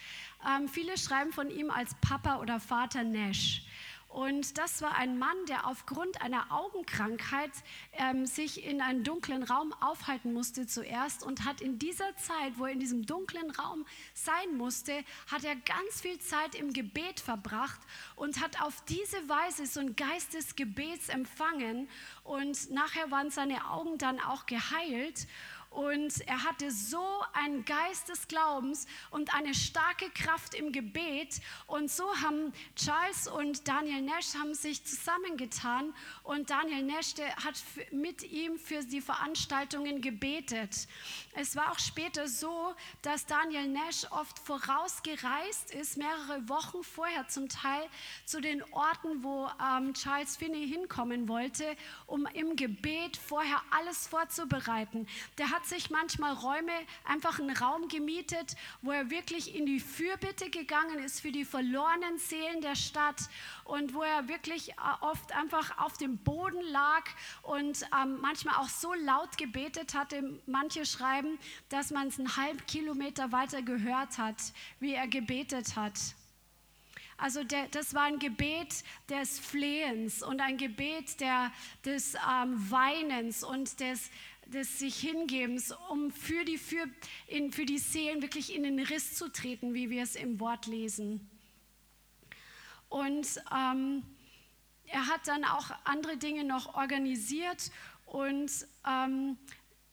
Ähm, 0.47 0.67
viele 0.69 0.97
schreiben 0.97 1.33
von 1.33 1.49
ihm 1.49 1.69
als 1.69 1.93
Papa 2.01 2.37
oder 2.39 2.59
Vater 2.59 3.03
Nash. 3.03 3.63
Und 4.09 4.57
das 4.57 4.81
war 4.81 4.95
ein 4.95 5.19
Mann, 5.19 5.37
der 5.47 5.67
aufgrund 5.67 6.21
einer 6.23 6.51
Augenkrankheit 6.51 7.51
ähm, 7.93 8.25
sich 8.25 8.65
in 8.65 8.81
einem 8.81 9.03
dunklen 9.03 9.43
Raum 9.43 9.71
aufhalten 9.81 10.33
musste 10.33 10.65
zuerst 10.65 11.23
und 11.23 11.45
hat 11.45 11.61
in 11.61 11.77
dieser 11.77 12.15
Zeit, 12.17 12.53
wo 12.57 12.65
er 12.65 12.71
in 12.71 12.79
diesem 12.79 13.05
dunklen 13.05 13.51
Raum 13.51 13.85
sein 14.15 14.57
musste, 14.57 15.03
hat 15.31 15.43
er 15.43 15.55
ganz 15.55 16.01
viel 16.01 16.17
Zeit 16.17 16.55
im 16.55 16.73
Gebet 16.73 17.19
verbracht 17.19 17.79
und 18.15 18.41
hat 18.41 18.59
auf 18.63 18.83
diese 18.85 19.29
Weise 19.29 19.67
so 19.67 19.79
ein 19.79 19.95
Geist 19.95 20.33
des 20.33 20.55
Gebets 20.55 21.09
empfangen. 21.09 21.87
Und 22.23 22.71
nachher 22.71 23.11
waren 23.11 23.29
seine 23.29 23.69
Augen 23.69 23.99
dann 23.99 24.19
auch 24.19 24.47
geheilt. 24.47 25.27
Und 25.69 26.21
er 26.27 26.43
hatte 26.43 26.71
so 26.71 27.05
einen 27.33 27.63
Geist 27.63 28.09
des 28.09 28.27
Glaubens 28.27 28.87
und 29.11 29.33
eine 29.35 29.53
starke 29.53 30.09
Kraft 30.09 30.55
im 30.55 30.71
Gebet. 30.71 31.41
Und 31.67 31.91
so 31.91 32.05
haben 32.21 32.53
Charles 32.75 33.27
und 33.27 33.67
Daniel 33.67 34.01
Nash 34.01 34.33
haben 34.33 34.55
sich 34.55 34.83
zusammengetan 34.83 35.93
und 36.23 36.49
Daniel 36.49 36.83
Nash 36.83 37.13
hat 37.43 37.55
mit 37.91 38.23
ihm 38.23 38.57
für 38.57 38.83
die 38.83 39.01
Veranstaltungen 39.01 40.01
gebetet. 40.01 40.87
Es 41.33 41.55
war 41.55 41.71
auch 41.71 41.79
später 41.79 42.27
so, 42.27 42.73
dass 43.01 43.25
Daniel 43.25 43.67
Nash 43.67 44.05
oft 44.11 44.39
vorausgereist 44.39 45.71
ist, 45.73 45.97
mehrere 45.97 46.49
Wochen 46.49 46.83
vorher 46.83 47.27
zum 47.27 47.47
Teil, 47.47 47.87
zu 48.25 48.41
den 48.41 48.63
Orten, 48.71 49.23
wo 49.23 49.49
ähm, 49.61 49.93
Charles 49.93 50.35
Finney 50.35 50.67
hinkommen 50.67 51.27
wollte, 51.27 51.75
um 52.07 52.25
im 52.33 52.55
Gebet 52.55 53.17
vorher 53.17 53.61
alles 53.71 54.07
vorzubereiten. 54.07 55.07
Der 55.37 55.49
hat 55.51 55.58
hat 55.59 55.65
sich 55.65 55.89
manchmal 55.89 56.33
Räume, 56.35 56.71
einfach 57.03 57.37
einen 57.37 57.55
Raum 57.55 57.89
gemietet, 57.89 58.55
wo 58.81 58.91
er 58.91 59.09
wirklich 59.09 59.53
in 59.55 59.65
die 59.65 59.81
Fürbitte 59.81 60.49
gegangen 60.49 60.99
ist 60.99 61.19
für 61.19 61.33
die 61.33 61.43
verlorenen 61.43 62.17
Seelen 62.17 62.61
der 62.61 62.75
Stadt 62.75 63.23
und 63.65 63.93
wo 63.93 64.01
er 64.01 64.29
wirklich 64.29 64.69
äh, 64.69 64.75
oft 65.01 65.35
einfach 65.35 65.77
auf 65.79 65.97
dem 65.97 66.17
Boden 66.17 66.61
lag 66.71 67.03
und 67.41 67.83
ähm, 68.01 68.19
manchmal 68.21 68.55
auch 68.55 68.69
so 68.69 68.93
laut 68.93 69.37
gebetet 69.37 69.95
hatte. 69.95 70.39
Manche 70.45 70.85
schreiben, 70.85 71.37
dass 71.67 71.91
man 71.91 72.07
es 72.07 72.17
einen 72.17 72.37
halben 72.37 72.65
Kilometer 72.65 73.33
weiter 73.33 73.61
gehört 73.61 74.17
hat, 74.17 74.37
wie 74.79 74.93
er 74.93 75.09
gebetet 75.09 75.75
hat. 75.75 75.99
Also 77.17 77.43
der, 77.43 77.67
das 77.67 77.93
war 77.93 78.03
ein 78.03 78.19
Gebet 78.19 78.85
des 79.09 79.39
Flehens 79.39 80.23
und 80.23 80.39
ein 80.39 80.55
Gebet 80.55 81.19
der, 81.19 81.51
des 81.83 82.13
ähm, 82.15 82.71
Weinens 82.71 83.43
und 83.43 83.81
des, 83.81 84.09
des 84.49 84.79
sich 84.79 84.99
Hingebens, 84.99 85.73
um 85.89 86.11
für 86.11 86.43
die, 86.45 86.57
für, 86.57 86.85
in, 87.27 87.51
für 87.51 87.65
die 87.65 87.77
Seelen 87.77 88.21
wirklich 88.21 88.55
in 88.55 88.63
den 88.63 88.79
Riss 88.79 89.15
zu 89.15 89.31
treten, 89.31 89.73
wie 89.73 89.89
wir 89.89 90.03
es 90.03 90.15
im 90.15 90.39
Wort 90.39 90.67
lesen. 90.67 91.29
Und 92.89 93.27
ähm, 93.55 94.03
er 94.87 95.07
hat 95.07 95.27
dann 95.27 95.43
auch 95.43 95.69
andere 95.83 96.17
Dinge 96.17 96.43
noch 96.43 96.75
organisiert 96.75 97.71
und 98.05 98.51
ähm, 98.87 99.37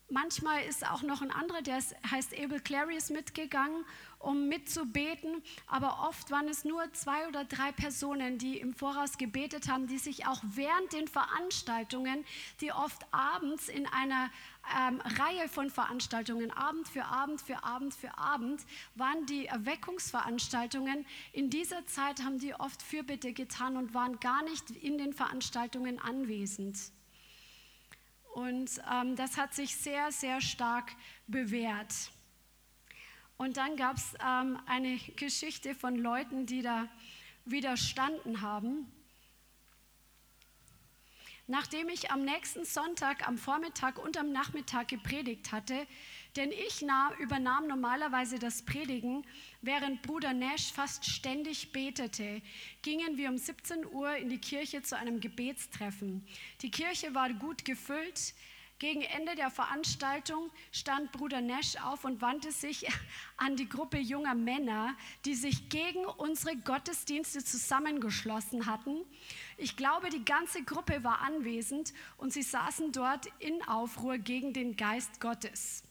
manchmal 0.08 0.62
ist 0.64 0.88
auch 0.88 1.02
noch 1.02 1.22
ein 1.22 1.30
anderer, 1.30 1.62
der 1.62 1.78
heißt 2.10 2.34
Abel 2.38 2.60
Clarius, 2.60 3.10
mitgegangen 3.10 3.84
um 4.18 4.48
mitzubeten, 4.48 5.42
aber 5.66 6.06
oft 6.08 6.30
waren 6.30 6.48
es 6.48 6.64
nur 6.64 6.92
zwei 6.92 7.28
oder 7.28 7.44
drei 7.44 7.72
Personen, 7.72 8.38
die 8.38 8.58
im 8.58 8.74
Voraus 8.74 9.18
gebetet 9.18 9.68
haben, 9.68 9.86
die 9.86 9.98
sich 9.98 10.26
auch 10.26 10.40
während 10.42 10.92
den 10.92 11.06
Veranstaltungen, 11.06 12.24
die 12.60 12.72
oft 12.72 13.06
abends 13.12 13.68
in 13.68 13.86
einer 13.86 14.30
ähm, 14.76 15.00
Reihe 15.00 15.48
von 15.48 15.70
Veranstaltungen, 15.70 16.50
Abend 16.50 16.88
für 16.88 17.04
Abend 17.04 17.40
für 17.40 17.62
Abend 17.62 17.94
für 17.94 18.18
Abend, 18.18 18.62
waren 18.96 19.26
die 19.26 19.46
Erweckungsveranstaltungen. 19.46 21.06
In 21.32 21.50
dieser 21.50 21.86
Zeit 21.86 22.22
haben 22.22 22.38
die 22.38 22.54
oft 22.54 22.82
Fürbitte 22.82 23.32
getan 23.32 23.76
und 23.76 23.94
waren 23.94 24.18
gar 24.18 24.42
nicht 24.42 24.70
in 24.70 24.98
den 24.98 25.12
Veranstaltungen 25.12 26.00
anwesend. 26.00 26.78
Und 28.36 28.82
ähm, 28.92 29.16
das 29.16 29.38
hat 29.38 29.54
sich 29.54 29.74
sehr, 29.76 30.12
sehr 30.12 30.42
stark 30.42 30.94
bewährt. 31.26 32.10
Und 33.38 33.56
dann 33.56 33.76
gab 33.76 33.96
es 33.96 34.12
ähm, 34.22 34.58
eine 34.66 34.98
Geschichte 35.16 35.74
von 35.74 35.96
Leuten, 35.96 36.44
die 36.44 36.60
da 36.60 36.86
widerstanden 37.46 38.42
haben. 38.42 38.92
Nachdem 41.46 41.88
ich 41.88 42.10
am 42.10 42.26
nächsten 42.26 42.66
Sonntag, 42.66 43.26
am 43.26 43.38
Vormittag 43.38 43.98
und 43.98 44.18
am 44.18 44.32
Nachmittag 44.32 44.88
gepredigt 44.88 45.50
hatte, 45.50 45.86
denn 46.36 46.52
ich 46.52 46.82
nahm, 46.82 47.12
übernahm 47.18 47.66
normalerweise 47.66 48.38
das 48.38 48.62
Predigen, 48.62 49.26
während 49.62 50.02
Bruder 50.02 50.32
Nash 50.32 50.72
fast 50.72 51.04
ständig 51.06 51.72
betete, 51.72 52.42
gingen 52.82 53.16
wir 53.16 53.30
um 53.30 53.38
17 53.38 53.86
Uhr 53.86 54.16
in 54.16 54.28
die 54.28 54.40
Kirche 54.40 54.82
zu 54.82 54.96
einem 54.96 55.20
Gebetstreffen. 55.20 56.26
Die 56.62 56.70
Kirche 56.70 57.14
war 57.14 57.32
gut 57.32 57.64
gefüllt, 57.64 58.34
gegen 58.78 59.00
Ende 59.00 59.34
der 59.36 59.50
Veranstaltung 59.50 60.50
stand 60.70 61.10
Bruder 61.10 61.40
Nash 61.40 61.76
auf 61.82 62.04
und 62.04 62.20
wandte 62.20 62.52
sich 62.52 62.86
an 63.38 63.56
die 63.56 63.68
Gruppe 63.68 63.96
junger 63.96 64.34
Männer, 64.34 64.94
die 65.24 65.34
sich 65.34 65.70
gegen 65.70 66.04
unsere 66.04 66.56
Gottesdienste 66.56 67.42
zusammengeschlossen 67.42 68.66
hatten. 68.66 68.98
Ich 69.56 69.78
glaube, 69.78 70.10
die 70.10 70.26
ganze 70.26 70.62
Gruppe 70.62 71.02
war 71.02 71.22
anwesend 71.22 71.94
und 72.18 72.34
sie 72.34 72.42
saßen 72.42 72.92
dort 72.92 73.26
in 73.38 73.66
Aufruhr 73.66 74.18
gegen 74.18 74.52
den 74.52 74.76
Geist 74.76 75.20
Gottes. 75.20 75.85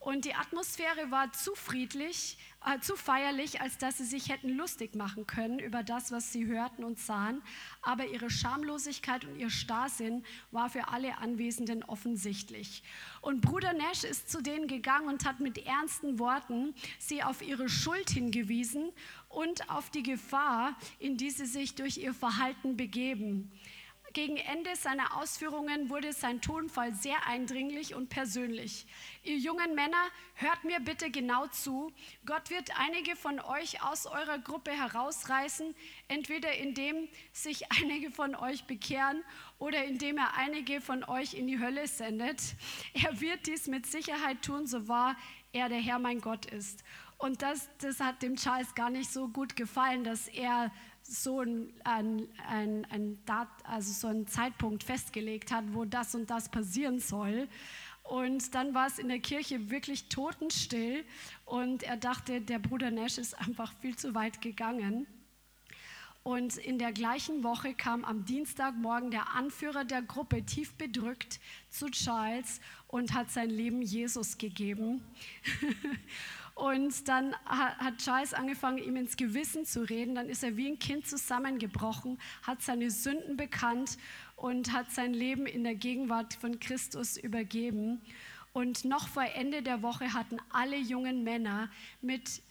Und 0.00 0.24
die 0.24 0.34
Atmosphäre 0.34 1.10
war 1.10 1.30
zu 1.34 1.54
friedlich, 1.54 2.38
äh, 2.64 2.80
zu 2.80 2.96
feierlich, 2.96 3.60
als 3.60 3.76
dass 3.76 3.98
sie 3.98 4.06
sich 4.06 4.30
hätten 4.30 4.48
lustig 4.48 4.94
machen 4.94 5.26
können 5.26 5.58
über 5.58 5.82
das, 5.82 6.10
was 6.10 6.32
sie 6.32 6.46
hörten 6.46 6.84
und 6.84 6.98
sahen. 6.98 7.42
Aber 7.82 8.06
ihre 8.06 8.30
Schamlosigkeit 8.30 9.26
und 9.26 9.38
ihr 9.38 9.50
Starrsinn 9.50 10.24
war 10.52 10.70
für 10.70 10.88
alle 10.88 11.18
Anwesenden 11.18 11.84
offensichtlich. 11.84 12.82
Und 13.20 13.42
Bruder 13.42 13.74
Nash 13.74 14.04
ist 14.04 14.30
zu 14.30 14.40
denen 14.40 14.68
gegangen 14.68 15.06
und 15.06 15.26
hat 15.26 15.40
mit 15.40 15.58
ernsten 15.58 16.18
Worten 16.18 16.74
sie 16.98 17.22
auf 17.22 17.42
ihre 17.42 17.68
Schuld 17.68 18.08
hingewiesen 18.08 18.92
und 19.28 19.68
auf 19.68 19.90
die 19.90 20.02
Gefahr, 20.02 20.78
in 20.98 21.18
die 21.18 21.30
sie 21.30 21.44
sich 21.44 21.74
durch 21.74 21.98
ihr 21.98 22.14
Verhalten 22.14 22.78
begeben. 22.78 23.52
Gegen 24.12 24.38
Ende 24.38 24.74
seiner 24.74 25.16
Ausführungen 25.18 25.88
wurde 25.88 26.12
sein 26.12 26.40
Tonfall 26.40 26.92
sehr 26.94 27.28
eindringlich 27.28 27.94
und 27.94 28.08
persönlich. 28.08 28.86
Ihr 29.22 29.36
jungen 29.36 29.76
Männer, 29.76 30.02
hört 30.34 30.64
mir 30.64 30.80
bitte 30.80 31.10
genau 31.12 31.46
zu. 31.46 31.92
Gott 32.26 32.50
wird 32.50 32.76
einige 32.76 33.14
von 33.14 33.38
euch 33.38 33.84
aus 33.84 34.06
eurer 34.06 34.38
Gruppe 34.38 34.72
herausreißen, 34.72 35.76
entweder 36.08 36.52
indem 36.56 37.08
sich 37.32 37.70
einige 37.80 38.10
von 38.10 38.34
euch 38.34 38.64
bekehren 38.64 39.22
oder 39.60 39.84
indem 39.84 40.18
er 40.18 40.36
einige 40.36 40.80
von 40.80 41.04
euch 41.04 41.34
in 41.34 41.46
die 41.46 41.60
Hölle 41.60 41.86
sendet. 41.86 42.40
Er 42.94 43.20
wird 43.20 43.46
dies 43.46 43.68
mit 43.68 43.86
Sicherheit 43.86 44.42
tun, 44.42 44.66
so 44.66 44.88
wahr 44.88 45.16
er 45.52 45.68
der 45.68 45.80
Herr 45.80 46.00
mein 46.00 46.20
Gott 46.20 46.46
ist. 46.46 46.82
Und 47.18 47.42
das, 47.42 47.68
das 47.78 48.00
hat 48.00 48.22
dem 48.22 48.36
Charles 48.36 48.74
gar 48.74 48.88
nicht 48.88 49.12
so 49.12 49.28
gut 49.28 49.54
gefallen, 49.54 50.04
dass 50.04 50.26
er 50.26 50.72
so 51.02 51.40
ein, 51.40 51.72
ein, 51.84 52.28
ein, 52.48 52.86
ein 52.90 53.18
Dat, 53.24 53.48
also 53.64 53.92
so 53.92 54.08
einen 54.08 54.26
Zeitpunkt 54.26 54.84
festgelegt 54.84 55.50
hat, 55.52 55.64
wo 55.72 55.84
das 55.84 56.14
und 56.14 56.30
das 56.30 56.48
passieren 56.48 57.00
soll. 57.00 57.48
Und 58.02 58.54
dann 58.54 58.74
war 58.74 58.86
es 58.86 58.98
in 58.98 59.08
der 59.08 59.20
Kirche 59.20 59.70
wirklich 59.70 60.08
totenstill 60.08 61.04
und 61.44 61.82
er 61.84 61.96
dachte, 61.96 62.40
der 62.40 62.58
Bruder 62.58 62.90
Nash 62.90 63.18
ist 63.18 63.38
einfach 63.38 63.72
viel 63.80 63.96
zu 63.96 64.14
weit 64.14 64.40
gegangen. 64.40 65.06
Und 66.22 66.58
in 66.58 66.78
der 66.78 66.92
gleichen 66.92 67.42
Woche 67.44 67.72
kam 67.72 68.04
am 68.04 68.26
Dienstagmorgen 68.26 69.10
der 69.10 69.34
Anführer 69.34 69.84
der 69.84 70.02
Gruppe 70.02 70.44
tief 70.44 70.74
bedrückt 70.74 71.40
zu 71.70 71.86
Charles 71.86 72.60
und 72.88 73.14
hat 73.14 73.30
sein 73.30 73.48
Leben 73.48 73.80
Jesus 73.80 74.36
gegeben. 74.36 75.02
Und 76.54 77.08
dann 77.08 77.34
hat 77.46 77.98
Charles 77.98 78.34
angefangen, 78.34 78.78
ihm 78.78 78.96
ins 78.96 79.16
Gewissen 79.16 79.64
zu 79.64 79.88
reden. 79.88 80.14
Dann 80.14 80.28
ist 80.28 80.44
er 80.44 80.56
wie 80.56 80.68
ein 80.68 80.78
Kind 80.78 81.06
zusammengebrochen, 81.06 82.18
hat 82.42 82.62
seine 82.62 82.90
Sünden 82.90 83.36
bekannt 83.36 83.96
und 84.36 84.72
hat 84.72 84.90
sein 84.90 85.14
Leben 85.14 85.46
in 85.46 85.64
der 85.64 85.74
Gegenwart 85.74 86.34
von 86.34 86.60
Christus 86.60 87.16
übergeben. 87.16 88.02
Und 88.52 88.84
noch 88.84 89.08
vor 89.08 89.24
Ende 89.24 89.62
der 89.62 89.82
Woche 89.82 90.12
hatten 90.12 90.38
alle 90.50 90.76
jungen 90.76 91.22
Männer 91.22 91.70
mit, 92.00 92.42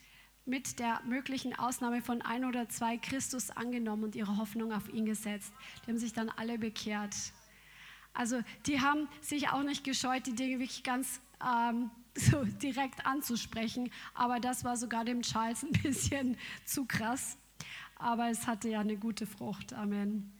mit 0.45 0.80
der 0.80 1.02
möglichen 1.06 1.58
Ausnahme 1.58 2.02
von 2.02 2.22
ein 2.22 2.45
oder 2.45 2.70
zwei 2.70 2.97
Christus 2.97 3.52
angenommen 3.52 4.06
und 4.06 4.16
ihre 4.16 4.38
Hoffnung 4.38 4.72
auf 4.72 4.88
ihn 4.89 5.06
gesetzt. 5.06 5.52
Die 5.86 5.91
haben 5.91 5.97
sich 5.97 6.14
dann 6.14 6.30
alle 6.30 6.58
bekehrt. 6.58 7.16
Also 8.14 8.41
die 8.66 8.80
haben 8.80 9.08
sich 9.22 9.50
auch 9.50 9.64
nicht 9.64 9.84
gescheut, 9.84 10.26
die 10.26 10.36
Dinge 10.36 10.60
wirklich 10.60 10.84
ganz 10.84 11.22
ähm, 11.43 11.91
so 12.16 12.43
direkt 12.43 13.05
anzusprechen. 13.05 13.91
Aber 14.14 14.39
das 14.39 14.64
war 14.64 14.78
sogar 14.78 15.05
dem 15.05 15.22
Charles 15.22 15.64
ein 15.64 15.72
bisschen 15.72 16.38
zu 16.66 16.86
krass. 16.86 17.38
Aber 17.95 18.30
es 18.30 18.47
hatte 18.47 18.70
ja 18.70 18.80
eine 18.80 18.97
gute 18.97 19.26
Frucht. 19.26 19.74
Amen. 19.74 20.32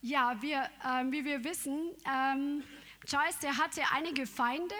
Ja, 0.00 0.40
wir, 0.40 0.68
ähm, 0.88 1.12
wie 1.12 1.24
wir 1.24 1.42
wissen, 1.44 1.76
ähm, 2.06 2.62
Charles, 3.04 3.38
der 3.38 3.56
hatte 3.56 3.82
einige 3.94 4.26
Feinde 4.26 4.74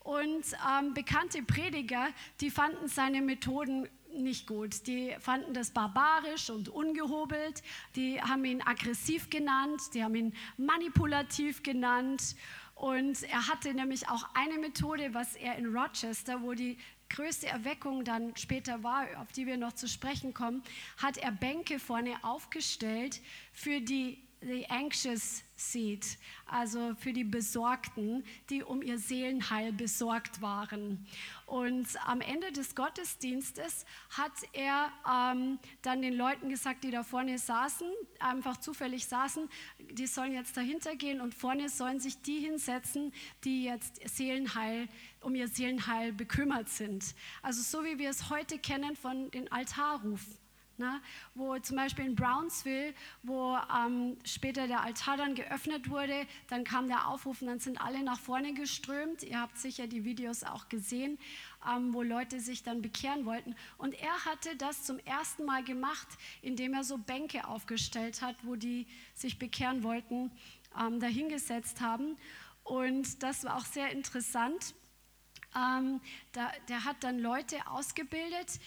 und 0.00 0.44
ähm, 0.68 0.94
bekannte 0.94 1.42
Prediger, 1.42 2.08
die 2.40 2.50
fanden 2.50 2.88
seine 2.88 3.20
Methoden 3.20 3.88
nicht 4.16 4.46
gut. 4.46 4.86
Die 4.86 5.14
fanden 5.18 5.54
das 5.54 5.70
barbarisch 5.70 6.50
und 6.50 6.68
ungehobelt. 6.68 7.62
Die 7.96 8.20
haben 8.20 8.44
ihn 8.44 8.62
aggressiv 8.62 9.30
genannt, 9.30 9.80
die 9.92 10.02
haben 10.02 10.14
ihn 10.14 10.34
manipulativ 10.56 11.62
genannt. 11.62 12.36
Und 12.84 13.22
er 13.22 13.48
hatte 13.48 13.72
nämlich 13.72 14.10
auch 14.10 14.28
eine 14.34 14.58
Methode, 14.58 15.14
was 15.14 15.36
er 15.36 15.56
in 15.56 15.74
Rochester, 15.74 16.42
wo 16.42 16.52
die 16.52 16.76
größte 17.08 17.46
Erweckung 17.46 18.04
dann 18.04 18.36
später 18.36 18.82
war, 18.82 19.06
auf 19.22 19.32
die 19.32 19.46
wir 19.46 19.56
noch 19.56 19.72
zu 19.72 19.88
sprechen 19.88 20.34
kommen, 20.34 20.62
hat 20.98 21.16
er 21.16 21.32
Bänke 21.32 21.78
vorne 21.78 22.22
aufgestellt 22.22 23.22
für 23.54 23.80
die 23.80 24.18
the 24.46 24.68
anxious 24.68 25.42
seat, 25.56 26.18
also 26.46 26.94
für 26.96 27.14
die 27.14 27.24
Besorgten, 27.24 28.22
die 28.50 28.62
um 28.62 28.82
ihr 28.82 28.98
Seelenheil 28.98 29.72
besorgt 29.72 30.42
waren. 30.42 31.06
Und 31.54 31.86
am 32.04 32.20
Ende 32.20 32.50
des 32.50 32.74
Gottesdienstes 32.74 33.84
hat 34.10 34.32
er 34.54 34.90
ähm, 35.08 35.60
dann 35.82 36.02
den 36.02 36.14
Leuten 36.14 36.48
gesagt, 36.48 36.82
die 36.82 36.90
da 36.90 37.04
vorne 37.04 37.38
saßen, 37.38 37.86
einfach 38.18 38.56
zufällig 38.56 39.06
saßen, 39.06 39.48
die 39.78 40.08
sollen 40.08 40.32
jetzt 40.32 40.56
dahinter 40.56 40.96
gehen 40.96 41.20
und 41.20 41.32
vorne 41.32 41.68
sollen 41.68 42.00
sich 42.00 42.20
die 42.20 42.40
hinsetzen, 42.40 43.12
die 43.44 43.62
jetzt 43.62 44.00
Seelenheil, 44.04 44.88
um 45.20 45.36
ihr 45.36 45.46
Seelenheil 45.46 46.12
bekümmert 46.12 46.70
sind. 46.70 47.14
Also 47.40 47.62
so 47.62 47.84
wie 47.84 48.00
wir 48.00 48.10
es 48.10 48.30
heute 48.30 48.58
kennen 48.58 48.96
von 48.96 49.30
den 49.30 49.52
Altarrufen. 49.52 50.43
Ne? 50.76 51.00
Wo 51.34 51.58
zum 51.58 51.76
Beispiel 51.76 52.04
in 52.04 52.16
Brownsville, 52.16 52.94
wo 53.22 53.56
ähm, 53.56 54.16
später 54.24 54.66
der 54.66 54.82
Altar 54.82 55.16
dann 55.16 55.34
geöffnet 55.34 55.88
wurde, 55.88 56.26
dann 56.48 56.64
kam 56.64 56.88
der 56.88 57.08
Aufruf 57.08 57.40
und 57.42 57.48
dann 57.48 57.60
sind 57.60 57.80
alle 57.80 58.02
nach 58.02 58.18
vorne 58.18 58.54
geströmt. 58.54 59.22
Ihr 59.22 59.40
habt 59.40 59.56
sicher 59.58 59.86
die 59.86 60.04
Videos 60.04 60.42
auch 60.42 60.68
gesehen, 60.68 61.18
ähm, 61.68 61.94
wo 61.94 62.02
Leute 62.02 62.40
sich 62.40 62.62
dann 62.62 62.82
bekehren 62.82 63.24
wollten. 63.24 63.54
Und 63.78 63.94
er 63.94 64.24
hatte 64.24 64.56
das 64.56 64.84
zum 64.84 64.98
ersten 65.00 65.44
Mal 65.44 65.62
gemacht, 65.62 66.08
indem 66.42 66.74
er 66.74 66.84
so 66.84 66.98
Bänke 66.98 67.46
aufgestellt 67.46 68.20
hat, 68.20 68.36
wo 68.42 68.56
die 68.56 68.86
sich 69.14 69.38
bekehren 69.38 69.82
wollten, 69.82 70.32
ähm, 70.78 70.98
dahingesetzt 70.98 71.80
haben. 71.80 72.16
Und 72.64 73.22
das 73.22 73.44
war 73.44 73.56
auch 73.56 73.64
sehr 73.64 73.90
interessant. 73.90 74.74
Ähm, 75.56 76.00
da, 76.32 76.50
der 76.68 76.84
hat 76.84 77.04
dann 77.04 77.20
Leute 77.20 77.56
ausgebildet, 77.68 78.58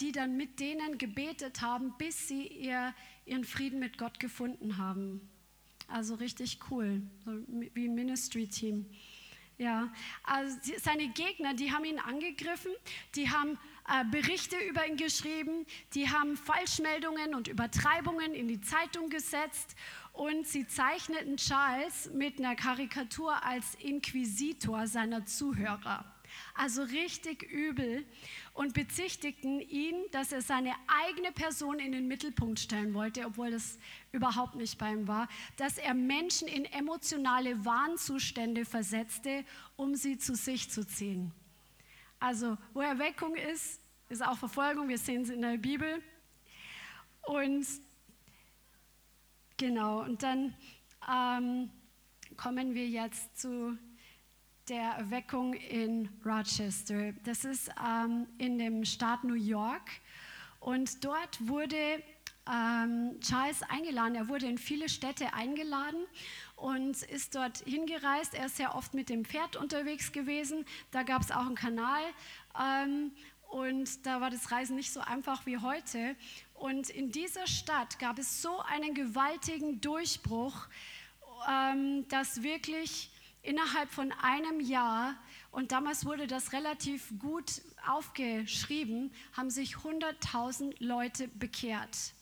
die 0.00 0.12
dann 0.12 0.36
mit 0.36 0.60
denen 0.60 0.98
gebetet 0.98 1.62
haben, 1.62 1.94
bis 1.98 2.28
sie 2.28 2.46
ihr, 2.46 2.94
ihren 3.24 3.44
Frieden 3.44 3.78
mit 3.78 3.98
Gott 3.98 4.18
gefunden 4.18 4.78
haben. 4.78 5.28
Also 5.88 6.14
richtig 6.14 6.58
cool, 6.70 7.02
so 7.24 7.32
wie 7.74 7.88
Ministry-Team. 7.88 8.86
Ja, 9.58 9.92
also 10.24 10.56
seine 10.78 11.08
Gegner, 11.08 11.54
die 11.54 11.70
haben 11.70 11.84
ihn 11.84 11.98
angegriffen, 11.98 12.72
die 13.14 13.30
haben 13.30 13.58
äh, 13.86 14.04
Berichte 14.10 14.56
über 14.56 14.86
ihn 14.88 14.96
geschrieben, 14.96 15.66
die 15.94 16.08
haben 16.08 16.36
Falschmeldungen 16.36 17.34
und 17.34 17.46
Übertreibungen 17.46 18.34
in 18.34 18.48
die 18.48 18.60
Zeitung 18.60 19.08
gesetzt 19.08 19.76
und 20.14 20.46
sie 20.46 20.66
zeichneten 20.66 21.36
Charles 21.36 22.10
mit 22.12 22.38
einer 22.38 22.56
Karikatur 22.56 23.44
als 23.44 23.74
Inquisitor 23.76 24.86
seiner 24.86 25.26
Zuhörer 25.26 26.12
also 26.54 26.82
richtig 26.82 27.42
übel, 27.42 28.04
und 28.54 28.74
bezichtigten 28.74 29.60
ihn, 29.60 29.94
dass 30.10 30.32
er 30.32 30.42
seine 30.42 30.74
eigene 30.86 31.32
Person 31.32 31.78
in 31.78 31.92
den 31.92 32.06
Mittelpunkt 32.06 32.60
stellen 32.60 32.92
wollte, 32.92 33.24
obwohl 33.24 33.50
das 33.50 33.78
überhaupt 34.12 34.56
nicht 34.56 34.78
bei 34.78 34.92
ihm 34.92 35.08
war, 35.08 35.28
dass 35.56 35.78
er 35.78 35.94
Menschen 35.94 36.48
in 36.48 36.66
emotionale 36.66 37.64
Warnzustände 37.64 38.64
versetzte, 38.64 39.44
um 39.76 39.94
sie 39.94 40.18
zu 40.18 40.34
sich 40.34 40.70
zu 40.70 40.86
ziehen. 40.86 41.32
Also, 42.20 42.58
wo 42.74 42.82
Erweckung 42.82 43.34
ist, 43.34 43.80
ist 44.08 44.24
auch 44.24 44.36
Verfolgung, 44.36 44.88
wir 44.88 44.98
sehen 44.98 45.22
es 45.22 45.30
in 45.30 45.40
der 45.40 45.56
Bibel. 45.56 46.02
Und 47.22 47.66
genau, 49.56 50.02
und 50.02 50.22
dann 50.22 50.54
ähm, 51.10 51.70
kommen 52.36 52.74
wir 52.74 52.86
jetzt 52.86 53.40
zu 53.40 53.78
der 54.68 54.92
Erweckung 54.92 55.54
in 55.54 56.08
Rochester. 56.24 57.12
Das 57.24 57.44
ist 57.44 57.70
ähm, 57.84 58.26
in 58.38 58.58
dem 58.58 58.84
Staat 58.84 59.24
New 59.24 59.34
York. 59.34 59.90
Und 60.60 61.04
dort 61.04 61.48
wurde 61.48 62.02
ähm, 62.50 63.18
Charles 63.20 63.62
eingeladen. 63.62 64.14
Er 64.14 64.28
wurde 64.28 64.46
in 64.46 64.58
viele 64.58 64.88
Städte 64.88 65.34
eingeladen 65.34 66.04
und 66.56 67.02
ist 67.02 67.34
dort 67.34 67.58
hingereist. 67.58 68.34
Er 68.34 68.46
ist 68.46 68.56
sehr 68.56 68.74
oft 68.74 68.94
mit 68.94 69.08
dem 69.08 69.24
Pferd 69.24 69.56
unterwegs 69.56 70.12
gewesen. 70.12 70.64
Da 70.90 71.02
gab 71.02 71.22
es 71.22 71.30
auch 71.30 71.46
einen 71.46 71.56
Kanal. 71.56 72.02
Ähm, 72.60 73.12
und 73.50 74.06
da 74.06 74.20
war 74.20 74.30
das 74.30 74.50
Reisen 74.50 74.76
nicht 74.76 74.92
so 74.92 75.00
einfach 75.00 75.44
wie 75.44 75.58
heute. 75.58 76.16
Und 76.54 76.88
in 76.88 77.10
dieser 77.10 77.46
Stadt 77.46 77.98
gab 77.98 78.18
es 78.18 78.40
so 78.40 78.60
einen 78.60 78.94
gewaltigen 78.94 79.80
Durchbruch, 79.80 80.68
ähm, 81.48 82.06
dass 82.08 82.42
wirklich 82.42 83.11
innerhalb 83.42 83.90
von 83.90 84.12
einem 84.12 84.60
Jahr, 84.60 85.16
und 85.50 85.72
damals 85.72 86.06
wurde 86.06 86.26
das 86.26 86.52
relativ 86.52 87.12
gut 87.18 87.62
aufgeschrieben, 87.86 89.12
haben 89.36 89.50
sich 89.50 89.76
100.000 89.76 90.74
Leute 90.78 91.28
bekehrt. 91.28 92.14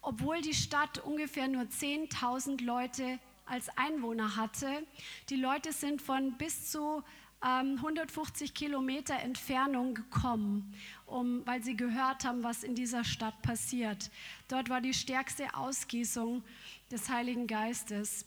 Obwohl 0.00 0.40
die 0.40 0.54
Stadt 0.54 0.98
ungefähr 0.98 1.48
nur 1.48 1.64
10.000 1.64 2.62
Leute 2.62 3.18
als 3.48 3.68
Einwohner 3.76 4.36
hatte. 4.36 4.86
Die 5.30 5.36
Leute 5.36 5.72
sind 5.72 6.02
von 6.02 6.36
bis 6.36 6.70
zu 6.70 7.02
ähm, 7.44 7.76
150 7.76 8.54
Kilometer 8.54 9.18
Entfernung 9.20 9.94
gekommen, 9.94 10.74
um, 11.06 11.46
weil 11.46 11.62
sie 11.62 11.76
gehört 11.76 12.24
haben, 12.24 12.42
was 12.42 12.64
in 12.64 12.74
dieser 12.74 13.04
Stadt 13.04 13.40
passiert. 13.42 14.10
Dort 14.48 14.68
war 14.68 14.80
die 14.80 14.94
stärkste 14.94 15.54
Ausgießung 15.54 16.42
des 16.90 17.08
Heiligen 17.08 17.46
Geistes. 17.46 18.26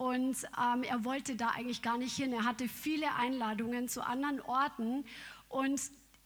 Und 0.00 0.48
ähm, 0.58 0.82
er 0.82 1.04
wollte 1.04 1.36
da 1.36 1.48
eigentlich 1.48 1.82
gar 1.82 1.98
nicht 1.98 2.16
hin. 2.16 2.32
Er 2.32 2.44
hatte 2.44 2.68
viele 2.68 3.14
Einladungen 3.16 3.86
zu 3.86 4.00
anderen 4.02 4.40
Orten. 4.40 5.04
Und 5.50 5.78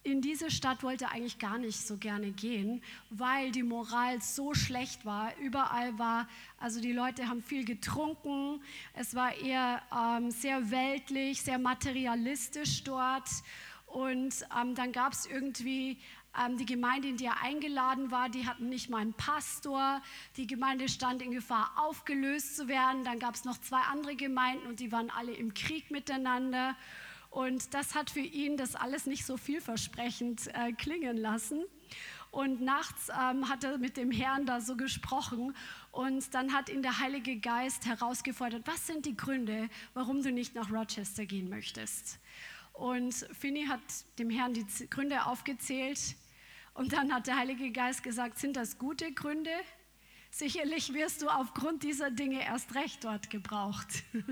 in 0.05 0.21
diese 0.21 0.53
Stadt 0.53 0.85
wollte 0.85 1.07
er 1.07 1.11
eigentlich 1.11 1.41
gar 1.41 1.59
nicht 1.59 1.85
so 1.85 1.97
gerne 1.97 2.31
gehen, 2.31 2.85
weil 3.11 3.51
die 3.51 3.65
Moral 3.65 4.21
so 4.21 4.55
schlecht 4.55 5.05
war. 5.05 5.37
Überall 5.39 5.99
war, 5.99 6.29
also 6.57 6.81
die 6.81 6.93
Leute 6.93 7.27
haben 7.27 7.43
viel 7.43 7.65
getrunken. 7.65 8.63
Es 8.93 9.17
war 9.17 9.35
eher 9.35 9.83
ähm, 9.93 10.31
sehr 10.31 10.71
weltlich, 10.71 11.43
sehr 11.43 11.59
materialistisch 11.59 12.85
dort. 12.85 13.29
Und 13.95 14.35
ähm, 14.61 14.75
dann 14.75 14.91
gab 14.91 15.13
es 15.13 15.25
irgendwie 15.25 15.99
ähm, 16.37 16.57
die 16.57 16.67
Gemeinde, 16.67 17.07
in 17.07 17.17
die 17.17 17.27
er 17.27 17.41
eingeladen 17.43 18.11
war, 18.11 18.29
die 18.29 18.45
hatten 18.45 18.69
nicht 18.69 18.91
mal 18.91 18.99
einen 18.99 19.15
Pastor. 19.15 20.03
Die 20.37 20.49
Gemeinde 20.49 20.89
stand 20.89 21.23
in 21.23 21.31
Gefahr, 21.31 21.71
aufgelöst 21.77 22.57
zu 22.57 22.67
werden. 22.67 23.05
Dann 23.05 23.21
gab 23.21 23.37
es 23.37 23.45
noch 23.45 23.57
zwei 23.59 23.79
andere 23.83 24.17
Gemeinden 24.17 24.67
und 24.67 24.81
die 24.81 24.91
waren 24.91 25.11
alle 25.11 25.33
im 25.33 25.55
Krieg 25.55 25.93
miteinander. 25.93 26.75
Und 27.31 27.73
das 27.73 27.95
hat 27.95 28.11
für 28.11 28.19
ihn 28.19 28.57
das 28.57 28.75
alles 28.75 29.07
nicht 29.07 29.25
so 29.25 29.37
vielversprechend 29.37 30.49
äh, 30.55 30.73
klingen 30.73 31.17
lassen. 31.17 31.63
Und 32.33 32.63
nachts 32.63 33.11
ähm, 33.11 33.49
hat 33.49 33.63
er 33.63 33.79
mit 33.79 33.97
dem 33.97 34.11
Herrn 34.11 34.45
da 34.45 34.61
so 34.61 34.77
gesprochen. 34.77 35.55
Und 35.93 36.35
dann 36.35 36.53
hat 36.53 36.69
ihn 36.69 36.83
der 36.83 36.99
Heilige 36.99 37.39
Geist 37.39 37.87
herausgefordert, 37.87 38.67
was 38.67 38.89
sind 38.89 39.07
die 39.07 39.17
Gründe, 39.17 39.69
warum 39.95 40.21
du 40.21 40.33
nicht 40.33 40.57
nach 40.57 40.73
Rochester 40.73 41.27
gehen 41.27 41.49
möchtest? 41.49 42.19
Und 42.75 43.15
Finney 43.33 43.67
hat 43.67 43.81
dem 44.19 44.31
Herrn 44.31 44.53
die 44.53 44.67
Gründe 44.91 45.27
aufgezählt. 45.27 46.17
Und 46.75 46.93
dann 46.93 47.15
hat 47.15 47.29
der 47.29 47.37
Heilige 47.37 47.71
Geist 47.71 48.03
gesagt, 48.03 48.39
sind 48.39 48.57
das 48.57 48.79
gute 48.79 49.13
Gründe? 49.13 49.53
Sicherlich 50.31 50.93
wirst 50.93 51.23
du 51.23 51.29
aufgrund 51.29 51.85
dieser 51.85 52.11
Dinge 52.11 52.45
erst 52.45 52.75
recht 52.75 53.05
dort 53.05 53.31
gebraucht. 53.31 53.87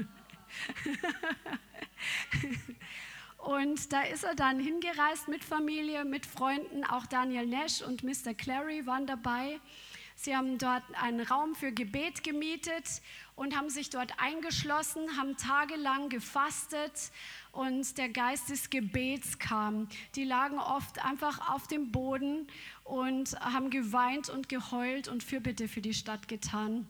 und 3.38 3.92
da 3.92 4.02
ist 4.02 4.24
er 4.24 4.34
dann 4.34 4.58
hingereist 4.58 5.28
mit 5.28 5.44
Familie, 5.44 6.04
mit 6.04 6.26
Freunden, 6.26 6.82
auch 6.82 7.06
Daniel 7.06 7.46
Nash 7.46 7.80
und 7.80 8.02
Mr. 8.02 8.34
Clary 8.34 8.84
waren 8.86 9.06
dabei. 9.06 9.60
Sie 10.16 10.36
haben 10.36 10.58
dort 10.58 10.82
einen 11.00 11.20
Raum 11.20 11.54
für 11.54 11.72
Gebet 11.72 12.22
gemietet 12.22 13.02
und 13.34 13.56
haben 13.56 13.70
sich 13.70 13.90
dort 13.90 14.12
eingeschlossen, 14.20 15.16
haben 15.16 15.36
tagelang 15.36 16.08
gefastet 16.08 17.12
und 17.52 17.98
der 17.98 18.08
Geist 18.08 18.48
des 18.48 18.70
Gebets 18.70 19.38
kam. 19.38 19.88
Die 20.16 20.24
lagen 20.24 20.58
oft 20.58 21.04
einfach 21.04 21.54
auf 21.54 21.66
dem 21.66 21.92
Boden 21.92 22.46
und 22.84 23.38
haben 23.40 23.70
geweint 23.70 24.30
und 24.30 24.48
geheult 24.48 25.08
und 25.08 25.22
Fürbitte 25.22 25.68
für 25.68 25.82
die 25.82 25.94
Stadt 25.94 26.28
getan. 26.28 26.88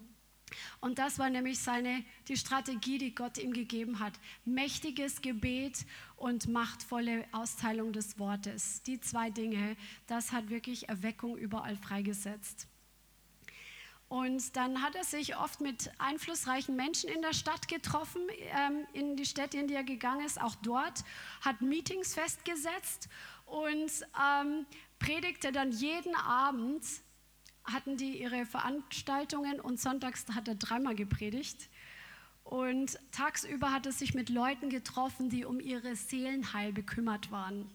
Und 0.80 0.98
das 0.98 1.18
war 1.18 1.30
nämlich 1.30 1.58
seine, 1.58 2.04
die 2.28 2.36
Strategie, 2.36 2.98
die 2.98 3.14
Gott 3.14 3.38
ihm 3.38 3.52
gegeben 3.52 3.98
hat. 3.98 4.12
Mächtiges 4.44 5.22
Gebet 5.22 5.86
und 6.16 6.48
machtvolle 6.48 7.24
Austeilung 7.32 7.92
des 7.92 8.18
Wortes. 8.18 8.82
Die 8.82 9.00
zwei 9.00 9.30
Dinge, 9.30 9.76
das 10.06 10.32
hat 10.32 10.50
wirklich 10.50 10.88
Erweckung 10.88 11.36
überall 11.36 11.76
freigesetzt. 11.76 12.68
Und 14.12 14.56
dann 14.56 14.82
hat 14.82 14.94
er 14.94 15.04
sich 15.04 15.38
oft 15.38 15.62
mit 15.62 15.90
einflussreichen 15.96 16.76
Menschen 16.76 17.08
in 17.08 17.22
der 17.22 17.32
Stadt 17.32 17.66
getroffen, 17.66 18.20
ähm, 18.54 18.86
in 18.92 19.16
die 19.16 19.24
Städte, 19.24 19.56
in 19.56 19.68
die 19.68 19.74
er 19.74 19.84
gegangen 19.84 20.26
ist, 20.26 20.38
auch 20.38 20.54
dort, 20.56 21.02
hat 21.40 21.62
Meetings 21.62 22.12
festgesetzt 22.12 23.08
und 23.46 23.90
ähm, 24.22 24.66
predigte 24.98 25.50
dann 25.50 25.72
jeden 25.72 26.14
Abend, 26.14 26.84
hatten 27.64 27.96
die 27.96 28.20
ihre 28.20 28.44
Veranstaltungen 28.44 29.58
und 29.58 29.80
sonntags 29.80 30.26
hat 30.34 30.46
er 30.46 30.56
dreimal 30.56 30.94
gepredigt. 30.94 31.70
Und 32.44 32.98
tagsüber 33.12 33.72
hat 33.72 33.86
er 33.86 33.92
sich 33.92 34.12
mit 34.12 34.28
Leuten 34.28 34.68
getroffen, 34.68 35.30
die 35.30 35.46
um 35.46 35.58
ihre 35.58 35.96
Seelenheil 35.96 36.74
bekümmert 36.74 37.30
waren 37.30 37.70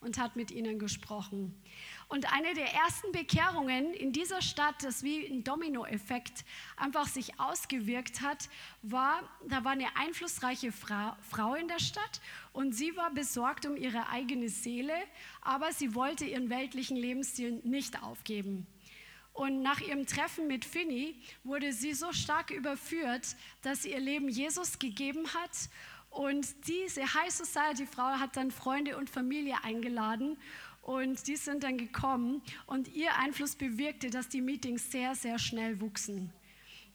und 0.00 0.18
hat 0.18 0.36
mit 0.36 0.52
ihnen 0.52 0.78
gesprochen. 0.78 1.60
Und 2.08 2.32
eine 2.32 2.54
der 2.54 2.72
ersten 2.72 3.12
Bekehrungen 3.12 3.94
in 3.94 4.12
dieser 4.12 4.42
Stadt, 4.42 4.82
das 4.82 5.02
wie 5.02 5.26
ein 5.26 5.42
Dominoeffekt 5.42 6.44
einfach 6.76 7.06
sich 7.06 7.40
ausgewirkt 7.40 8.20
hat, 8.20 8.48
war, 8.82 9.22
da 9.48 9.64
war 9.64 9.72
eine 9.72 9.96
einflussreiche 9.96 10.70
Frau, 10.70 11.16
Frau 11.28 11.54
in 11.54 11.68
der 11.68 11.78
Stadt 11.78 12.20
und 12.52 12.74
sie 12.74 12.96
war 12.96 13.10
besorgt 13.10 13.66
um 13.66 13.76
ihre 13.76 14.08
eigene 14.08 14.48
Seele, 14.48 14.94
aber 15.40 15.72
sie 15.72 15.94
wollte 15.94 16.24
ihren 16.24 16.50
weltlichen 16.50 16.96
Lebensstil 16.96 17.60
nicht 17.64 18.02
aufgeben. 18.02 18.66
Und 19.32 19.62
nach 19.62 19.80
ihrem 19.80 20.06
Treffen 20.06 20.46
mit 20.46 20.64
Finny 20.64 21.20
wurde 21.42 21.72
sie 21.72 21.92
so 21.92 22.12
stark 22.12 22.50
überführt, 22.50 23.34
dass 23.62 23.82
sie 23.82 23.90
ihr 23.90 23.98
Leben 23.98 24.28
Jesus 24.28 24.78
gegeben 24.78 25.26
hat 25.34 25.50
und 26.14 26.68
diese 26.68 27.02
High 27.12 27.32
Society 27.32 27.86
Frau 27.86 28.04
hat 28.04 28.36
dann 28.36 28.52
Freunde 28.52 28.96
und 28.96 29.10
Familie 29.10 29.56
eingeladen 29.64 30.38
und 30.84 31.26
die 31.26 31.36
sind 31.36 31.64
dann 31.64 31.78
gekommen 31.78 32.42
und 32.66 32.94
ihr 32.94 33.16
Einfluss 33.16 33.56
bewirkte, 33.56 34.10
dass 34.10 34.28
die 34.28 34.40
Meetings 34.40 34.90
sehr, 34.90 35.14
sehr 35.14 35.38
schnell 35.38 35.80
wuchsen 35.80 36.30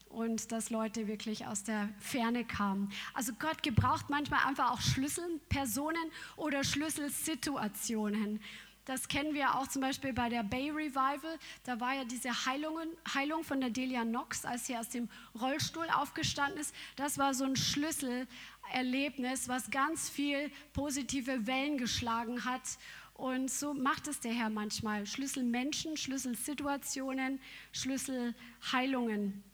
und 0.08 0.52
dass 0.52 0.70
Leute 0.70 1.06
wirklich 1.08 1.46
aus 1.46 1.64
der 1.64 1.88
Ferne 1.98 2.44
kamen. 2.44 2.92
Also 3.14 3.32
Gott 3.38 3.62
gebraucht 3.62 4.06
manchmal 4.08 4.46
einfach 4.46 4.72
auch 4.72 4.80
Schlüsselpersonen 4.80 6.10
oder 6.36 6.62
Schlüsselsituationen. 6.62 8.40
Das 8.84 9.06
kennen 9.08 9.34
wir 9.34 9.54
auch 9.54 9.68
zum 9.68 9.82
Beispiel 9.82 10.12
bei 10.12 10.28
der 10.28 10.42
Bay 10.42 10.70
Revival. 10.70 11.38
Da 11.64 11.78
war 11.78 11.94
ja 11.94 12.04
diese 12.04 12.46
Heilungen, 12.46 12.88
Heilung 13.14 13.44
von 13.44 13.60
der 13.60 13.70
Delia 13.70 14.02
Knox, 14.02 14.44
als 14.44 14.66
sie 14.66 14.76
aus 14.76 14.88
dem 14.88 15.08
Rollstuhl 15.40 15.86
aufgestanden 15.94 16.58
ist. 16.58 16.74
Das 16.96 17.18
war 17.18 17.34
so 17.34 17.44
ein 17.44 17.56
Schlüsselerlebnis, 17.56 19.48
was 19.48 19.70
ganz 19.70 20.08
viel 20.08 20.50
positive 20.72 21.46
Wellen 21.46 21.78
geschlagen 21.78 22.44
hat. 22.44 22.62
Und 23.20 23.50
so 23.50 23.74
macht 23.74 24.08
es 24.08 24.20
der 24.20 24.32
Herr 24.32 24.48
manchmal. 24.48 25.04
Schlüsselmenschen, 25.04 25.98
Schlüsselsituationen, 25.98 27.38
Schlüsselheilungen. 27.70 29.44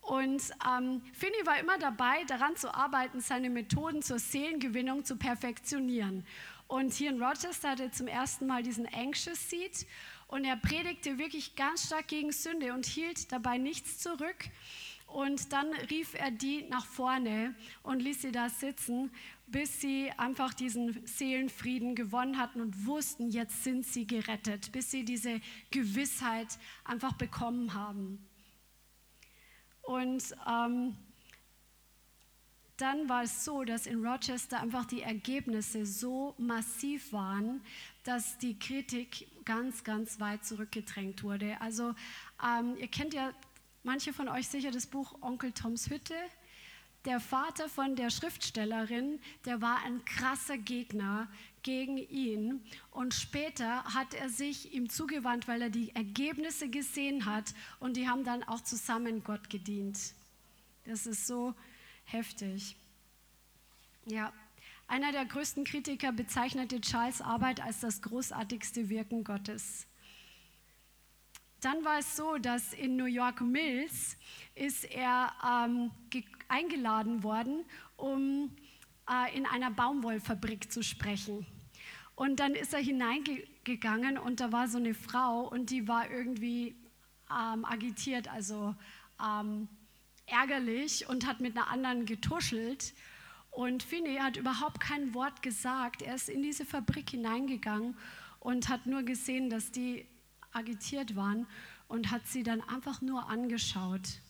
Und 0.00 0.42
ähm, 0.68 1.02
Finney 1.12 1.46
war 1.46 1.60
immer 1.60 1.78
dabei, 1.78 2.24
daran 2.24 2.56
zu 2.56 2.74
arbeiten, 2.74 3.20
seine 3.20 3.48
Methoden 3.48 4.02
zur 4.02 4.18
Seelengewinnung 4.18 5.04
zu 5.04 5.14
perfektionieren. 5.16 6.26
Und 6.66 6.92
hier 6.92 7.10
in 7.10 7.22
Rochester 7.22 7.70
hatte 7.70 7.84
er 7.84 7.92
zum 7.92 8.08
ersten 8.08 8.48
Mal 8.48 8.64
diesen 8.64 8.92
Anxious 8.92 9.48
Seat 9.48 9.86
und 10.26 10.44
er 10.44 10.56
predigte 10.56 11.18
wirklich 11.18 11.54
ganz 11.54 11.86
stark 11.86 12.08
gegen 12.08 12.32
Sünde 12.32 12.74
und 12.74 12.86
hielt 12.86 13.30
dabei 13.30 13.56
nichts 13.58 14.00
zurück. 14.00 14.48
Und 15.06 15.52
dann 15.52 15.72
rief 15.90 16.14
er 16.14 16.30
die 16.30 16.64
nach 16.70 16.86
vorne 16.86 17.54
und 17.82 18.00
ließ 18.00 18.22
sie 18.22 18.32
da 18.32 18.48
sitzen, 18.48 19.12
bis 19.52 19.80
sie 19.80 20.10
einfach 20.16 20.54
diesen 20.54 21.06
Seelenfrieden 21.06 21.94
gewonnen 21.94 22.38
hatten 22.38 22.60
und 22.60 22.86
wussten, 22.86 23.30
jetzt 23.30 23.62
sind 23.62 23.86
sie 23.86 24.06
gerettet, 24.06 24.72
bis 24.72 24.90
sie 24.90 25.04
diese 25.04 25.40
Gewissheit 25.70 26.58
einfach 26.84 27.12
bekommen 27.12 27.74
haben. 27.74 28.26
Und 29.82 30.34
ähm, 30.48 30.96
dann 32.78 33.08
war 33.08 33.22
es 33.22 33.44
so, 33.44 33.62
dass 33.62 33.86
in 33.86 34.04
Rochester 34.04 34.60
einfach 34.60 34.86
die 34.86 35.02
Ergebnisse 35.02 35.86
so 35.86 36.34
massiv 36.38 37.12
waren, 37.12 37.60
dass 38.02 38.38
die 38.38 38.58
Kritik 38.58 39.28
ganz, 39.44 39.84
ganz 39.84 40.18
weit 40.18 40.44
zurückgedrängt 40.44 41.22
wurde. 41.22 41.60
Also 41.60 41.94
ähm, 42.44 42.76
ihr 42.78 42.88
kennt 42.88 43.14
ja 43.14 43.32
manche 43.84 44.12
von 44.12 44.28
euch 44.28 44.48
sicher 44.48 44.70
das 44.70 44.86
Buch 44.86 45.14
Onkel 45.20 45.52
Toms 45.52 45.90
Hütte. 45.90 46.16
Der 47.04 47.18
Vater 47.18 47.68
von 47.68 47.96
der 47.96 48.10
Schriftstellerin, 48.10 49.18
der 49.44 49.60
war 49.60 49.82
ein 49.84 50.04
krasser 50.04 50.56
Gegner 50.56 51.28
gegen 51.64 51.96
ihn. 51.96 52.60
Und 52.92 53.12
später 53.12 53.84
hat 53.84 54.14
er 54.14 54.28
sich 54.28 54.72
ihm 54.72 54.88
zugewandt, 54.88 55.48
weil 55.48 55.62
er 55.62 55.70
die 55.70 55.94
Ergebnisse 55.96 56.68
gesehen 56.68 57.26
hat. 57.26 57.54
Und 57.80 57.96
die 57.96 58.08
haben 58.08 58.24
dann 58.24 58.44
auch 58.44 58.60
zusammen 58.60 59.24
Gott 59.24 59.50
gedient. 59.50 59.98
Das 60.84 61.06
ist 61.06 61.26
so 61.26 61.54
heftig. 62.04 62.76
Ja, 64.06 64.32
einer 64.86 65.10
der 65.10 65.24
größten 65.24 65.64
Kritiker 65.64 66.12
bezeichnete 66.12 66.80
Charles 66.80 67.20
Arbeit 67.20 67.60
als 67.60 67.80
das 67.80 68.02
großartigste 68.02 68.88
Wirken 68.88 69.24
Gottes. 69.24 69.86
Dann 71.62 71.84
war 71.84 72.00
es 72.00 72.16
so, 72.16 72.38
dass 72.38 72.74
in 72.74 72.96
New 72.96 73.04
York 73.06 73.40
Mills 73.40 74.16
ist 74.56 74.84
er 74.84 75.32
ähm, 75.48 75.92
eingeladen 76.48 77.22
worden, 77.22 77.64
um 77.96 78.50
äh, 79.08 79.36
in 79.36 79.46
einer 79.46 79.70
Baumwollfabrik 79.70 80.72
zu 80.72 80.82
sprechen. 80.82 81.46
Und 82.16 82.40
dann 82.40 82.56
ist 82.56 82.74
er 82.74 82.80
hineingegangen 82.80 84.18
und 84.18 84.40
da 84.40 84.50
war 84.50 84.66
so 84.66 84.78
eine 84.78 84.92
Frau 84.92 85.48
und 85.48 85.70
die 85.70 85.86
war 85.86 86.10
irgendwie 86.10 86.74
ähm, 87.30 87.64
agitiert, 87.64 88.26
also 88.26 88.74
ähm, 89.24 89.68
ärgerlich 90.26 91.08
und 91.08 91.28
hat 91.28 91.40
mit 91.40 91.56
einer 91.56 91.68
anderen 91.68 92.06
getuschelt. 92.06 92.92
Und 93.52 93.84
Finney 93.84 94.16
hat 94.16 94.36
überhaupt 94.36 94.80
kein 94.80 95.14
Wort 95.14 95.42
gesagt. 95.42 96.02
Er 96.02 96.16
ist 96.16 96.28
in 96.28 96.42
diese 96.42 96.64
Fabrik 96.64 97.10
hineingegangen 97.10 97.96
und 98.40 98.68
hat 98.68 98.86
nur 98.86 99.04
gesehen, 99.04 99.48
dass 99.48 99.70
die 99.70 100.08
agitiert 100.52 101.16
waren 101.16 101.46
und 101.88 102.10
hat 102.10 102.26
sie 102.26 102.42
dann 102.42 102.60
einfach 102.68 103.00
nur 103.00 103.28
angeschaut. 103.28 104.20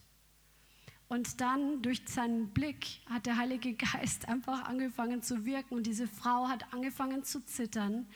Und 1.09 1.41
dann 1.41 1.83
durch 1.83 2.03
seinen 2.07 2.49
Blick 2.49 2.87
hat 3.07 3.27
der 3.27 3.37
Heilige 3.37 3.75
Geist 3.75 4.29
einfach 4.29 4.65
angefangen 4.65 5.23
zu 5.23 5.45
wirken 5.45 5.75
und 5.75 5.87
diese 5.87 6.09
Frau 6.09 6.49
hat 6.49 6.73
angefangen 6.73 7.25
zu 7.25 7.45
zittern, 7.45 8.07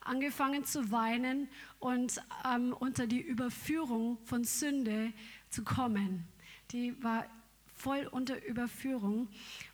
angefangen 0.00 0.64
zu 0.64 0.90
weinen 0.90 1.48
und 1.78 2.20
ähm, 2.44 2.72
unter 2.72 3.06
die 3.06 3.20
Überführung 3.20 4.18
von 4.24 4.44
Sünde 4.44 5.12
zu 5.50 5.62
kommen 5.62 6.26
die 6.72 7.02
war 7.02 7.26
voll 7.76 8.06
unter 8.10 8.44
Überführung. 8.46 9.28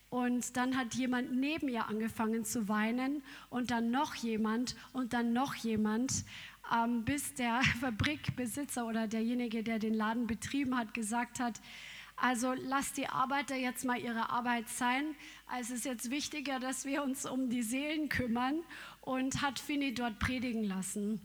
Und 0.08 0.56
dann 0.56 0.76
hat 0.76 0.94
jemand 0.94 1.32
neben 1.32 1.68
ihr 1.68 1.88
angefangen 1.88 2.44
zu 2.44 2.68
weinen 2.68 3.22
und 3.50 3.70
dann 3.72 3.90
noch 3.90 4.14
jemand 4.14 4.76
und 4.92 5.12
dann 5.12 5.32
noch 5.32 5.54
jemand, 5.56 6.24
ähm, 6.74 7.04
bis 7.04 7.34
der 7.34 7.62
Fabrikbesitzer 7.80 8.86
oder 8.86 9.06
derjenige, 9.06 9.62
der 9.62 9.78
den 9.78 9.94
Laden 9.94 10.26
betrieben 10.26 10.76
hat, 10.76 10.94
gesagt 10.94 11.40
hat, 11.40 11.60
also 12.16 12.54
lass 12.54 12.94
die 12.94 13.08
Arbeiter 13.08 13.56
jetzt 13.56 13.84
mal 13.84 13.98
ihre 13.98 14.30
Arbeit 14.30 14.68
sein. 14.68 15.14
Also 15.46 15.74
es 15.74 15.80
ist 15.80 15.84
jetzt 15.84 16.10
wichtiger, 16.10 16.58
dass 16.58 16.86
wir 16.86 17.02
uns 17.02 17.26
um 17.26 17.50
die 17.50 17.62
Seelen 17.62 18.08
kümmern 18.08 18.62
und 19.02 19.42
hat 19.42 19.58
Fini 19.58 19.92
dort 19.92 20.18
predigen 20.18 20.64
lassen. 20.64 21.20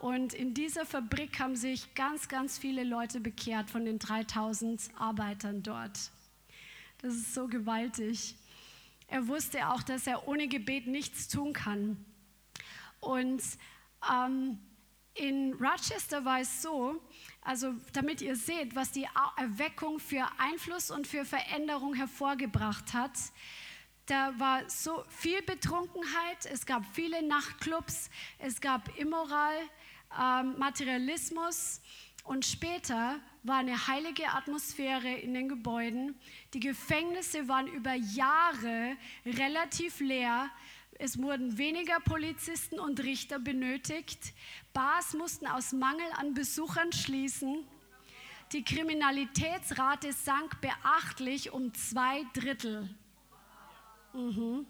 Und 0.00 0.32
in 0.32 0.54
dieser 0.54 0.86
Fabrik 0.86 1.38
haben 1.40 1.56
sich 1.56 1.94
ganz, 1.94 2.28
ganz 2.28 2.56
viele 2.56 2.84
Leute 2.84 3.20
bekehrt 3.20 3.70
von 3.70 3.84
den 3.84 3.98
3000 3.98 4.80
Arbeitern 4.98 5.62
dort. 5.62 6.10
Das 7.02 7.14
ist 7.14 7.34
so 7.34 7.46
gewaltig. 7.48 8.34
Er 9.08 9.28
wusste 9.28 9.68
auch, 9.68 9.82
dass 9.82 10.06
er 10.06 10.26
ohne 10.26 10.48
Gebet 10.48 10.86
nichts 10.86 11.28
tun 11.28 11.52
kann. 11.52 12.02
Und 13.00 13.42
ähm, 14.10 14.58
in 15.20 15.52
Rochester 15.54 16.24
war 16.24 16.40
es 16.40 16.62
so, 16.62 16.98
also 17.42 17.74
damit 17.92 18.22
ihr 18.22 18.36
seht, 18.36 18.74
was 18.74 18.90
die 18.90 19.06
Erweckung 19.36 20.00
für 20.00 20.26
Einfluss 20.38 20.90
und 20.90 21.06
für 21.06 21.26
Veränderung 21.26 21.92
hervorgebracht 21.94 22.94
hat. 22.94 23.12
Da 24.06 24.32
war 24.38 24.68
so 24.68 25.04
viel 25.08 25.42
Betrunkenheit, 25.42 26.46
es 26.50 26.64
gab 26.64 26.84
viele 26.94 27.22
Nachtclubs, 27.22 28.08
es 28.38 28.60
gab 28.62 28.98
Immoral, 28.98 29.54
ähm, 30.18 30.58
Materialismus 30.58 31.80
Und 32.24 32.44
später 32.44 33.20
war 33.42 33.58
eine 33.58 33.86
heilige 33.86 34.28
Atmosphäre 34.28 35.12
in 35.12 35.34
den 35.34 35.48
Gebäuden. 35.48 36.18
Die 36.54 36.60
Gefängnisse 36.60 37.46
waren 37.48 37.66
über 37.66 37.94
Jahre 37.94 38.96
relativ 39.26 40.00
leer. 40.00 40.50
Es 41.02 41.16
wurden 41.16 41.56
weniger 41.56 41.98
Polizisten 41.98 42.78
und 42.78 43.02
Richter 43.02 43.38
benötigt. 43.38 44.34
Bars 44.74 45.14
mussten 45.14 45.46
aus 45.46 45.72
Mangel 45.72 46.04
an 46.18 46.34
Besuchern 46.34 46.92
schließen. 46.92 47.64
Die 48.52 48.62
Kriminalitätsrate 48.62 50.12
sank 50.12 50.60
beachtlich 50.60 51.52
um 51.52 51.72
zwei 51.72 52.22
Drittel. 52.34 52.94
Mhm. 54.12 54.66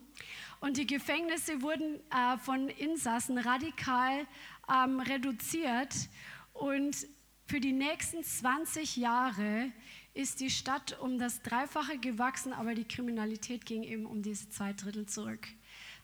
Und 0.60 0.76
die 0.76 0.86
Gefängnisse 0.86 1.62
wurden 1.62 1.98
äh, 2.12 2.38
von 2.38 2.68
Insassen 2.68 3.36
radikal 3.36 4.24
ähm, 4.72 5.00
reduziert. 5.00 5.92
Und 6.52 7.08
für 7.46 7.58
die 7.58 7.72
nächsten 7.72 8.22
20 8.22 8.98
Jahre 8.98 9.72
ist 10.14 10.38
die 10.38 10.50
Stadt 10.50 10.96
um 11.00 11.18
das 11.18 11.42
Dreifache 11.42 11.98
gewachsen, 11.98 12.52
aber 12.52 12.76
die 12.76 12.86
Kriminalität 12.86 13.66
ging 13.66 13.82
eben 13.82 14.06
um 14.06 14.22
diese 14.22 14.48
zwei 14.48 14.72
Drittel 14.72 15.06
zurück. 15.06 15.48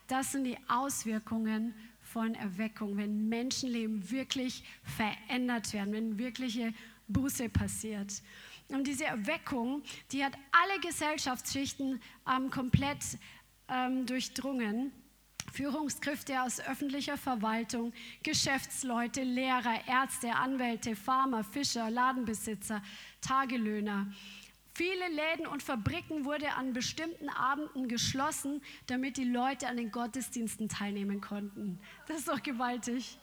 Das 0.07 0.33
sind 0.33 0.45
die 0.45 0.59
Auswirkungen 0.69 1.75
von 2.01 2.35
Erweckung, 2.35 2.97
wenn 2.97 3.29
Menschenleben 3.29 4.11
wirklich 4.11 4.65
verändert 4.83 5.73
werden, 5.73 5.93
wenn 5.93 6.19
wirkliche 6.19 6.73
Buße 7.09 7.49
passiert. 7.49 8.23
Und 8.69 8.87
diese 8.87 9.05
Erweckung, 9.05 9.83
die 10.13 10.25
hat 10.25 10.33
alle 10.53 10.81
Gesellschaftsschichten 10.81 12.01
ähm, 12.29 12.51
komplett 12.51 13.19
ähm, 13.69 14.07
durchdrungen. 14.07 14.93
Führungskräfte 15.53 16.43
aus 16.43 16.61
öffentlicher 16.61 17.17
Verwaltung, 17.17 17.93
Geschäftsleute, 18.23 19.23
Lehrer, 19.23 19.87
Ärzte, 19.87 20.35
Anwälte, 20.35 20.97
Farmer, 20.97 21.45
Fischer, 21.45 21.89
Ladenbesitzer, 21.89 22.83
Tagelöhner. 23.21 24.13
Viele 24.77 25.09
Läden 25.09 25.47
und 25.47 25.63
Fabriken 25.63 26.27
wurden 26.27 26.51
an 26.51 26.75
bestimmten 26.75 27.31
Abenden 27.31 27.89
geschlossen, 27.89 28.63
damit 28.89 29.17
die 29.17 29.25
Leute 29.25 29.69
an 29.69 29.79
den 29.79 29.91
Gottesdiensten 29.91 30.69
teilnehmen 30.69 31.23
konnten. 31.23 31.81
Das 32.07 32.19
ist 32.19 32.29
doch 32.29 32.43
gewaltig. 32.43 33.19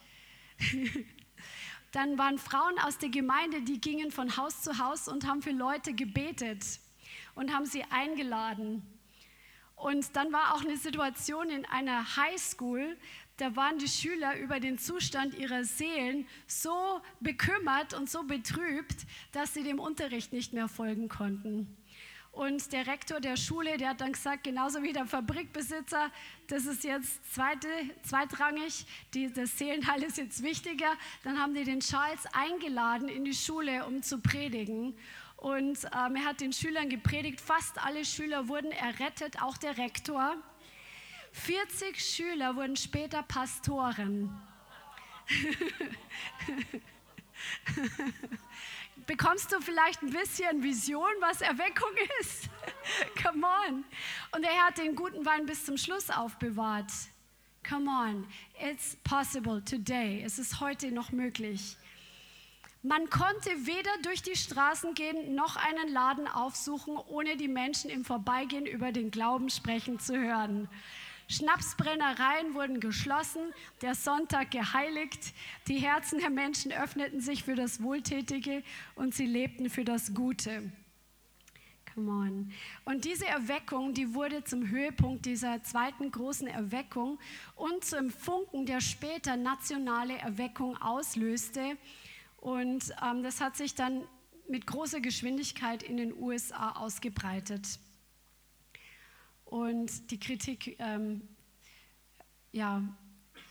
Dann 1.91 2.17
waren 2.17 2.39
Frauen 2.39 2.79
aus 2.79 2.97
der 2.97 3.09
Gemeinde, 3.09 3.61
die 3.61 3.79
gingen 3.79 4.09
von 4.09 4.35
Haus 4.35 4.63
zu 4.63 4.79
Haus 4.79 5.07
und 5.07 5.27
haben 5.27 5.43
für 5.43 5.51
Leute 5.51 5.93
gebetet 5.93 6.65
und 7.35 7.53
haben 7.53 7.67
sie 7.67 7.83
eingeladen. 7.83 8.81
Und 9.75 10.15
dann 10.15 10.33
war 10.33 10.55
auch 10.55 10.61
eine 10.61 10.77
Situation 10.77 11.51
in 11.51 11.67
einer 11.67 12.17
Highschool, 12.17 12.97
da 13.37 13.55
waren 13.55 13.79
die 13.79 13.87
Schüler 13.87 14.37
über 14.37 14.59
den 14.59 14.77
Zustand 14.77 15.35
ihrer 15.35 15.63
Seelen 15.63 16.27
so 16.45 17.01
bekümmert 17.19 17.93
und 17.93 18.09
so 18.09 18.23
betrübt, 18.23 19.05
dass 19.31 19.53
sie 19.53 19.63
dem 19.63 19.79
Unterricht 19.79 20.33
nicht 20.33 20.53
mehr 20.53 20.67
folgen 20.67 21.09
konnten. 21.09 21.75
Und 22.31 22.73
der 22.73 22.87
Rektor 22.87 23.19
der 23.19 23.37
Schule, 23.37 23.77
der 23.77 23.89
hat 23.89 24.01
dann 24.01 24.13
gesagt, 24.13 24.43
genauso 24.43 24.81
wie 24.81 24.91
der 24.91 25.05
Fabrikbesitzer, 25.05 26.09
das 26.47 26.65
ist 26.65 26.83
jetzt 26.83 27.31
zweite, 27.31 27.67
zweitrangig, 28.01 28.87
die, 29.13 29.31
das 29.31 29.55
Seelenheil 29.55 30.01
ist 30.01 30.17
jetzt 30.17 30.41
wichtiger. 30.41 30.93
Dann 31.23 31.39
haben 31.39 31.53
die 31.53 31.63
den 31.63 31.79
Charles 31.79 32.25
eingeladen 32.33 33.07
in 33.07 33.23
die 33.23 33.35
Schule, 33.35 33.85
um 33.85 34.01
zu 34.01 34.17
predigen. 34.17 34.97
Und 35.37 35.85
ähm, 35.85 36.15
er 36.15 36.25
hat 36.25 36.41
den 36.41 36.53
Schülern 36.53 36.89
gepredigt. 36.89 37.39
Fast 37.39 37.77
alle 37.85 38.03
Schüler 38.03 38.47
wurden 38.47 38.71
errettet, 38.71 39.39
auch 39.43 39.57
der 39.57 39.77
Rektor. 39.77 40.35
40 41.33 41.99
Schüler 41.99 42.55
wurden 42.55 42.77
später 42.77 43.21
Pastoren. 43.23 44.41
Bekommst 49.07 49.51
du 49.51 49.59
vielleicht 49.59 50.01
ein 50.01 50.11
bisschen 50.11 50.63
Vision, 50.63 51.09
was 51.19 51.41
Erweckung 51.41 51.89
ist? 52.21 52.49
Come 53.21 53.45
on. 53.67 53.83
Und 54.33 54.43
er 54.43 54.65
hat 54.65 54.77
den 54.77 54.95
guten 54.95 55.25
Wein 55.25 55.45
bis 55.45 55.65
zum 55.65 55.75
Schluss 55.77 56.09
aufbewahrt. 56.09 56.91
Come 57.67 57.89
on. 57.89 58.25
It's 58.61 58.95
possible 59.03 59.61
today. 59.63 60.23
Es 60.23 60.39
ist 60.39 60.61
heute 60.61 60.91
noch 60.91 61.11
möglich. 61.11 61.75
Man 62.83 63.09
konnte 63.09 63.49
weder 63.65 63.91
durch 64.03 64.21
die 64.21 64.35
Straßen 64.35 64.93
gehen 64.93 65.35
noch 65.35 65.55
einen 65.55 65.87
Laden 65.91 66.27
aufsuchen, 66.27 66.97
ohne 66.97 67.37
die 67.37 67.47
Menschen 67.47 67.89
im 67.89 68.05
Vorbeigehen 68.05 68.65
über 68.65 68.91
den 68.91 69.09
Glauben 69.09 69.49
sprechen 69.49 69.99
zu 69.99 70.17
hören. 70.17 70.69
Schnapsbrennereien 71.27 72.53
wurden 72.53 72.79
geschlossen, 72.79 73.41
der 73.81 73.95
Sonntag 73.95 74.51
geheiligt, 74.51 75.33
die 75.67 75.77
Herzen 75.77 76.19
der 76.19 76.29
Menschen 76.29 76.71
öffneten 76.71 77.21
sich 77.21 77.43
für 77.43 77.55
das 77.55 77.81
Wohltätige 77.81 78.63
und 78.95 79.13
sie 79.13 79.25
lebten 79.25 79.69
für 79.69 79.85
das 79.85 80.13
Gute. 80.13 80.71
Come 81.93 82.11
on. 82.11 82.51
Und 82.85 83.05
diese 83.05 83.27
Erweckung, 83.27 83.93
die 83.93 84.15
wurde 84.15 84.43
zum 84.43 84.67
Höhepunkt 84.67 85.25
dieser 85.25 85.61
zweiten 85.63 86.09
großen 86.09 86.47
Erweckung 86.47 87.19
und 87.55 87.85
zum 87.85 88.09
Funken, 88.09 88.65
der 88.65 88.81
später 88.81 89.37
nationale 89.37 90.17
Erweckung 90.17 90.75
auslöste. 90.77 91.77
Und 92.37 92.93
ähm, 93.05 93.21
das 93.21 93.41
hat 93.41 93.55
sich 93.57 93.75
dann 93.75 94.03
mit 94.49 94.65
großer 94.65 95.01
Geschwindigkeit 95.01 95.83
in 95.83 95.97
den 95.97 96.13
USA 96.13 96.71
ausgebreitet. 96.71 97.79
Und 99.53 100.09
die 100.09 100.19
Kritik 100.19 100.77
ähm, 100.79 101.21
ja, 102.51 102.81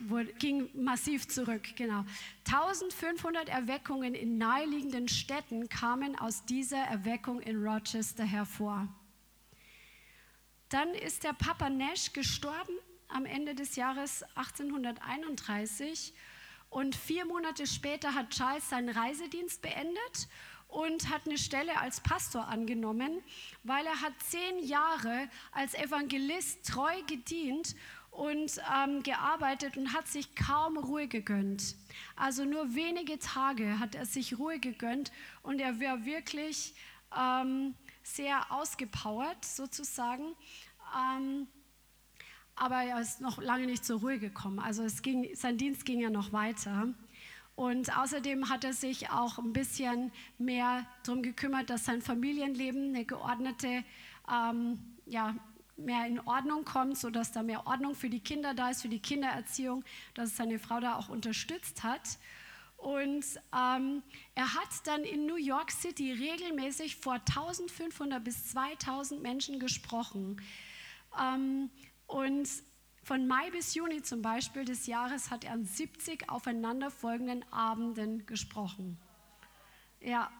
wurde, 0.00 0.32
ging 0.32 0.68
massiv 0.74 1.28
zurück. 1.28 1.76
Genau. 1.76 2.04
1500 2.44 3.48
Erweckungen 3.48 4.16
in 4.16 4.36
naheliegenden 4.36 5.06
Städten 5.06 5.68
kamen 5.68 6.18
aus 6.18 6.44
dieser 6.44 6.82
Erweckung 6.86 7.40
in 7.40 7.64
Rochester 7.64 8.24
hervor. 8.24 8.88
Dann 10.70 10.92
ist 10.92 11.22
der 11.22 11.34
Papa 11.34 11.70
Nash 11.70 12.12
gestorben 12.12 12.74
am 13.06 13.24
Ende 13.24 13.54
des 13.54 13.76
Jahres 13.76 14.24
1831 14.34 16.14
und 16.68 16.96
vier 16.96 17.26
Monate 17.26 17.68
später 17.68 18.12
hat 18.16 18.30
Charles 18.30 18.68
seinen 18.70 18.88
Reisedienst 18.88 19.62
beendet 19.62 20.26
und 20.72 21.10
hat 21.10 21.26
eine 21.26 21.38
Stelle 21.38 21.78
als 21.78 22.00
Pastor 22.00 22.48
angenommen, 22.48 23.22
weil 23.62 23.84
er 23.86 24.00
hat 24.00 24.14
zehn 24.22 24.66
Jahre 24.66 25.28
als 25.52 25.74
Evangelist 25.74 26.66
treu 26.66 27.02
gedient 27.06 27.76
und 28.10 28.60
ähm, 28.74 29.02
gearbeitet 29.02 29.76
und 29.76 29.92
hat 29.92 30.08
sich 30.08 30.34
kaum 30.34 30.78
Ruhe 30.78 31.08
gegönnt. 31.08 31.76
Also 32.16 32.44
nur 32.44 32.74
wenige 32.74 33.18
Tage 33.18 33.78
hat 33.78 33.94
er 33.94 34.06
sich 34.06 34.38
Ruhe 34.38 34.58
gegönnt 34.58 35.12
und 35.42 35.60
er 35.60 35.78
war 35.80 36.04
wirklich 36.04 36.74
ähm, 37.18 37.74
sehr 38.02 38.50
ausgepowert 38.50 39.44
sozusagen. 39.44 40.34
Ähm, 40.96 41.46
aber 42.54 42.82
er 42.82 43.00
ist 43.00 43.20
noch 43.20 43.40
lange 43.40 43.66
nicht 43.66 43.84
zur 43.84 44.00
Ruhe 44.00 44.18
gekommen. 44.18 44.58
Also 44.58 44.84
es 44.84 45.02
ging, 45.02 45.34
sein 45.34 45.56
Dienst 45.56 45.84
ging 45.84 46.00
ja 46.00 46.10
noch 46.10 46.32
weiter. 46.32 46.88
Und 47.54 47.96
außerdem 47.96 48.48
hat 48.48 48.64
er 48.64 48.72
sich 48.72 49.10
auch 49.10 49.38
ein 49.38 49.52
bisschen 49.52 50.10
mehr 50.38 50.86
darum 51.04 51.22
gekümmert, 51.22 51.70
dass 51.70 51.84
sein 51.84 52.00
Familienleben 52.00 52.94
eine 52.94 53.04
geordnete, 53.04 53.84
ähm, 54.30 54.78
ja, 55.06 55.36
mehr 55.76 56.06
in 56.06 56.20
Ordnung 56.20 56.64
kommt, 56.64 56.98
sodass 56.98 57.32
da 57.32 57.42
mehr 57.42 57.66
Ordnung 57.66 57.94
für 57.94 58.10
die 58.10 58.20
Kinder 58.20 58.54
da 58.54 58.70
ist, 58.70 58.82
für 58.82 58.88
die 58.88 59.00
Kindererziehung, 59.00 59.84
dass 60.14 60.36
seine 60.36 60.58
Frau 60.58 60.80
da 60.80 60.96
auch 60.96 61.08
unterstützt 61.08 61.82
hat. 61.82 62.18
Und 62.76 63.24
ähm, 63.56 64.02
er 64.34 64.54
hat 64.54 64.68
dann 64.84 65.04
in 65.04 65.26
New 65.26 65.36
York 65.36 65.70
City 65.70 66.12
regelmäßig 66.12 66.96
vor 66.96 67.14
1500 67.14 68.22
bis 68.22 68.48
2000 68.48 69.22
Menschen 69.22 69.60
gesprochen. 69.60 70.40
Ähm, 71.20 71.70
und 72.06 72.48
von 73.02 73.26
Mai 73.26 73.50
bis 73.50 73.74
Juni 73.74 74.02
zum 74.02 74.22
Beispiel 74.22 74.64
des 74.64 74.86
Jahres 74.86 75.30
hat 75.30 75.44
er 75.44 75.52
an 75.52 75.64
70 75.64 76.30
aufeinanderfolgenden 76.30 77.44
Abenden 77.52 78.26
gesprochen. 78.26 78.96
Ja, 80.00 80.30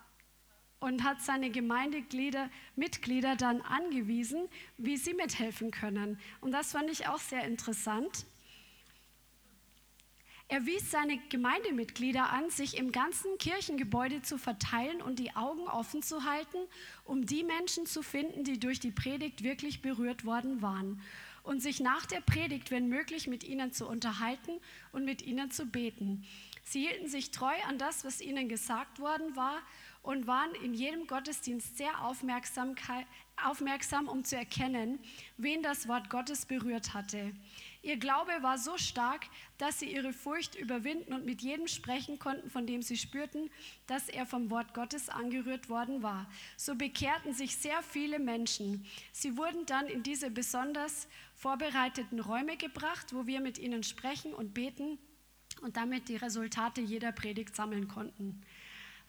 und 0.79 1.05
hat 1.05 1.23
seine 1.23 1.51
Gemeindeglieder, 1.51 2.51
Mitglieder 2.75 3.37
dann 3.37 3.63
angewiesen, 3.63 4.49
wie 4.79 4.97
sie 4.97 5.15
mithelfen 5.15 5.71
können. 5.71 6.19
Und 6.41 6.53
das 6.53 6.73
fand 6.73 6.91
ich 6.91 7.07
auch 7.07 7.21
sehr 7.21 7.45
interessant. 7.45 8.27
Er 10.49 10.67
wies 10.67 10.91
seine 10.91 11.19
Gemeindemitglieder 11.29 12.31
an, 12.31 12.51
sich 12.51 12.77
im 12.77 12.93
ganzen 12.93 13.39
Kirchengebäude 13.39 14.23
zu 14.23 14.39
verteilen 14.39 15.01
und 15.01 15.19
die 15.19 15.35
Augen 15.35 15.67
offen 15.69 16.03
zu 16.03 16.25
halten, 16.25 16.59
um 17.05 17.27
die 17.27 17.43
Menschen 17.43 17.87
zu 17.87 18.03
finden, 18.03 18.45
die 18.45 18.59
durch 18.59 18.79
die 18.79 18.91
Predigt 18.91 19.45
wirklich 19.45 19.83
berührt 19.83 20.25
worden 20.25 20.63
waren 20.63 21.01
und 21.43 21.61
sich 21.61 21.81
nach 21.81 22.07
der 22.07 22.21
Predigt, 22.21 22.71
wenn 22.71 22.89
möglich, 22.89 23.27
mit 23.27 23.45
ihnen 23.45 23.73
zu 23.73 23.89
unterhalten 23.89 24.53
und 24.93 25.05
mit 25.05 25.23
ihnen 25.23 25.51
zu 25.51 25.67
beten. 25.67 26.25
Sie 26.65 26.87
hielten 26.87 27.09
sich 27.09 27.31
treu 27.31 27.55
an 27.69 27.79
das, 27.79 28.05
was 28.05 28.21
ihnen 28.21 28.49
gesagt 28.49 29.01
worden 29.01 29.35
war 29.35 29.61
und 30.03 30.27
waren 30.27 30.55
in 30.57 30.75
jedem 30.75 31.07
Gottesdienst 31.07 31.77
sehr 31.77 32.05
aufmerksam, 32.05 32.75
um 34.09 34.25
zu 34.25 34.37
erkennen, 34.37 34.99
wen 35.37 35.63
das 35.63 35.89
Wort 35.89 36.11
Gottes 36.11 36.47
berührt 36.47 36.95
hatte. 36.95 37.33
Ihr 37.85 37.97
Glaube 37.97 38.31
war 38.43 38.59
so 38.59 38.79
stark, 38.79 39.27
dass 39.59 39.81
sie 39.81 39.93
ihre 39.93 40.13
Furcht 40.13 40.55
überwinden 40.55 41.13
und 41.13 41.27
mit 41.27 41.43
jedem 41.43 41.67
sprechen 41.67 42.21
konnten, 42.21 42.49
von 42.49 42.65
dem 42.65 42.81
sie 42.81 42.97
spürten, 42.97 43.51
dass 43.89 44.09
er 44.09 44.25
vom 44.25 44.51
Wort 44.51 44.73
Gottes 44.73 45.09
angerührt 45.09 45.69
worden 45.69 46.01
war. 46.01 46.31
So 46.57 46.77
bekehrten 46.77 47.35
sich 47.35 47.57
sehr 47.57 47.83
viele 47.83 48.21
Menschen. 48.21 48.87
Sie 49.11 49.37
wurden 49.37 49.67
dann 49.67 49.89
in 49.89 50.05
diese 50.05 50.31
besonders 50.31 51.09
vorbereiteten 51.35 52.21
Räume 52.21 52.57
gebracht, 52.57 53.13
wo 53.13 53.27
wir 53.27 53.41
mit 53.41 53.59
ihnen 53.59 53.83
sprechen 53.83 54.33
und 54.33 54.55
beten 54.55 54.99
und 55.61 55.77
damit 55.77 56.09
die 56.09 56.17
Resultate 56.17 56.81
jeder 56.81 57.11
Predigt 57.11 57.57
sammeln 57.57 57.89
konnten. 57.89 58.43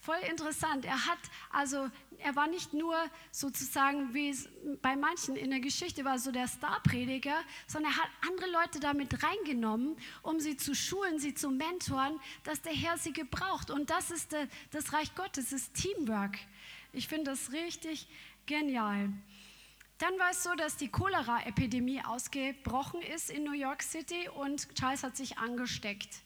Voll 0.04 0.20
interessant. 0.30 0.84
Er 0.84 1.06
hat 1.06 1.20
also, 1.50 1.90
er 2.18 2.36
war 2.36 2.48
nicht 2.48 2.74
nur 2.74 2.94
sozusagen, 3.32 4.14
wie 4.14 4.32
es 4.32 4.50
bei 4.82 4.98
manchen 4.98 5.38
in 5.38 5.50
der 5.50 5.62
Geschichte 5.62 6.04
war, 6.04 6.20
so 6.20 6.34
der 6.34 6.50
Starprediger, 6.50 7.42
sondern 7.68 7.94
er 7.94 8.00
hat 8.00 8.10
andere 8.28 8.52
Leute 8.52 8.82
damit 8.82 9.24
reingenommen, 9.24 9.96
um 10.22 10.42
sie 10.42 10.58
zu 10.58 10.76
schulen, 10.76 11.20
sie 11.20 11.34
zu 11.34 11.50
mentoren, 11.52 12.20
dass 12.44 12.62
der 12.62 12.74
Herr 12.74 12.98
sie 12.98 13.14
gebraucht. 13.14 13.72
Und 13.72 13.92
das 13.92 14.12
ist 14.12 14.34
der, 14.34 14.50
das 14.72 14.92
Reich 14.92 15.16
Gottes, 15.16 15.52
das 15.52 15.62
ist 15.62 15.74
Teamwork. 15.74 16.38
Ich 16.92 17.08
finde 17.08 17.32
das 17.32 17.54
richtig 17.54 18.10
genial. 18.46 19.10
Dann 20.00 20.20
war 20.20 20.32
es 20.32 20.44
so, 20.44 20.54
dass 20.56 20.76
die 20.76 20.90
Cholera-Epidemie 20.90 22.02
ausgebrochen 22.04 23.02
ist 23.04 23.30
in 23.30 23.46
New 23.46 23.54
York 23.54 23.82
City 23.82 24.28
und 24.28 24.68
Charles 24.76 25.02
hat 25.02 25.16
sich 25.16 25.38
angesteckt 25.38 26.24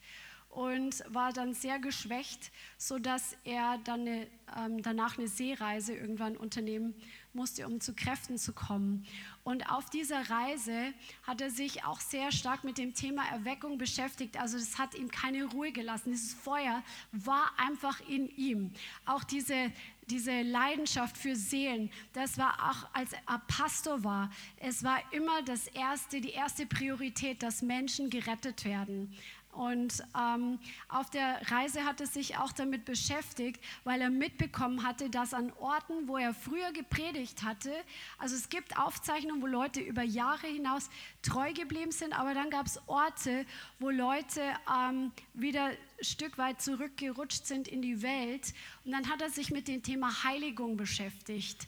und 0.48 1.04
war 1.08 1.32
dann 1.32 1.54
sehr 1.54 1.78
geschwächt, 1.78 2.50
sodass 2.78 3.36
er 3.44 3.78
dann 3.84 4.00
eine, 4.00 4.26
ähm, 4.56 4.82
danach 4.82 5.18
eine 5.18 5.28
Seereise 5.28 5.94
irgendwann 5.94 6.36
unternehmen 6.36 6.94
musste, 7.32 7.66
um 7.66 7.80
zu 7.80 7.94
Kräften 7.94 8.38
zu 8.38 8.52
kommen. 8.52 9.06
Und 9.44 9.70
auf 9.70 9.88
dieser 9.90 10.28
Reise 10.28 10.92
hat 11.22 11.40
er 11.40 11.50
sich 11.50 11.84
auch 11.84 12.00
sehr 12.00 12.32
stark 12.32 12.64
mit 12.64 12.76
dem 12.78 12.94
Thema 12.94 13.26
Erweckung 13.30 13.78
beschäftigt. 13.78 14.38
Also 14.38 14.58
das 14.58 14.78
hat 14.78 14.94
ihm 14.94 15.10
keine 15.10 15.44
Ruhe 15.44 15.72
gelassen. 15.72 16.10
Dieses 16.10 16.34
Feuer 16.34 16.82
war 17.12 17.50
einfach 17.56 18.00
in 18.08 18.28
ihm. 18.36 18.72
Auch 19.06 19.24
diese, 19.24 19.72
diese 20.06 20.42
Leidenschaft 20.42 21.16
für 21.16 21.36
Seelen, 21.36 21.90
das 22.12 22.38
war 22.38 22.70
auch 22.70 22.88
als 22.94 23.12
er 23.12 23.42
Pastor 23.46 24.02
war. 24.04 24.30
Es 24.56 24.82
war 24.82 25.00
immer 25.12 25.42
das 25.42 25.66
erste, 25.68 26.20
die 26.20 26.30
erste 26.30 26.66
Priorität, 26.66 27.42
dass 27.42 27.62
Menschen 27.62 28.10
gerettet 28.10 28.64
werden. 28.64 29.14
Und 29.58 30.04
ähm, 30.16 30.60
auf 30.88 31.10
der 31.10 31.40
Reise 31.50 31.84
hat 31.84 32.00
er 32.00 32.06
sich 32.06 32.38
auch 32.38 32.52
damit 32.52 32.84
beschäftigt, 32.84 33.60
weil 33.82 34.00
er 34.00 34.08
mitbekommen 34.08 34.86
hatte, 34.86 35.10
dass 35.10 35.34
an 35.34 35.52
Orten, 35.58 36.06
wo 36.06 36.16
er 36.16 36.32
früher 36.32 36.70
gepredigt 36.70 37.42
hatte, 37.42 37.72
also 38.18 38.36
es 38.36 38.50
gibt 38.50 38.78
Aufzeichnungen, 38.78 39.42
wo 39.42 39.48
Leute 39.48 39.80
über 39.80 40.04
Jahre 40.04 40.46
hinaus 40.46 40.88
treu 41.22 41.52
geblieben 41.52 41.90
sind, 41.90 42.16
aber 42.16 42.34
dann 42.34 42.50
gab 42.50 42.66
es 42.66 42.80
Orte, 42.86 43.44
wo 43.80 43.90
Leute 43.90 44.42
ähm, 44.72 45.10
wieder 45.34 45.64
ein 45.64 45.76
Stück 46.02 46.38
weit 46.38 46.62
zurückgerutscht 46.62 47.44
sind 47.44 47.66
in 47.66 47.82
die 47.82 48.00
Welt. 48.00 48.54
Und 48.84 48.92
dann 48.92 49.08
hat 49.08 49.20
er 49.20 49.30
sich 49.30 49.50
mit 49.50 49.66
dem 49.66 49.82
Thema 49.82 50.22
Heiligung 50.22 50.76
beschäftigt. 50.76 51.66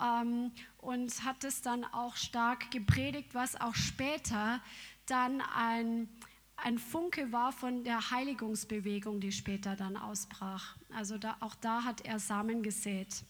Ähm, 0.00 0.52
und 0.78 1.24
hat 1.24 1.42
es 1.42 1.60
dann 1.60 1.84
auch 1.86 2.14
stark 2.14 2.70
gepredigt, 2.70 3.30
was 3.34 3.60
auch 3.60 3.74
später 3.74 4.60
dann 5.06 5.40
ein 5.40 6.08
ein 6.62 6.78
Funke 6.78 7.32
war 7.32 7.52
von 7.52 7.82
der 7.82 8.10
Heiligungsbewegung, 8.10 9.20
die 9.20 9.32
später 9.32 9.74
dann 9.74 9.96
ausbrach. 9.96 10.76
Also 10.94 11.18
da, 11.18 11.36
auch 11.40 11.56
da 11.56 11.84
hat 11.84 12.02
er 12.02 12.18
Samen 12.20 12.62
gesät. 12.62 13.24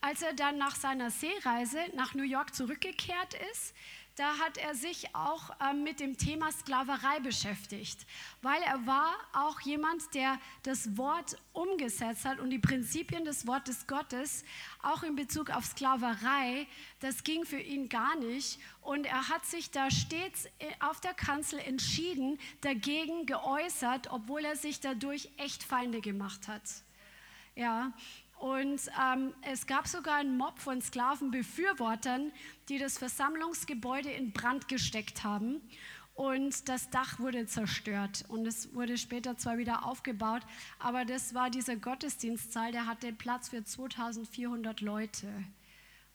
Als 0.00 0.20
er 0.20 0.34
dann 0.34 0.58
nach 0.58 0.74
seiner 0.74 1.12
Seereise 1.12 1.78
nach 1.94 2.14
New 2.14 2.24
York 2.24 2.56
zurückgekehrt 2.56 3.34
ist, 3.52 3.72
da 4.16 4.38
hat 4.38 4.58
er 4.58 4.74
sich 4.74 5.14
auch 5.14 5.50
ähm, 5.60 5.84
mit 5.84 5.98
dem 6.00 6.18
Thema 6.18 6.52
Sklaverei 6.52 7.20
beschäftigt, 7.20 8.06
weil 8.42 8.60
er 8.62 8.86
war 8.86 9.14
auch 9.32 9.60
jemand, 9.60 10.14
der 10.14 10.38
das 10.62 10.96
Wort 10.98 11.36
umgesetzt 11.52 12.24
hat 12.24 12.38
und 12.38 12.50
die 12.50 12.58
Prinzipien 12.58 13.24
des 13.24 13.46
Wortes 13.46 13.86
Gottes, 13.86 14.44
auch 14.82 15.02
in 15.02 15.16
Bezug 15.16 15.50
auf 15.50 15.64
Sklaverei, 15.64 16.66
das 17.00 17.24
ging 17.24 17.44
für 17.44 17.60
ihn 17.60 17.88
gar 17.88 18.16
nicht. 18.16 18.58
Und 18.82 19.06
er 19.06 19.28
hat 19.28 19.46
sich 19.46 19.70
da 19.70 19.90
stets 19.90 20.46
äh, 20.58 20.66
auf 20.80 21.00
der 21.00 21.14
Kanzel 21.14 21.58
entschieden, 21.60 22.38
dagegen 22.60 23.26
geäußert, 23.26 24.10
obwohl 24.10 24.44
er 24.44 24.56
sich 24.56 24.80
dadurch 24.80 25.30
echt 25.38 25.62
Feinde 25.62 26.00
gemacht 26.00 26.48
hat. 26.48 26.62
Ja, 27.54 27.92
und 28.42 28.90
ähm, 29.00 29.32
es 29.42 29.68
gab 29.68 29.86
sogar 29.86 30.16
einen 30.16 30.36
Mob 30.36 30.58
von 30.58 30.82
Sklavenbefürwortern, 30.82 32.32
die 32.68 32.78
das 32.78 32.98
Versammlungsgebäude 32.98 34.10
in 34.10 34.32
Brand 34.32 34.66
gesteckt 34.66 35.22
haben. 35.22 35.60
Und 36.14 36.68
das 36.68 36.90
Dach 36.90 37.20
wurde 37.20 37.46
zerstört 37.46 38.24
und 38.26 38.44
es 38.44 38.74
wurde 38.74 38.98
später 38.98 39.38
zwar 39.38 39.58
wieder 39.58 39.86
aufgebaut, 39.86 40.42
aber 40.80 41.04
das 41.04 41.34
war 41.34 41.50
dieser 41.50 41.76
Gottesdienstsaal, 41.76 42.72
der 42.72 42.88
hatte 42.88 43.12
Platz 43.12 43.50
für 43.50 43.62
2400 43.62 44.80
Leute. 44.80 45.28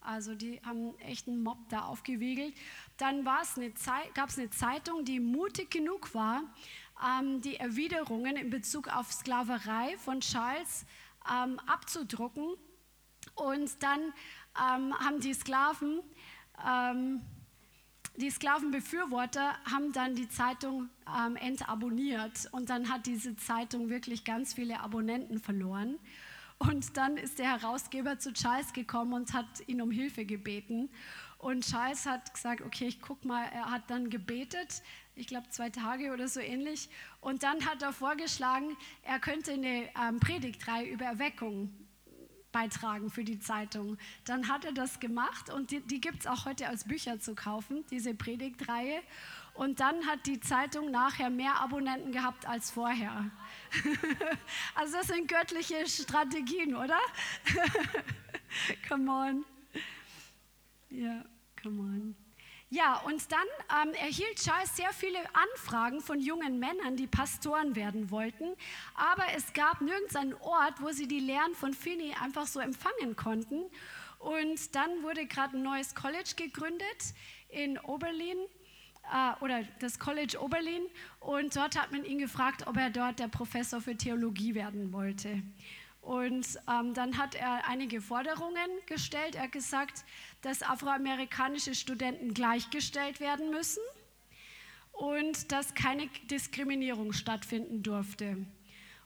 Also 0.01 0.35
die 0.35 0.59
haben 0.65 0.99
echt 0.99 1.29
einen 1.29 1.41
Mob 1.41 1.57
da 1.69 1.85
aufgewiegelt. 1.85 2.53
Dann 2.97 3.23
gab 3.23 3.43
es 3.43 4.37
eine 4.37 4.49
Zeitung, 4.49 5.05
die 5.05 5.21
mutig 5.21 5.71
genug 5.71 6.13
war, 6.13 6.43
ähm, 7.01 7.39
die 7.39 7.55
Erwiderungen 7.55 8.35
in 8.35 8.49
Bezug 8.49 8.93
auf 8.93 9.13
Sklaverei 9.13 9.97
von 9.97 10.19
Charles 10.19 10.85
ähm, 11.31 11.59
abzudrucken. 11.65 12.55
Und 13.35 13.83
dann 13.83 13.99
ähm, 14.57 14.93
haben 14.99 15.19
die 15.19 15.33
Sklaven, 15.33 16.01
ähm, 16.67 17.21
die 18.15 18.31
Sklavenbefürworter 18.31 19.55
haben 19.71 19.91
dann 19.93 20.15
die 20.15 20.27
Zeitung 20.27 20.89
ähm, 21.07 21.35
entabonniert 21.35 22.49
und 22.51 22.71
dann 22.71 22.89
hat 22.89 23.05
diese 23.05 23.35
Zeitung 23.35 23.89
wirklich 23.89 24.23
ganz 24.23 24.55
viele 24.55 24.79
Abonnenten 24.79 25.39
verloren. 25.39 25.99
Und 26.57 26.97
dann 26.97 27.17
ist 27.17 27.37
der 27.37 27.51
Herausgeber 27.51 28.17
zu 28.17 28.33
Charles 28.33 28.73
gekommen 28.73 29.13
und 29.13 29.33
hat 29.33 29.45
ihn 29.67 29.81
um 29.81 29.91
Hilfe 29.91 30.25
gebeten. 30.25 30.89
Und 31.37 31.63
Charles 31.63 32.07
hat 32.07 32.33
gesagt, 32.33 32.61
okay, 32.61 32.87
ich 32.87 32.99
guck 32.99 33.23
mal, 33.25 33.43
er 33.53 33.69
hat 33.69 33.91
dann 33.91 34.09
gebetet, 34.09 34.81
ich 35.17 35.27
glaube 35.27 35.49
zwei 35.49 35.69
Tage 35.69 36.13
oder 36.13 36.27
so 36.27 36.39
ähnlich. 36.39 36.89
Und 37.21 37.43
dann 37.43 37.65
hat 37.65 37.81
er 37.81 37.91
vorgeschlagen, 37.91 38.77
er 39.03 39.19
könnte 39.19 39.51
eine 39.51 39.89
ähm, 39.99 40.19
Predigtreihe 40.19 40.87
über 40.87 41.05
Erweckung 41.05 41.73
beitragen 42.51 43.09
für 43.09 43.23
die 43.23 43.39
Zeitung. 43.39 43.97
Dann 44.25 44.47
hat 44.47 44.65
er 44.65 44.71
das 44.71 44.99
gemacht 44.99 45.49
und 45.49 45.71
die, 45.71 45.81
die 45.81 45.99
gibt 45.99 46.21
es 46.21 46.27
auch 46.27 46.45
heute 46.45 46.67
als 46.67 46.85
Bücher 46.85 47.19
zu 47.19 47.35
kaufen, 47.35 47.85
diese 47.91 48.13
Predigtreihe. 48.13 49.01
Und 49.53 49.79
dann 49.79 50.05
hat 50.05 50.27
die 50.27 50.39
Zeitung 50.39 50.91
nachher 50.91 51.31
mehr 51.31 51.59
Abonnenten 51.59 52.11
gehabt 52.11 52.47
als 52.47 52.69
vorher. 52.69 53.31
also 54.75 54.97
das 54.97 55.07
sind 55.07 55.27
göttliche 55.27 55.87
Strategien, 55.87 56.75
oder? 56.75 56.99
come 58.87 59.11
on. 59.11 59.45
Ja, 60.89 61.25
come 61.61 61.81
on. 61.81 62.26
Ja, 62.69 62.97
und 63.05 63.31
dann 63.31 63.87
ähm, 63.87 63.93
erhielt 63.93 64.35
Charles 64.43 64.75
sehr 64.75 64.91
viele 64.91 65.19
Anfragen 65.33 66.01
von 66.01 66.19
jungen 66.19 66.59
Männern, 66.59 66.97
die 66.97 67.07
Pastoren 67.07 67.77
werden 67.77 68.11
wollten. 68.11 68.55
Aber 68.93 69.23
es 69.37 69.53
gab 69.53 69.79
nirgends 69.79 70.17
einen 70.17 70.33
Ort, 70.33 70.81
wo 70.81 70.91
sie 70.91 71.07
die 71.07 71.21
Lehren 71.21 71.55
von 71.55 71.73
Finney 71.73 72.13
einfach 72.21 72.45
so 72.45 72.59
empfangen 72.59 73.15
konnten. 73.15 73.63
Und 74.19 74.75
dann 74.75 75.01
wurde 75.01 75.25
gerade 75.27 75.55
ein 75.55 75.63
neues 75.63 75.95
College 75.95 76.33
gegründet 76.35 77.13
in 77.47 77.79
Oberlin 77.79 78.37
äh, 79.13 79.43
oder 79.43 79.63
das 79.79 79.97
College 79.97 80.37
Oberlin. 80.41 80.83
Und 81.21 81.55
dort 81.55 81.81
hat 81.81 81.93
man 81.93 82.03
ihn 82.03 82.19
gefragt, 82.19 82.67
ob 82.67 82.75
er 82.75 82.89
dort 82.89 83.19
der 83.19 83.29
Professor 83.29 83.79
für 83.79 83.95
Theologie 83.95 84.55
werden 84.55 84.91
wollte. 84.91 85.41
Und 86.07 86.47
ähm, 86.69 86.93
dann 86.93 87.17
hat 87.17 87.35
er 87.35 87.67
einige 87.67 87.99
Forderungen 87.99 88.69
gestellt. 88.85 89.35
Er 89.35 89.43
hat 89.43 89.51
gesagt, 89.51 90.05
dass 90.41 90.63
afroamerikanische 90.63 91.75
Studenten 91.75 92.33
gleichgestellt 92.33 93.19
werden 93.19 93.51
müssen 93.51 93.83
und 94.93 95.51
dass 95.51 95.73
keine 95.73 96.07
Diskriminierung 96.31 97.11
stattfinden 97.11 97.83
durfte. 97.83 98.37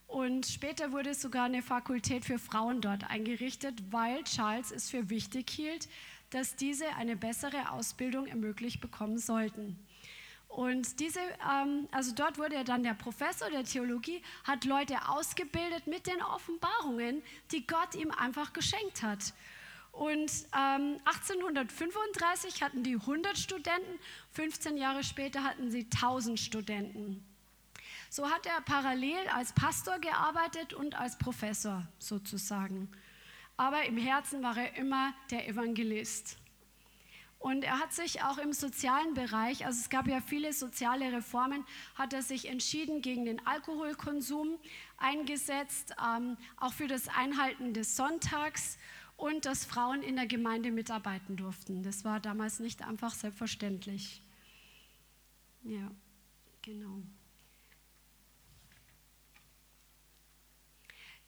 Und 0.05 0.45
später 0.45 0.91
wurde 0.91 1.15
sogar 1.15 1.45
eine 1.45 1.63
Fakultät 1.63 2.23
für 2.23 2.37
Frauen 2.37 2.81
dort 2.81 3.09
eingerichtet, 3.09 3.81
weil 3.89 4.23
Charles 4.25 4.69
es 4.69 4.91
für 4.91 5.09
wichtig 5.09 5.49
hielt, 5.49 5.89
dass 6.29 6.55
diese 6.55 6.87
eine 6.97 7.15
bessere 7.15 7.71
Ausbildung 7.71 8.27
ermöglicht 8.27 8.79
bekommen 8.79 9.17
sollten. 9.17 9.79
Und 10.51 10.99
diese, 10.99 11.21
ähm, 11.49 11.87
also 11.91 12.13
dort 12.13 12.37
wurde 12.37 12.55
er 12.55 12.65
dann 12.65 12.83
der 12.83 12.93
Professor 12.93 13.49
der 13.49 13.63
Theologie, 13.63 14.21
hat 14.43 14.65
Leute 14.65 15.07
ausgebildet 15.07 15.87
mit 15.87 16.07
den 16.07 16.21
Offenbarungen, 16.21 17.23
die 17.51 17.65
Gott 17.65 17.95
ihm 17.95 18.11
einfach 18.11 18.51
geschenkt 18.51 19.01
hat. 19.01 19.33
Und 19.93 20.29
ähm, 20.53 20.99
1835 21.05 22.61
hatten 22.61 22.83
die 22.83 22.95
100 22.95 23.37
Studenten, 23.37 23.99
15 24.31 24.75
Jahre 24.75 25.05
später 25.05 25.43
hatten 25.43 25.71
sie 25.71 25.85
1000 25.85 26.37
Studenten. 26.37 27.25
So 28.09 28.29
hat 28.29 28.45
er 28.45 28.59
parallel 28.61 29.25
als 29.33 29.53
Pastor 29.53 29.99
gearbeitet 29.99 30.73
und 30.73 30.95
als 30.95 31.17
Professor 31.17 31.87
sozusagen. 31.97 32.91
Aber 33.55 33.85
im 33.85 33.97
Herzen 33.97 34.43
war 34.43 34.57
er 34.57 34.75
immer 34.75 35.13
der 35.29 35.47
Evangelist. 35.47 36.40
Und 37.41 37.63
er 37.63 37.79
hat 37.79 37.91
sich 37.91 38.21
auch 38.21 38.37
im 38.37 38.53
sozialen 38.53 39.15
Bereich, 39.15 39.65
also 39.65 39.79
es 39.79 39.89
gab 39.89 40.07
ja 40.07 40.21
viele 40.21 40.53
soziale 40.53 41.11
Reformen, 41.11 41.65
hat 41.95 42.13
er 42.13 42.21
sich 42.21 42.47
entschieden 42.47 43.01
gegen 43.01 43.25
den 43.25 43.45
Alkoholkonsum 43.47 44.59
eingesetzt, 44.97 45.95
ähm, 45.99 46.37
auch 46.57 46.71
für 46.73 46.85
das 46.85 47.07
Einhalten 47.07 47.73
des 47.73 47.95
Sonntags 47.95 48.77
und 49.17 49.47
dass 49.47 49.65
Frauen 49.65 50.03
in 50.03 50.17
der 50.17 50.27
Gemeinde 50.27 50.69
mitarbeiten 50.69 51.35
durften. 51.35 51.81
Das 51.81 52.05
war 52.05 52.19
damals 52.19 52.59
nicht 52.59 52.83
einfach 52.83 53.15
selbstverständlich. 53.15 54.21
Ja, 55.63 55.89
genau. 56.61 57.01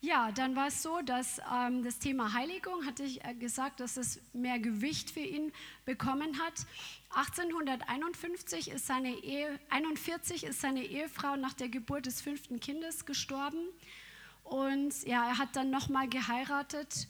Ja, 0.06 0.34
dann 0.34 0.54
war 0.58 0.68
es 0.68 0.84
so, 0.84 1.00
dass 1.02 1.40
ähm, 1.50 1.82
das 1.82 1.98
Thema 1.98 2.34
Heiligung, 2.34 2.86
hatte 2.86 3.04
ich 3.04 3.24
äh, 3.24 3.34
gesagt, 3.36 3.80
dass 3.80 3.96
es 3.96 4.20
mehr 4.34 4.60
Gewicht 4.60 5.10
für 5.10 5.22
ihn 5.22 5.54
bekommen 5.86 6.40
hat. 6.40 6.56
1851 7.12 8.72
ist 8.72 8.86
seine 8.86 9.16
Ehe, 9.24 9.58
41 9.70 10.44
ist 10.44 10.60
seine 10.60 10.84
Ehefrau 10.84 11.38
nach 11.38 11.54
der 11.54 11.70
Geburt 11.70 12.06
des 12.06 12.20
fünften 12.20 12.60
Kindes 12.60 13.06
gestorben. 13.06 13.66
Und 14.44 15.04
ja, 15.04 15.26
er 15.26 15.38
hat 15.38 15.56
dann 15.56 15.70
nochmal 15.70 16.10
geheiratet. 16.10 17.08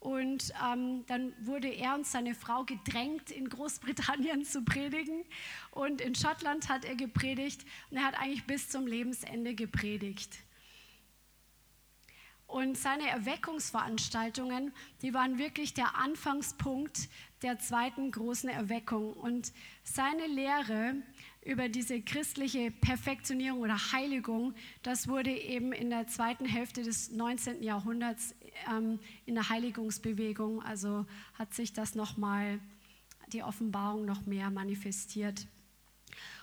Und 0.00 0.52
ähm, 0.68 1.06
dann 1.06 1.34
wurde 1.46 1.68
er 1.68 1.94
und 1.94 2.08
seine 2.08 2.34
Frau 2.34 2.64
gedrängt, 2.64 3.30
in 3.30 3.48
Großbritannien 3.48 4.44
zu 4.52 4.62
predigen. 4.62 5.24
Und 5.70 6.00
in 6.00 6.16
Schottland 6.16 6.68
hat 6.68 6.84
er 6.84 6.96
gepredigt. 6.96 7.64
Und 7.92 7.98
er 7.98 8.02
hat 8.02 8.18
eigentlich 8.18 8.46
bis 8.46 8.68
zum 8.68 8.88
Lebensende 8.88 9.54
gepredigt. 9.54 10.38
Und 12.52 12.76
seine 12.76 13.08
Erweckungsveranstaltungen, 13.08 14.72
die 15.00 15.14
waren 15.14 15.38
wirklich 15.38 15.72
der 15.72 15.96
Anfangspunkt 15.96 17.08
der 17.40 17.58
zweiten 17.58 18.10
großen 18.10 18.50
Erweckung. 18.50 19.14
Und 19.14 19.54
seine 19.84 20.26
Lehre 20.26 20.96
über 21.46 21.70
diese 21.70 22.02
christliche 22.02 22.70
Perfektionierung 22.70 23.60
oder 23.60 23.92
Heiligung, 23.92 24.52
das 24.82 25.08
wurde 25.08 25.30
eben 25.30 25.72
in 25.72 25.88
der 25.88 26.08
zweiten 26.08 26.44
Hälfte 26.44 26.82
des 26.82 27.10
19. 27.10 27.62
Jahrhunderts 27.62 28.34
ähm, 28.70 28.98
in 29.24 29.34
der 29.34 29.48
Heiligungsbewegung, 29.48 30.62
also 30.62 31.06
hat 31.38 31.54
sich 31.54 31.72
das 31.72 31.94
nochmal, 31.94 32.60
die 33.32 33.42
Offenbarung 33.42 34.04
noch 34.04 34.26
mehr 34.26 34.50
manifestiert. 34.50 35.46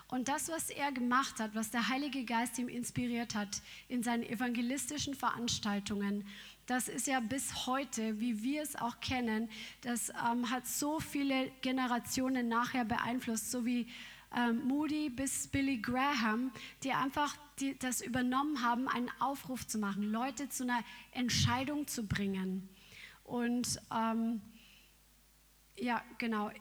Und 0.09 0.27
das, 0.27 0.49
was 0.49 0.71
er 0.71 0.91
gemacht 0.91 1.39
hat, 1.39 1.53
was 1.53 1.69
der 1.69 1.87
Heilige 1.87 2.25
Geist 2.25 2.57
ihm 2.57 2.67
inspiriert 2.67 3.35
hat 3.35 3.61
in 3.87 4.01
seinen 4.01 4.23
evangelistischen 4.23 5.13
Veranstaltungen, 5.13 6.25
das 6.65 6.87
ist 6.87 7.07
ja 7.07 7.19
bis 7.19 7.67
heute, 7.67 8.19
wie 8.19 8.43
wir 8.43 8.61
es 8.63 8.75
auch 8.75 8.99
kennen, 8.99 9.49
das 9.81 10.09
ähm, 10.09 10.49
hat 10.49 10.67
so 10.67 10.99
viele 10.99 11.51
Generationen 11.61 12.47
nachher 12.47 12.85
beeinflusst, 12.85 13.51
so 13.51 13.65
wie 13.65 13.87
ähm, 14.35 14.67
Moody 14.67 15.09
bis 15.09 15.47
Billy 15.47 15.77
Graham, 15.77 16.51
die 16.83 16.91
einfach 16.91 17.35
die, 17.59 17.77
das 17.77 18.01
übernommen 18.01 18.63
haben, 18.63 18.87
einen 18.87 19.11
Aufruf 19.19 19.67
zu 19.67 19.77
machen, 19.79 20.03
Leute 20.03 20.49
zu 20.49 20.63
einer 20.63 20.83
Entscheidung 21.11 21.87
zu 21.87 22.07
bringen. 22.07 22.67
Und 23.23 23.79
ähm, 23.91 24.41
ja, 25.75 26.03
genau. 26.17 26.51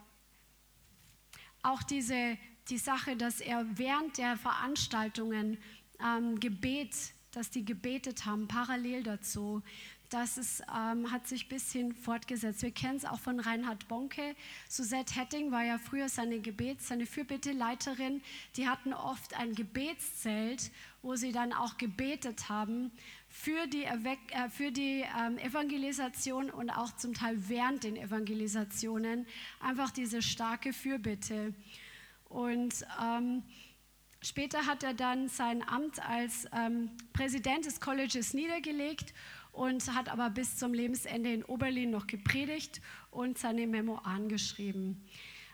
Auch 1.61 1.83
diese 1.83 2.37
die 2.69 2.77
Sache, 2.77 3.15
dass 3.15 3.41
er 3.41 3.65
während 3.77 4.17
der 4.17 4.37
Veranstaltungen 4.37 5.57
ähm, 6.03 6.39
Gebet, 6.39 6.95
dass 7.31 7.49
die 7.49 7.65
gebetet 7.65 8.25
haben, 8.25 8.47
parallel 8.47 9.03
dazu, 9.03 9.61
das 10.09 10.39
ist, 10.39 10.63
ähm, 10.75 11.11
hat 11.11 11.27
sich 11.27 11.45
ein 11.45 11.49
bisschen 11.49 11.93
fortgesetzt. 11.93 12.63
Wir 12.63 12.71
kennen 12.71 12.97
es 12.97 13.05
auch 13.05 13.19
von 13.19 13.39
Reinhard 13.39 13.87
Bonke. 13.87 14.35
Suzette 14.67 15.13
Hetting 15.13 15.51
war 15.51 15.63
ja 15.63 15.77
früher 15.77 16.09
seine 16.09 16.39
Gebets-, 16.39 16.87
seine 16.87 17.05
Fürbitteleiterin. 17.05 18.21
Die 18.55 18.67
hatten 18.67 18.93
oft 18.93 19.35
ein 19.35 19.53
Gebetszelt, 19.53 20.71
wo 21.03 21.15
sie 21.15 21.31
dann 21.31 21.53
auch 21.53 21.77
gebetet 21.77 22.49
haben 22.49 22.91
für 23.29 23.67
die, 23.67 23.83
Erweck 23.83 24.19
äh, 24.31 24.49
für 24.49 24.71
die 24.71 25.05
ähm, 25.19 25.37
Evangelisation 25.37 26.49
und 26.49 26.71
auch 26.71 26.95
zum 26.95 27.13
Teil 27.13 27.37
während 27.47 27.83
den 27.83 27.95
Evangelisationen. 27.95 29.27
Einfach 29.59 29.91
diese 29.91 30.23
starke 30.23 30.73
Fürbitte. 30.73 31.53
Und 32.29 32.85
ähm, 33.03 33.43
später 34.21 34.65
hat 34.65 34.83
er 34.83 34.93
dann 34.93 35.27
sein 35.27 35.67
Amt 35.67 35.99
als 36.07 36.47
ähm, 36.53 36.91
Präsident 37.11 37.65
des 37.65 37.81
Colleges 37.81 38.33
niedergelegt 38.33 39.13
und 39.51 39.93
hat 39.93 40.09
aber 40.09 40.29
bis 40.29 40.57
zum 40.57 40.73
Lebensende 40.73 41.33
in 41.33 41.43
Oberlin 41.43 41.89
noch 41.89 42.07
gepredigt 42.07 42.81
und 43.11 43.37
seine 43.37 43.67
Memoiren 43.67 44.29
geschrieben. 44.29 45.03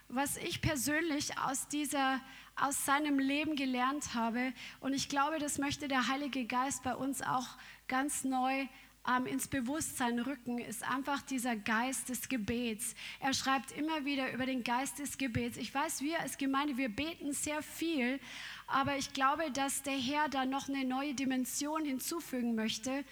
Was 0.07 0.37
ich 0.37 0.61
persönlich 0.61 1.39
aus, 1.39 1.67
dieser, 1.67 2.21
aus 2.55 2.85
seinem 2.85 3.17
Leben 3.17 3.55
gelernt 3.55 4.13
habe, 4.13 4.53
und 4.79 4.93
ich 4.93 5.09
glaube, 5.09 5.39
das 5.39 5.57
möchte 5.57 5.87
der 5.87 6.07
Heilige 6.07 6.45
Geist 6.45 6.83
bei 6.83 6.93
uns 6.93 7.23
auch 7.23 7.47
ganz 7.87 8.23
neu 8.23 8.67
ähm, 9.07 9.25
ins 9.25 9.47
Bewusstsein 9.47 10.19
rücken, 10.19 10.57
ist 10.57 10.83
einfach 10.83 11.21
dieser 11.21 11.55
Geist 11.55 12.09
des 12.09 12.29
Gebets. 12.29 12.95
Er 13.19 13.33
schreibt 13.33 13.71
immer 13.71 14.05
wieder 14.05 14.31
über 14.33 14.45
den 14.45 14.63
Geist 14.63 14.99
des 14.99 15.17
Gebets. 15.17 15.57
Ich 15.57 15.73
weiß, 15.73 16.01
wir 16.01 16.19
als 16.19 16.37
Gemeinde, 16.37 16.77
wir 16.77 16.89
beten 16.89 17.33
sehr 17.33 17.61
viel, 17.61 18.19
aber 18.67 18.97
ich 18.97 19.13
glaube, 19.13 19.51
dass 19.51 19.83
der 19.83 19.97
Herr 19.97 20.29
da 20.29 20.45
noch 20.45 20.69
eine 20.69 20.85
neue 20.85 21.13
Dimension 21.13 21.85
hinzufügen 21.85 22.55
möchte, 22.55 23.03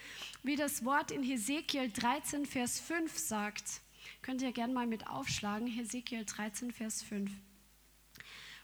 wie 0.42 0.56
das 0.56 0.84
Wort 0.84 1.12
in 1.12 1.24
Hesekiel 1.24 1.92
13, 1.92 2.46
Vers 2.46 2.80
5 2.80 3.18
sagt. 3.18 3.82
Könnt 4.22 4.42
ihr 4.42 4.52
gerne 4.52 4.74
mal 4.74 4.88
mit 4.88 5.08
aufschlagen, 5.08 5.68
Hesekiel 5.68 6.26
13, 6.26 6.72
Vers 6.72 7.04
5 7.04 7.32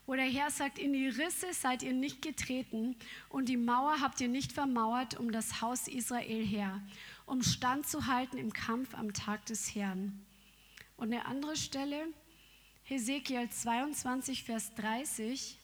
wo 0.10 0.16
der 0.16 0.26
Herr 0.26 0.50
sagt, 0.50 0.80
in 0.80 0.92
die 0.92 1.08
Risse 1.08 1.54
seid 1.54 1.84
ihr 1.84 1.94
nicht 1.94 2.24
getreten 2.24 2.96
und 3.30 3.48
die 3.48 3.58
Mauer 3.58 4.02
habt 4.02 4.20
ihr 4.20 4.28
nicht 4.28 4.52
vermauert 4.52 5.20
um 5.20 5.32
das 5.32 5.62
Haus 5.62 5.88
Israel 5.88 6.44
her 6.44 6.82
um 7.30 7.44
standzuhalten 7.44 8.40
im 8.40 8.52
Kampf 8.52 8.96
am 8.96 9.14
Tag 9.14 9.46
des 9.46 9.76
Herrn. 9.76 10.26
Und 10.98 11.14
eine 11.14 11.26
andere 11.26 11.56
Stelle, 11.56 12.08
Hesekiel 12.84 13.48
22, 13.50 14.44
Vers 14.44 14.74
30, 14.76 15.60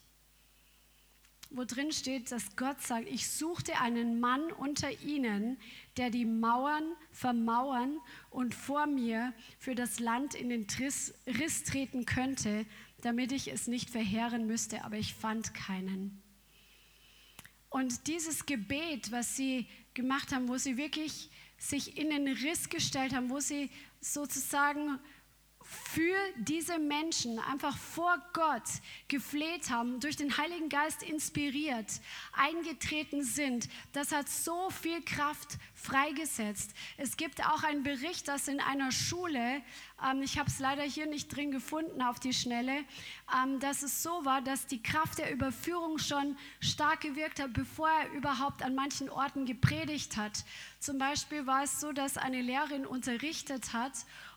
wo 1.50 1.64
drin 1.64 1.92
steht, 1.92 2.32
dass 2.32 2.56
Gott 2.56 2.82
sagt, 2.82 3.08
ich 3.08 3.30
suchte 3.30 3.80
einen 3.80 4.20
Mann 4.20 4.52
unter 4.52 4.92
ihnen, 5.02 5.58
der 5.98 6.12
die 6.12 6.26
Mauern 6.26 6.84
vermauern 7.12 7.98
und 8.30 8.54
vor 8.54 8.86
mir 8.86 9.34
für 9.58 9.74
das 9.74 10.00
Land 10.00 10.36
in 10.36 10.50
den 10.50 10.68
Riss, 10.80 11.14
Riss 11.26 11.64
treten 11.64 12.06
könnte, 12.06 12.66
damit 13.02 13.32
ich 13.32 13.52
es 13.52 13.68
nicht 13.68 13.90
verheeren 13.90 14.46
müsste, 14.46 14.84
aber 14.84 14.98
ich 14.98 15.16
fand 15.16 15.54
keinen. 15.54 16.22
Und 17.70 18.08
dieses 18.08 18.46
Gebet, 18.46 19.12
was 19.12 19.36
sie 19.36 19.68
gemacht 19.96 20.32
haben, 20.32 20.48
wo 20.48 20.58
sie 20.58 20.78
wirklich 20.78 21.30
sich 21.58 21.98
in 21.98 22.10
den 22.10 22.28
Riss 22.28 22.70
gestellt 22.70 23.14
haben, 23.14 23.30
wo 23.30 23.40
sie 23.40 23.70
sozusagen 24.02 25.00
für 25.66 26.16
diese 26.38 26.78
Menschen 26.78 27.40
einfach 27.40 27.76
vor 27.76 28.18
Gott 28.34 28.64
gefleht 29.08 29.70
haben, 29.70 30.00
durch 30.00 30.16
den 30.16 30.38
Heiligen 30.38 30.70
Geist 30.70 31.02
inspiriert, 31.02 31.88
eingetreten 32.34 33.24
sind. 33.24 33.68
Das 33.92 34.12
hat 34.12 34.30
so 34.30 34.70
viel 34.70 35.02
Kraft 35.02 35.58
freigesetzt. 35.74 36.74
Es 36.98 37.18
gibt 37.18 37.46
auch 37.46 37.64
einen 37.64 37.84
Bericht, 37.84 38.28
dass 38.28 38.48
in 38.48 38.60
einer 38.60 38.92
Schule, 38.92 39.62
ähm, 40.04 40.22
ich 40.22 40.38
habe 40.38 40.50
es 40.50 40.60
leider 40.60 40.84
hier 40.84 41.08
nicht 41.08 41.36
drin 41.36 41.52
gefunden 41.52 42.02
auf 42.02 42.20
die 42.20 42.34
Schnelle, 42.34 42.84
ähm, 43.36 43.60
dass 43.60 43.84
es 43.84 44.04
so 44.04 44.24
war, 44.24 44.42
dass 44.42 44.68
die 44.68 44.82
Kraft 44.82 45.18
der 45.18 45.32
Überführung 45.32 45.98
schon 45.98 46.38
stark 46.60 47.02
gewirkt 47.02 47.40
hat, 47.40 47.54
bevor 47.54 47.90
er 47.90 48.12
überhaupt 48.12 48.64
an 48.64 48.76
manchen 48.76 49.10
Orten 49.10 49.46
gepredigt 49.46 50.18
hat. 50.18 50.44
Zum 50.80 50.98
Beispiel 50.98 51.48
war 51.48 51.64
es 51.64 51.80
so, 51.80 51.92
dass 51.92 52.18
eine 52.18 52.42
Lehrerin 52.42 52.86
unterrichtet 52.86 53.74
hat 53.74 53.94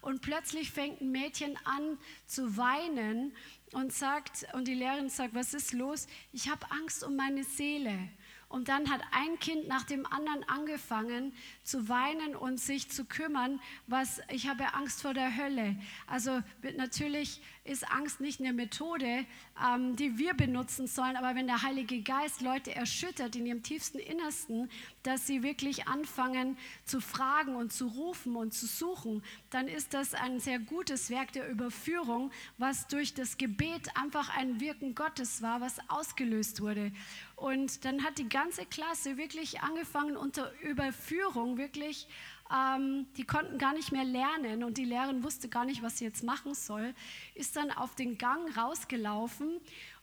und 0.09 0.23
plötzlich 0.23 0.71
fängt 0.71 1.03
ein 1.03 1.13
Mädchen 1.13 1.59
an 1.65 1.99
zu 2.27 2.57
weinen 2.57 3.37
und 3.73 3.93
sagt, 3.93 4.47
und 4.55 4.67
die 4.67 4.73
Lehrerin 4.73 5.11
sagt, 5.11 5.35
was 5.35 5.53
ist 5.53 5.75
los? 5.75 6.07
Ich 6.33 6.49
habe 6.49 6.65
Angst 6.71 7.05
um 7.05 7.15
meine 7.15 7.45
Seele. 7.45 8.09
Und 8.49 8.69
dann 8.69 8.91
hat 8.91 9.03
ein 9.13 9.39
Kind 9.39 9.69
nach 9.69 9.83
dem 9.83 10.07
anderen 10.07 10.49
angefangen 10.49 11.35
zu 11.63 11.91
weinen 11.91 12.35
und 12.35 12.59
sich 12.59 12.91
zu 12.91 13.05
kümmern, 13.05 13.61
was 13.87 14.23
ich 14.31 14.49
habe 14.49 14.73
Angst 14.73 15.03
vor 15.03 15.13
der 15.13 15.37
Hölle. 15.37 15.77
Also 16.07 16.41
natürlich 16.79 17.43
ist 17.65 17.91
Angst 17.93 18.21
nicht 18.21 18.41
eine 18.41 18.55
Methode, 18.55 19.27
ähm, 19.63 19.97
die 19.97 20.17
wir 20.17 20.33
benutzen 20.33 20.87
sollen, 20.87 21.17
aber 21.17 21.35
wenn 21.35 21.47
der 21.47 21.61
Heilige 21.61 22.01
Geist 22.01 22.41
Leute 22.41 22.75
erschüttert 22.75 23.37
in 23.37 23.45
ihrem 23.45 23.63
tiefsten 23.63 23.99
Innersten, 23.99 24.71
dass 25.03 25.27
sie 25.27 25.43
wirklich 25.43 25.89
anfangen 25.89 26.57
zu 26.85 27.01
fragen 27.01 27.57
und 27.57 27.73
zu 27.73 27.87
rufen 27.87 28.37
und 28.37 28.53
zu 28.53 28.67
suchen, 28.67 29.23
dann 29.51 29.69
ist 29.69 29.95
das 29.95 30.15
ein 30.15 30.41
sehr 30.41 30.59
gutes 30.59 31.11
Werk 31.11 31.33
der 31.33 31.49
Überführung, 31.49 32.31
was 32.59 32.89
durch 32.89 33.15
das 33.15 33.39
Gebet 33.39 33.97
einfach 33.97 34.37
ein 34.37 34.61
Wirken 34.61 34.95
Gottes 34.95 35.43
war, 35.43 35.61
was 35.61 35.79
ausgelöst 35.89 36.61
wurde. 36.61 36.93
Und 37.37 37.85
dann 37.85 38.05
hat 38.05 38.19
die 38.19 38.29
ganze 38.29 38.67
Klasse 38.67 39.17
wirklich 39.17 39.61
angefangen 39.61 40.17
unter 40.17 40.53
Überführung, 40.61 41.57
wirklich, 41.57 42.09
ähm, 42.53 43.07
die 43.17 43.25
konnten 43.25 43.59
gar 43.59 43.75
nicht 43.75 43.93
mehr 43.93 44.05
lernen 44.05 44.65
und 44.65 44.79
die 44.79 44.85
Lehrerin 44.85 45.23
wusste 45.23 45.49
gar 45.49 45.65
nicht, 45.65 45.83
was 45.83 45.99
sie 45.99 46.05
jetzt 46.05 46.25
machen 46.25 46.55
soll, 46.55 46.95
ist 47.35 47.57
dann 47.57 47.71
auf 47.71 47.95
den 47.95 48.19
Gang 48.19 48.57
rausgelaufen 48.57 49.61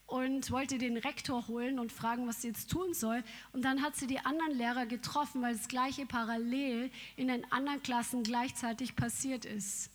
und 0.08 0.52
wollte 0.52 0.78
den 0.78 0.98
Rektor 0.98 1.48
holen 1.48 1.80
und 1.80 1.92
fragen, 1.92 2.28
was 2.28 2.42
sie 2.42 2.50
jetzt 2.50 2.70
tun 2.70 2.94
soll. 2.94 3.24
Und 3.54 3.64
dann 3.66 3.82
hat 3.82 3.96
sie 3.96 4.08
die 4.08 4.20
anderen 4.20 4.56
Lehrer 4.56 4.86
getroffen, 4.86 5.42
weil 5.42 5.56
das 5.56 5.68
gleiche 5.68 6.06
parallel 6.06 6.92
in 7.16 7.28
den 7.28 7.52
anderen 7.52 7.82
Klassen 7.82 8.24
gleichzeitig 8.24 8.96
passiert 8.96 9.46
ist. 9.46 9.90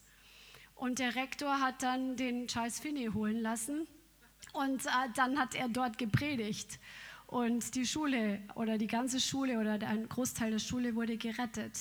Und 0.75 0.99
der 0.99 1.15
Rektor 1.15 1.61
hat 1.61 1.83
dann 1.83 2.17
den 2.17 2.49
Charles 2.49 2.81
Finney 2.81 3.11
holen 3.13 3.41
lassen 3.41 3.87
und 4.53 4.87
äh, 4.87 4.91
dann 5.15 5.39
hat 5.39 5.55
er 5.55 5.69
dort 5.69 5.99
gepredigt. 5.99 6.79
Und 7.27 7.77
die 7.77 7.87
Schule 7.87 8.41
oder 8.57 8.79
die 8.79 8.89
ganze 8.89 9.21
Schule 9.21 9.61
oder 9.61 9.75
ein 9.87 10.09
Großteil 10.09 10.51
der 10.51 10.59
Schule 10.59 10.97
wurde 10.97 11.17
gerettet. 11.17 11.79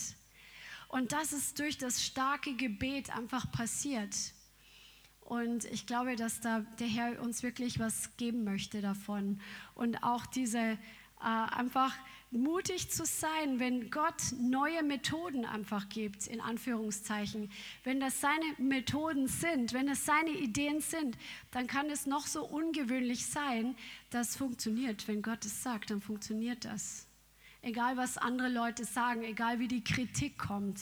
Und 0.90 1.12
das 1.12 1.34
ist 1.34 1.58
durch 1.58 1.78
das 1.78 2.04
starke 2.06 2.56
Gebet 2.56 3.16
einfach 3.16 3.52
passiert. 3.52 4.16
Und 5.30 5.66
ich 5.66 5.86
glaube, 5.86 6.16
dass 6.16 6.42
da 6.42 6.62
der 6.80 6.88
Herr 6.88 7.22
uns 7.22 7.44
wirklich 7.44 7.80
was 7.80 8.18
geben 8.18 8.44
möchte 8.44 8.82
davon. 8.82 9.40
Und 9.76 10.04
auch 10.04 10.26
diese 10.26 10.58
äh, 10.58 10.78
einfach 11.22 11.96
mutig 12.32 12.90
zu 12.90 13.06
sein, 13.06 13.60
wenn 13.60 13.92
Gott 13.92 14.34
neue 14.40 14.82
Methoden 14.82 15.46
einfach 15.46 15.88
gibt, 15.88 16.26
in 16.26 16.42
Anführungszeichen. 16.42 17.52
Wenn 17.84 18.00
das 18.00 18.22
seine 18.22 18.44
Methoden 18.58 19.28
sind, 19.28 19.74
wenn 19.74 19.88
es 19.88 20.04
seine 20.04 20.32
Ideen 20.32 20.82
sind, 20.82 21.16
dann 21.52 21.68
kann 21.68 21.92
es 21.92 22.08
noch 22.08 22.26
so 22.26 22.44
ungewöhnlich 22.44 23.28
sein, 23.28 23.76
das 24.10 24.36
funktioniert. 24.36 25.08
Wenn 25.08 25.22
Gott 25.22 25.46
es 25.46 25.62
sagt, 25.62 25.92
dann 25.92 26.02
funktioniert 26.02 26.66
das. 26.66 27.06
Egal 27.62 27.98
was 27.98 28.18
andere 28.18 28.50
Leute 28.50 28.84
sagen, 28.84 29.24
egal 29.24 29.60
wie 29.60 29.68
die 29.68 29.84
Kritik 29.84 30.40
kommt. 30.40 30.80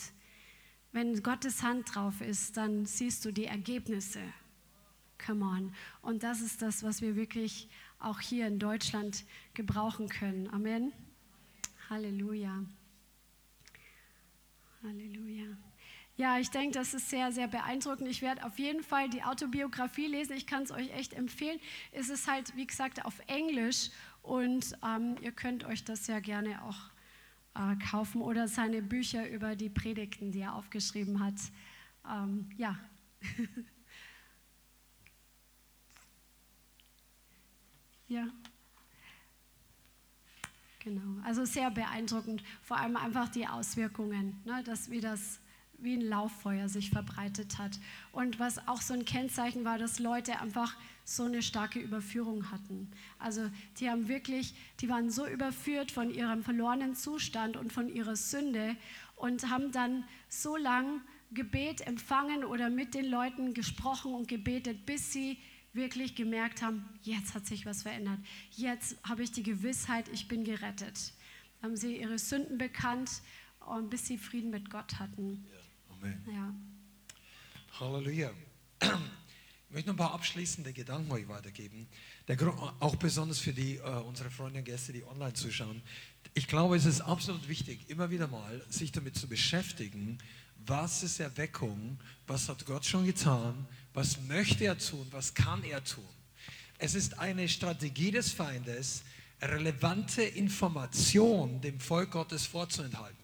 Wenn 0.92 1.22
Gottes 1.22 1.62
Hand 1.62 1.94
drauf 1.94 2.20
ist, 2.20 2.56
dann 2.56 2.86
siehst 2.86 3.24
du 3.24 3.32
die 3.32 3.44
Ergebnisse. 3.44 4.20
Come 5.24 5.44
on. 5.44 5.74
Und 6.00 6.22
das 6.22 6.40
ist 6.40 6.62
das, 6.62 6.82
was 6.82 7.02
wir 7.02 7.16
wirklich 7.16 7.68
auch 7.98 8.20
hier 8.20 8.46
in 8.46 8.58
Deutschland 8.58 9.24
gebrauchen 9.54 10.08
können. 10.08 10.48
Amen. 10.48 10.92
Halleluja. 11.90 12.64
Halleluja. 14.82 15.56
Ja, 16.16 16.38
ich 16.38 16.50
denke, 16.50 16.76
das 16.76 16.94
ist 16.94 17.10
sehr, 17.10 17.30
sehr 17.30 17.46
beeindruckend. 17.46 18.08
Ich 18.08 18.22
werde 18.22 18.44
auf 18.44 18.58
jeden 18.58 18.82
Fall 18.82 19.08
die 19.08 19.22
Autobiografie 19.22 20.06
lesen. 20.06 20.36
Ich 20.36 20.46
kann 20.46 20.64
es 20.64 20.72
euch 20.72 20.90
echt 20.90 21.12
empfehlen. 21.12 21.60
Es 21.92 22.08
ist 22.08 22.26
halt, 22.26 22.56
wie 22.56 22.66
gesagt, 22.66 23.04
auf 23.04 23.20
Englisch 23.28 23.90
und 24.22 24.76
ähm, 24.84 25.16
ihr 25.20 25.32
könnt 25.32 25.64
euch 25.64 25.84
das 25.84 26.08
ja 26.08 26.18
gerne 26.18 26.64
auch 26.64 26.90
kaufen 27.90 28.22
oder 28.22 28.48
seine 28.48 28.82
Bücher 28.82 29.28
über 29.28 29.56
die 29.56 29.68
Predigten, 29.68 30.32
die 30.32 30.40
er 30.40 30.54
aufgeschrieben 30.54 31.24
hat. 31.24 31.34
Ähm, 32.10 32.48
ja. 32.56 32.78
Ja. 38.10 38.26
Genau, 40.80 41.22
also 41.22 41.44
sehr 41.44 41.70
beeindruckend, 41.70 42.42
vor 42.62 42.78
allem 42.78 42.96
einfach 42.96 43.28
die 43.28 43.46
Auswirkungen, 43.46 44.40
ne, 44.46 44.62
dass 44.64 44.90
wie 44.90 45.02
das 45.02 45.40
wie 45.78 45.94
ein 45.94 46.00
Lauffeuer 46.00 46.68
sich 46.68 46.90
verbreitet 46.90 47.58
hat. 47.58 47.78
Und 48.12 48.38
was 48.40 48.66
auch 48.66 48.80
so 48.80 48.94
ein 48.94 49.04
Kennzeichen 49.04 49.64
war, 49.64 49.78
dass 49.78 49.98
Leute 49.98 50.40
einfach 50.40 50.76
so 51.08 51.24
eine 51.24 51.42
starke 51.42 51.78
Überführung 51.78 52.50
hatten. 52.50 52.90
Also 53.18 53.50
die 53.78 53.88
haben 53.88 54.08
wirklich, 54.08 54.54
die 54.80 54.90
waren 54.90 55.10
so 55.10 55.26
überführt 55.26 55.90
von 55.90 56.10
ihrem 56.10 56.42
verlorenen 56.42 56.94
Zustand 56.94 57.56
und 57.56 57.72
von 57.72 57.88
ihrer 57.88 58.14
Sünde 58.14 58.76
und 59.16 59.48
haben 59.48 59.72
dann 59.72 60.04
so 60.28 60.56
lang 60.58 61.00
Gebet 61.30 61.86
empfangen 61.86 62.44
oder 62.44 62.68
mit 62.68 62.92
den 62.94 63.06
Leuten 63.06 63.54
gesprochen 63.54 64.12
und 64.12 64.28
gebetet, 64.28 64.84
bis 64.84 65.10
sie 65.10 65.38
wirklich 65.72 66.14
gemerkt 66.14 66.60
haben, 66.60 66.86
jetzt 67.02 67.34
hat 67.34 67.46
sich 67.46 67.64
was 67.64 67.82
verändert. 67.82 68.18
Jetzt 68.50 68.98
habe 69.02 69.22
ich 69.22 69.32
die 69.32 69.42
Gewissheit, 69.42 70.08
ich 70.12 70.28
bin 70.28 70.44
gerettet. 70.44 71.14
Haben 71.62 71.76
sie 71.76 71.96
ihre 71.96 72.18
Sünden 72.18 72.58
bekannt 72.58 73.22
und 73.60 73.88
bis 73.88 74.06
sie 74.06 74.18
Frieden 74.18 74.50
mit 74.50 74.70
Gott 74.70 74.98
hatten. 74.98 75.46
Ja, 75.50 75.94
Amen. 75.94 76.24
Ja. 76.30 76.54
Halleluja. 77.80 78.30
Ich 79.68 79.74
möchte 79.74 79.88
noch 79.88 79.96
ein 79.96 79.98
paar 79.98 80.14
abschließende 80.14 80.72
Gedanken 80.72 81.12
euch 81.12 81.28
weitergeben. 81.28 81.86
Grund, 82.26 82.58
auch 82.80 82.96
besonders 82.96 83.38
für 83.38 83.52
die, 83.52 83.78
uh, 83.78 84.00
unsere 84.00 84.30
Freunde 84.30 84.60
und 84.60 84.64
Gäste, 84.64 84.94
die 84.94 85.04
online 85.04 85.34
zuschauen. 85.34 85.82
Ich 86.32 86.48
glaube, 86.48 86.74
es 86.76 86.86
ist 86.86 87.02
absolut 87.02 87.46
wichtig, 87.48 87.90
immer 87.90 88.08
wieder 88.08 88.28
mal 88.28 88.64
sich 88.70 88.92
damit 88.92 89.16
zu 89.16 89.28
beschäftigen, 89.28 90.16
was 90.64 91.02
ist 91.02 91.20
Erweckung, 91.20 91.98
was 92.26 92.48
hat 92.48 92.64
Gott 92.64 92.86
schon 92.86 93.04
getan, 93.04 93.66
was 93.92 94.18
möchte 94.22 94.64
er 94.64 94.78
tun, 94.78 95.06
was 95.10 95.34
kann 95.34 95.62
er 95.64 95.84
tun. 95.84 96.08
Es 96.78 96.94
ist 96.94 97.18
eine 97.18 97.46
Strategie 97.46 98.10
des 98.10 98.32
Feindes, 98.32 99.02
relevante 99.42 100.22
Information 100.22 101.60
dem 101.60 101.78
Volk 101.78 102.12
Gottes 102.12 102.46
vorzuenthalten. 102.46 103.18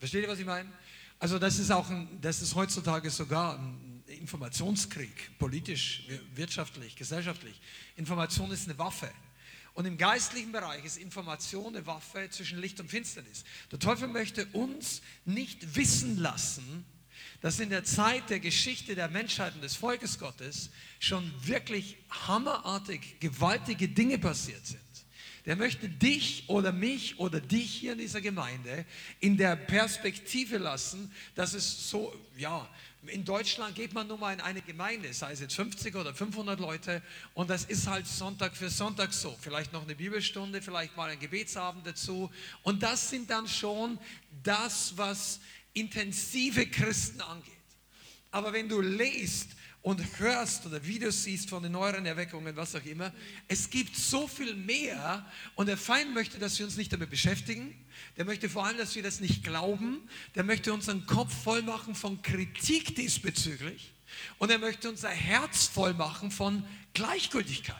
Versteht 0.00 0.24
ihr, 0.24 0.28
was 0.28 0.40
ich 0.40 0.46
meine? 0.46 0.68
Also 1.20 1.38
das 1.38 1.60
ist 1.60 1.70
auch 1.70 1.88
ein, 1.88 2.08
das 2.20 2.42
ist 2.42 2.56
heutzutage 2.56 3.08
sogar 3.08 3.56
ein 3.56 3.83
Informationskrieg, 4.14 5.38
politisch, 5.38 6.04
wirtschaftlich, 6.34 6.96
gesellschaftlich. 6.96 7.60
Information 7.96 8.50
ist 8.50 8.68
eine 8.68 8.78
Waffe. 8.78 9.10
Und 9.74 9.86
im 9.86 9.98
geistlichen 9.98 10.52
Bereich 10.52 10.84
ist 10.84 10.96
Information 10.96 11.74
eine 11.74 11.84
Waffe 11.86 12.28
zwischen 12.30 12.60
Licht 12.60 12.78
und 12.80 12.88
Finsternis. 12.88 13.44
Der 13.72 13.78
Teufel 13.80 14.06
möchte 14.08 14.46
uns 14.46 15.02
nicht 15.24 15.74
wissen 15.74 16.16
lassen, 16.18 16.84
dass 17.40 17.58
in 17.60 17.70
der 17.70 17.84
Zeit 17.84 18.30
der 18.30 18.40
Geschichte 18.40 18.94
der 18.94 19.08
Menschheit 19.08 19.54
und 19.54 19.62
des 19.62 19.74
Volkes 19.76 20.18
Gottes 20.18 20.70
schon 21.00 21.30
wirklich 21.44 21.96
hammerartig 22.08 23.18
gewaltige 23.20 23.88
Dinge 23.88 24.18
passiert 24.18 24.64
sind. 24.64 24.80
Der 25.44 25.56
möchte 25.56 25.88
dich 25.88 26.44
oder 26.48 26.72
mich 26.72 27.18
oder 27.18 27.40
dich 27.40 27.70
hier 27.70 27.92
in 27.92 27.98
dieser 27.98 28.22
Gemeinde 28.22 28.86
in 29.20 29.36
der 29.36 29.56
Perspektive 29.56 30.56
lassen, 30.56 31.12
dass 31.34 31.52
es 31.52 31.90
so, 31.90 32.14
ja, 32.36 32.66
in 33.08 33.24
Deutschland 33.24 33.74
geht 33.74 33.92
man 33.92 34.06
nun 34.06 34.20
mal 34.20 34.32
in 34.32 34.40
eine 34.40 34.62
Gemeinde, 34.62 35.12
sei 35.12 35.32
es 35.32 35.40
jetzt 35.40 35.54
50 35.54 35.94
oder 35.96 36.14
500 36.14 36.58
Leute, 36.60 37.02
und 37.34 37.50
das 37.50 37.64
ist 37.64 37.86
halt 37.86 38.06
Sonntag 38.06 38.56
für 38.56 38.70
Sonntag 38.70 39.12
so. 39.12 39.36
Vielleicht 39.40 39.72
noch 39.72 39.82
eine 39.82 39.94
Bibelstunde, 39.94 40.62
vielleicht 40.62 40.96
mal 40.96 41.10
ein 41.10 41.18
Gebetsabend 41.18 41.86
dazu. 41.86 42.30
Und 42.62 42.82
das 42.82 43.10
sind 43.10 43.30
dann 43.30 43.48
schon 43.48 43.98
das, 44.42 44.96
was 44.96 45.40
intensive 45.72 46.66
Christen 46.66 47.20
angeht. 47.20 47.52
Aber 48.30 48.52
wenn 48.52 48.68
du 48.68 48.80
liest 48.80 49.50
und 49.82 50.00
hörst 50.18 50.64
oder 50.66 50.84
Videos 50.84 51.24
siehst 51.24 51.50
von 51.50 51.62
den 51.62 51.72
neueren 51.72 52.06
Erweckungen, 52.06 52.56
was 52.56 52.74
auch 52.74 52.84
immer, 52.84 53.12
es 53.48 53.68
gibt 53.68 53.94
so 53.94 54.26
viel 54.26 54.54
mehr 54.54 55.24
und 55.56 55.66
der 55.66 55.76
Feind 55.76 56.14
möchte, 56.14 56.38
dass 56.38 56.58
wir 56.58 56.66
uns 56.66 56.76
nicht 56.76 56.92
damit 56.92 57.10
beschäftigen. 57.10 57.83
Der 58.16 58.24
möchte 58.24 58.48
vor 58.48 58.66
allem, 58.66 58.78
dass 58.78 58.94
wir 58.94 59.02
das 59.02 59.20
nicht 59.20 59.44
glauben. 59.44 60.08
Der 60.34 60.44
möchte 60.44 60.72
unseren 60.72 61.06
Kopf 61.06 61.34
voll 61.42 61.62
machen 61.62 61.94
von 61.94 62.22
Kritik 62.22 62.94
diesbezüglich 62.96 63.92
und 64.38 64.50
er 64.50 64.58
möchte 64.58 64.88
unser 64.88 65.10
Herz 65.10 65.66
voll 65.66 65.94
machen 65.94 66.30
von 66.30 66.64
Gleichgültigkeit. 66.92 67.76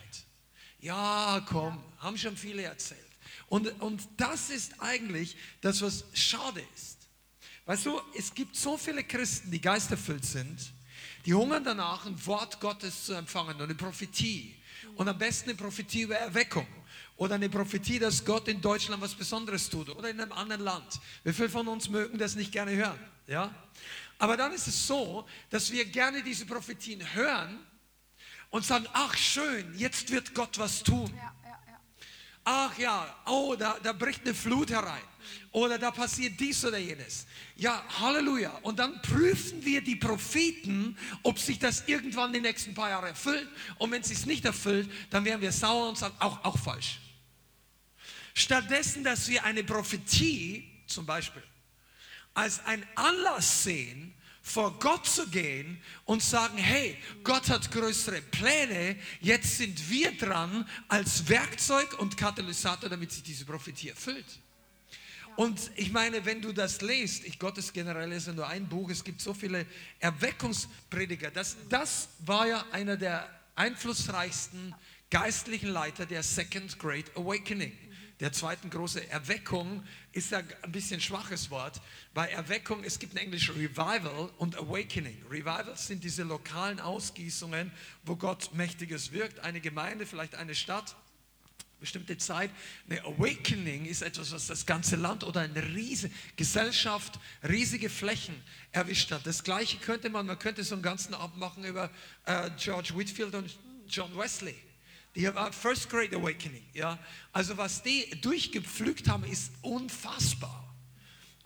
Ja, 0.79 1.45
komm, 1.47 1.81
haben 1.99 2.17
schon 2.17 2.37
viele 2.37 2.63
erzählt. 2.63 2.99
Und, 3.47 3.69
und 3.81 4.07
das 4.17 4.49
ist 4.49 4.79
eigentlich 4.81 5.35
das, 5.61 5.81
was 5.81 6.05
schade 6.13 6.63
ist. 6.75 7.07
Weißt 7.65 7.85
du, 7.85 7.99
es 8.17 8.33
gibt 8.33 8.55
so 8.55 8.77
viele 8.77 9.03
Christen, 9.03 9.49
die 9.49 9.61
geisterfüllt 9.61 10.25
sind, 10.25 10.59
die 11.25 11.33
hungern 11.33 11.63
danach, 11.63 12.05
ein 12.05 12.25
Wort 12.25 12.59
Gottes 12.59 13.05
zu 13.05 13.13
empfangen 13.13 13.55
und 13.55 13.63
eine 13.63 13.75
Prophetie. 13.75 14.55
Und 14.95 15.07
am 15.07 15.17
besten 15.17 15.49
eine 15.49 15.57
Prophetie 15.57 16.01
über 16.01 16.15
Erweckung. 16.15 16.67
Oder 17.17 17.35
eine 17.35 17.49
Prophetie, 17.49 17.99
dass 17.99 18.25
Gott 18.25 18.47
in 18.47 18.59
Deutschland 18.59 19.01
was 19.01 19.15
Besonderes 19.15 19.69
tut. 19.69 19.89
Oder 19.89 20.09
in 20.09 20.19
einem 20.19 20.33
anderen 20.33 20.61
Land. 20.61 20.99
Wie 21.23 21.31
viele 21.31 21.49
von 21.49 21.67
uns 21.67 21.89
mögen 21.89 22.17
das 22.17 22.35
nicht 22.35 22.51
gerne 22.51 22.71
hören? 22.71 22.99
Ja? 23.27 23.53
Aber 24.17 24.37
dann 24.37 24.51
ist 24.51 24.67
es 24.67 24.87
so, 24.87 25.25
dass 25.49 25.71
wir 25.71 25.85
gerne 25.85 26.23
diese 26.23 26.45
Prophetien 26.45 27.01
hören 27.13 27.59
und 28.49 28.65
sagen, 28.65 28.85
ach 28.93 29.15
schön, 29.15 29.73
jetzt 29.77 30.11
wird 30.11 30.33
Gott 30.33 30.57
was 30.57 30.83
tun. 30.83 31.11
Ja, 31.15 31.33
ja, 31.43 31.59
ja. 31.67 31.79
Ach 32.43 32.77
ja, 32.77 33.15
oh, 33.25 33.55
da, 33.57 33.77
da 33.81 33.93
bricht 33.93 34.21
eine 34.21 34.33
Flut 34.33 34.69
herein 34.71 35.01
oder 35.51 35.77
da 35.77 35.91
passiert 35.91 36.39
dies 36.39 36.63
oder 36.65 36.77
jenes. 36.77 37.25
Ja, 37.55 37.83
Halleluja. 37.99 38.51
Und 38.61 38.77
dann 38.77 39.01
prüfen 39.01 39.63
wir 39.63 39.81
die 39.81 39.95
Propheten, 39.95 40.97
ob 41.23 41.39
sich 41.39 41.59
das 41.59 41.83
irgendwann 41.87 42.33
die 42.33 42.41
nächsten 42.41 42.73
paar 42.73 42.89
Jahre 42.89 43.07
erfüllt. 43.07 43.47
Und 43.77 43.91
wenn 43.91 44.01
es 44.01 44.09
sich 44.09 44.25
nicht 44.25 44.43
erfüllt, 44.45 44.89
dann 45.09 45.23
werden 45.25 45.41
wir 45.41 45.51
sauer 45.51 45.89
und 45.89 45.97
sagen, 45.97 46.15
auch, 46.19 46.43
auch 46.43 46.57
falsch. 46.57 46.99
Stattdessen, 48.35 49.03
dass 49.03 49.29
wir 49.29 49.43
eine 49.45 49.63
Prophetie 49.63 50.69
zum 50.87 51.05
Beispiel 51.05 51.41
als 52.33 52.63
ein 52.65 52.85
Anlass 52.95 53.63
sehen, 53.63 54.13
vor 54.41 54.77
Gott 54.77 55.07
zu 55.07 55.25
gehen 55.29 55.81
und 56.03 56.21
sagen, 56.21 56.57
hey, 56.57 56.97
Gott 57.23 57.49
hat 57.49 57.71
größere 57.71 58.21
Pläne, 58.21 58.97
jetzt 59.21 59.57
sind 59.57 59.89
wir 59.89 60.15
dran 60.17 60.69
als 60.89 61.27
Werkzeug 61.29 61.97
und 61.97 62.15
Katalysator, 62.17 62.89
damit 62.89 63.11
sich 63.11 63.23
diese 63.23 63.45
Prophetie 63.45 63.89
erfüllt. 63.89 64.39
Und 65.37 65.71
ich 65.75 65.91
meine, 65.91 66.25
wenn 66.25 66.41
du 66.41 66.51
das 66.51 66.81
liest, 66.81 67.23
ich 67.23 67.39
Gottes 67.39 67.71
generell 67.71 68.11
ist 68.11 68.27
nur 68.27 68.47
ein 68.47 68.67
Buch, 68.67 68.89
es 68.89 69.03
gibt 69.03 69.21
so 69.21 69.33
viele 69.33 69.65
Erweckungsprediger. 69.99 71.31
Das, 71.31 71.55
das 71.69 72.09
war 72.19 72.47
ja 72.47 72.65
einer 72.71 72.97
der 72.97 73.27
einflussreichsten 73.55 74.75
geistlichen 75.09 75.69
Leiter 75.69 76.05
der 76.05 76.21
Second 76.21 76.77
Great 76.77 77.15
Awakening 77.17 77.71
der 78.21 78.31
zweiten 78.31 78.69
große 78.69 79.09
Erweckung 79.09 79.83
ist 80.13 80.31
ja 80.31 80.41
ein 80.61 80.71
bisschen 80.71 81.01
schwaches 81.01 81.49
Wort. 81.49 81.81
Bei 82.13 82.29
Erweckung, 82.29 82.83
es 82.85 82.97
gibt 82.97 83.13
ein 83.13 83.17
Englisch 83.17 83.49
Revival 83.49 84.31
und 84.37 84.57
Awakening. 84.57 85.21
Revivals 85.29 85.87
sind 85.87 86.01
diese 86.03 86.23
lokalen 86.23 86.79
Ausgießungen, 86.79 87.71
wo 88.05 88.15
Gott 88.15 88.53
Mächtiges 88.53 89.11
wirkt. 89.11 89.39
Eine 89.39 89.59
Gemeinde, 89.59 90.05
vielleicht 90.05 90.35
eine 90.35 90.55
Stadt, 90.55 90.95
bestimmte 91.81 92.17
Zeit. 92.17 92.51
Eine 92.89 93.03
Awakening 93.03 93.85
ist 93.85 94.01
etwas, 94.01 94.31
was 94.31 94.47
das 94.47 94.65
ganze 94.65 94.95
Land 94.95 95.25
oder 95.25 95.41
eine 95.41 95.61
riesige 95.75 96.13
Gesellschaft, 96.37 97.19
riesige 97.43 97.89
Flächen 97.89 98.41
erwischt 98.71 99.11
hat. 99.11 99.27
Das 99.27 99.43
Gleiche 99.43 99.77
könnte 99.79 100.09
man, 100.09 100.25
man 100.25 100.39
könnte 100.39 100.63
so 100.63 100.75
einen 100.75 100.83
ganzen 100.83 101.13
Abend 101.13 101.37
machen 101.37 101.65
über 101.65 101.91
äh, 102.23 102.49
George 102.57 102.93
Whitfield 102.95 103.35
und 103.35 103.59
John 103.89 104.17
Wesley. 104.17 104.55
Die 105.15 105.29
First 105.51 105.89
Great 105.89 106.13
Awakening. 106.13 106.63
Ja? 106.73 106.99
Also 107.31 107.57
was 107.57 107.81
die 107.81 108.09
durchgepflügt 108.21 109.07
haben, 109.07 109.23
ist 109.23 109.51
unfassbar. 109.61 110.64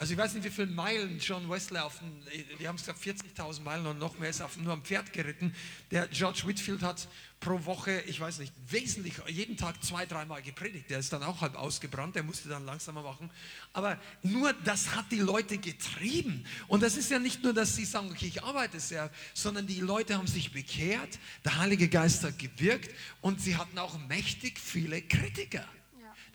Also 0.02 0.14
ich 0.14 0.18
weiß 0.18 0.34
nicht, 0.36 0.46
wie 0.46 0.50
viele 0.50 0.68
Meilen 0.68 1.20
John 1.20 1.50
Wesley 1.50 1.82
auf 1.82 2.00
den, 2.00 2.24
die 2.58 2.66
haben 2.66 2.78
gesagt 2.78 3.04
40.000 3.04 3.62
Meilen 3.64 3.86
und 3.86 4.00
noch 4.00 4.18
mehr 4.18 4.30
ist 4.30 4.42
auf, 4.42 4.56
nur 4.56 4.72
am 4.72 4.82
Pferd 4.82 5.12
geritten. 5.12 5.54
Der 5.92 6.08
George 6.08 6.44
Whitfield 6.46 6.82
hat 6.84 7.10
pro 7.42 7.66
Woche, 7.66 8.00
ich 8.08 8.18
weiß 8.18 8.40
nicht, 8.40 8.54
wesentlich, 8.70 9.16
jeden 9.28 9.58
Tag 9.58 9.84
zwei, 9.84 10.06
dreimal 10.06 10.42
gepredigt. 10.42 10.90
Der 10.90 11.00
ist 11.00 11.12
dann 11.12 11.22
auch 11.22 11.42
halb 11.42 11.56
ausgebrannt, 11.56 12.16
der 12.16 12.24
musste 12.24 12.48
dann 12.48 12.66
langsamer 12.66 13.04
machen. 13.04 13.30
Aber 13.74 14.00
nur 14.24 14.54
das 14.64 14.96
hat 14.96 15.12
die 15.12 15.20
Leute 15.20 15.58
getrieben. 15.58 16.46
Und 16.70 16.82
das 16.82 16.96
ist 16.96 17.12
ja 17.12 17.20
nicht 17.20 17.44
nur, 17.44 17.54
dass 17.54 17.76
sie 17.76 17.84
sagen, 17.84 18.10
okay, 18.10 18.28
ich 18.28 18.42
arbeite 18.42 18.80
sehr, 18.80 19.12
sondern 19.34 19.68
die 19.68 19.82
Leute 19.82 20.18
haben 20.18 20.28
sich 20.28 20.54
bekehrt, 20.54 21.20
der 21.44 21.58
Heilige 21.58 21.90
Geist 21.90 22.24
hat 22.24 22.40
gewirkt 22.40 22.90
und 23.20 23.42
sie 23.42 23.58
hatten 23.58 23.78
auch 23.78 24.00
mächtig 24.08 24.60
viele 24.60 25.02
Kritiker. 25.02 25.66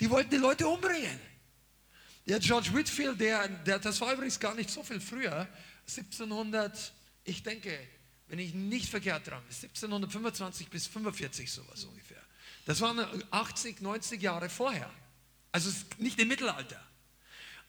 Die 0.00 0.10
wollten 0.10 0.28
die 0.28 0.36
Leute 0.36 0.68
umbringen. 0.68 1.33
Der 2.26 2.38
George 2.38 2.72
Whitfield, 2.72 3.20
der, 3.20 3.48
der, 3.48 3.78
das 3.78 4.00
war 4.00 4.12
übrigens 4.14 4.40
gar 4.40 4.54
nicht 4.54 4.70
so 4.70 4.82
viel 4.82 5.00
früher, 5.00 5.46
1700, 5.86 6.92
ich 7.24 7.42
denke, 7.42 7.78
wenn 8.28 8.38
ich 8.38 8.54
nicht 8.54 8.88
verkehrt 8.88 9.26
dran 9.26 9.42
bin, 9.42 9.54
1725 9.54 10.68
bis 10.68 10.86
45 10.86 11.52
sowas 11.52 11.84
ungefähr. 11.84 12.22
Das 12.64 12.80
waren 12.80 13.22
80, 13.30 13.82
90 13.82 14.22
Jahre 14.22 14.48
vorher. 14.48 14.90
Also 15.52 15.70
nicht 15.98 16.18
im 16.18 16.28
Mittelalter. 16.28 16.80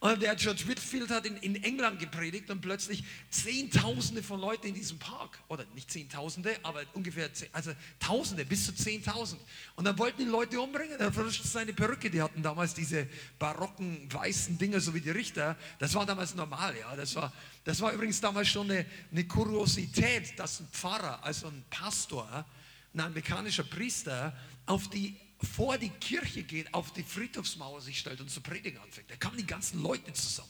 Und 0.05 0.21
der 0.21 0.35
George 0.35 0.67
Whitfield 0.67 1.09
hat 1.09 1.25
in, 1.25 1.35
in 1.37 1.63
England 1.63 1.99
gepredigt 1.99 2.51
und 2.51 2.61
plötzlich 2.61 3.03
Zehntausende 3.31 4.21
von 4.21 4.39
Leuten 4.39 4.67
in 4.67 4.75
diesem 4.75 4.99
Park, 4.99 5.39
oder 5.47 5.65
nicht 5.73 5.89
Zehntausende, 5.89 6.55
aber 6.61 6.83
ungefähr, 6.93 7.33
zehn, 7.33 7.49
also 7.51 7.71
Tausende, 7.99 8.45
bis 8.45 8.67
zu 8.67 8.75
Zehntausend. 8.75 9.41
Und 9.75 9.85
dann 9.85 9.97
wollten 9.97 10.19
die 10.19 10.29
Leute 10.29 10.61
umbringen. 10.61 10.99
Er 10.99 11.11
verrutscht 11.11 11.43
seine 11.45 11.73
Perücke, 11.73 12.11
die 12.11 12.21
hatten 12.21 12.43
damals 12.43 12.75
diese 12.75 13.07
barocken 13.39 14.07
weißen 14.13 14.59
Dinger, 14.59 14.79
so 14.79 14.93
wie 14.93 15.01
die 15.01 15.09
Richter. 15.09 15.57
Das 15.79 15.95
war 15.95 16.05
damals 16.05 16.35
normal, 16.35 16.77
ja. 16.77 16.95
Das 16.95 17.15
war, 17.15 17.33
das 17.63 17.81
war 17.81 17.91
übrigens 17.91 18.21
damals 18.21 18.47
schon 18.47 18.69
eine, 18.69 18.85
eine 19.11 19.25
Kuriosität, 19.25 20.37
dass 20.37 20.59
ein 20.59 20.67
Pfarrer, 20.71 21.23
also 21.23 21.47
ein 21.47 21.65
Pastor, 21.71 22.45
ein 22.93 22.99
amerikanischer 22.99 23.63
Priester, 23.63 24.37
auf 24.67 24.87
die 24.91 25.15
vor 25.41 25.77
die 25.77 25.89
Kirche 25.89 26.43
geht, 26.43 26.73
auf 26.73 26.91
die 26.93 27.03
Friedhofsmauer 27.03 27.81
sich 27.81 27.99
stellt 27.99 28.21
und 28.21 28.29
zu 28.29 28.41
predigen 28.41 28.79
anfängt. 28.79 29.09
Da 29.09 29.15
kamen 29.15 29.37
die 29.37 29.45
ganzen 29.45 29.81
Leute 29.81 30.13
zusammen. 30.13 30.49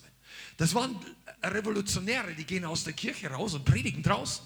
Das 0.57 0.73
waren 0.73 0.97
Revolutionäre, 1.43 2.33
die 2.33 2.45
gehen 2.45 2.65
aus 2.65 2.83
der 2.83 2.93
Kirche 2.93 3.29
raus 3.29 3.53
und 3.53 3.65
predigen 3.65 4.03
draußen. 4.03 4.45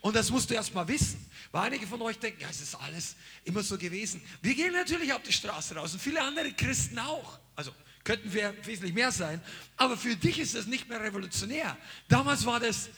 Und 0.00 0.16
das 0.16 0.30
musst 0.30 0.50
du 0.50 0.54
erst 0.54 0.74
mal 0.74 0.86
wissen. 0.88 1.24
Weil 1.52 1.64
einige 1.64 1.86
von 1.86 2.02
euch 2.02 2.18
denken, 2.18 2.40
ja, 2.40 2.48
es 2.48 2.60
ist 2.60 2.74
alles 2.74 3.14
immer 3.44 3.62
so 3.62 3.78
gewesen. 3.78 4.20
Wir 4.40 4.54
gehen 4.54 4.72
natürlich 4.72 5.12
auf 5.12 5.22
die 5.22 5.32
Straße 5.32 5.76
raus 5.76 5.92
und 5.92 6.00
viele 6.00 6.20
andere 6.20 6.52
Christen 6.52 6.98
auch. 6.98 7.38
Also 7.54 7.72
könnten 8.02 8.32
wir 8.32 8.54
wesentlich 8.66 8.94
mehr 8.94 9.12
sein. 9.12 9.40
Aber 9.76 9.96
für 9.96 10.16
dich 10.16 10.38
ist 10.38 10.54
das 10.54 10.66
nicht 10.66 10.88
mehr 10.88 11.00
revolutionär. 11.00 11.76
Damals 12.08 12.44
war 12.44 12.58
das 12.58 12.90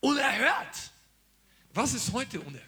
unerhört. 0.00 0.92
Was 1.74 1.94
ist 1.94 2.12
heute 2.12 2.40
unerhört? 2.40 2.67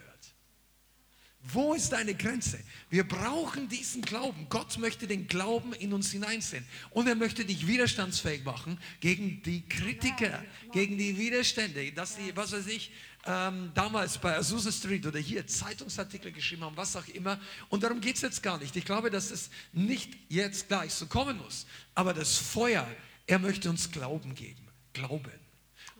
Wo 1.43 1.73
ist 1.73 1.91
deine 1.91 2.15
Grenze? 2.15 2.61
Wir 2.91 3.09
brauchen 3.09 3.69
diesen 3.69 4.03
Glauben. 4.03 4.47
Gott 4.51 4.77
möchte 4.79 5.07
den 5.07 5.27
Glauben 5.27 5.73
in 5.73 5.95
uns 5.95 6.11
hineinsehen. 6.12 6.67
Und 6.91 7.07
er 7.07 7.15
möchte 7.15 7.47
dich 7.47 7.67
widerstandsfähig 7.67 8.45
machen 8.45 8.79
gegen 9.01 9.43
die 9.43 9.67
Kritiker, 9.67 10.45
gegen 10.73 10.99
die 10.99 11.17
Widerstände. 11.17 11.93
Dass 11.93 12.17
die, 12.17 12.37
was 12.37 12.53
weiß 12.53 12.67
ich, 12.67 12.93
ähm, 13.27 13.71
damals 13.75 14.19
bei 14.19 14.37
Azusa 14.37 14.71
Street 14.71 15.07
oder 15.07 15.19
hier 15.19 15.47
Zeitungsartikel 15.47 16.31
geschrieben 16.31 16.65
haben, 16.65 16.77
was 16.77 16.95
auch 16.95 17.09
immer. 17.09 17.41
Und 17.71 17.83
darum 17.83 18.03
geht 18.03 18.17
es 18.17 18.23
jetzt 18.23 18.43
gar 18.43 18.59
nicht. 18.59 18.77
Ich 18.77 18.85
glaube, 18.85 19.11
dass 19.11 19.31
es 19.31 19.49
nicht 19.73 20.19
jetzt 20.29 20.69
gleich 20.69 20.93
so 20.93 21.07
kommen 21.07 21.39
muss. 21.39 21.67
Aber 21.95 22.12
das 22.12 22.37
Feuer, 22.37 22.87
er 23.27 23.39
möchte 23.39 23.71
uns 23.71 23.91
Glauben 23.91 24.35
geben. 24.35 24.69
Glauben. 24.93 25.41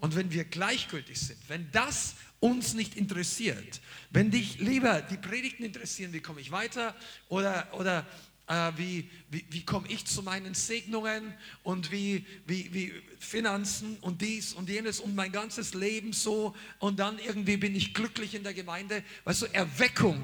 Und 0.01 0.17
wenn 0.17 0.31
wir 0.33 0.45
gleichgültig 0.45 1.19
sind, 1.19 1.39
wenn 1.49 1.71
das 1.73 2.15
uns 2.41 2.75
nicht 2.75 2.97
interessiert, 2.97 3.81
wenn 4.11 4.31
dich 4.31 4.59
lieber 4.59 5.03
die 5.03 5.19
Predigten 5.19 5.63
interessieren, 5.63 6.13
wie 6.13 6.21
komme 6.21 6.41
ich 6.41 6.51
weiter 6.51 6.95
oder, 7.29 7.69
oder 7.75 8.07
äh, 8.51 8.73
wie, 8.77 9.09
wie, 9.31 9.45
wie 9.51 9.65
komme 9.65 9.87
ich 9.89 10.07
zu 10.07 10.23
meinen 10.23 10.55
Segnungen 10.55 11.33
und 11.63 11.93
wie, 11.93 12.27
wie, 12.47 12.73
wie 12.75 12.93
Finanzen 13.19 13.97
und 14.01 14.23
dies 14.23 14.55
und 14.55 14.69
jenes 14.69 15.01
und 15.01 15.15
mein 15.15 15.31
ganzes 15.31 15.75
Leben 15.75 16.13
so 16.13 16.57
und 16.81 16.99
dann 16.99 17.19
irgendwie 17.19 17.57
bin 17.57 17.77
ich 17.77 17.95
glücklich 17.95 18.35
in 18.35 18.43
der 18.43 18.55
Gemeinde. 18.55 19.05
Weißt 19.25 19.43
du, 19.43 19.47
Erweckung 19.53 20.21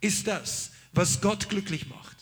ist 0.00 0.26
das, 0.26 0.72
was 0.92 1.20
Gott 1.20 1.48
glücklich 1.48 1.88
macht. 1.88 2.17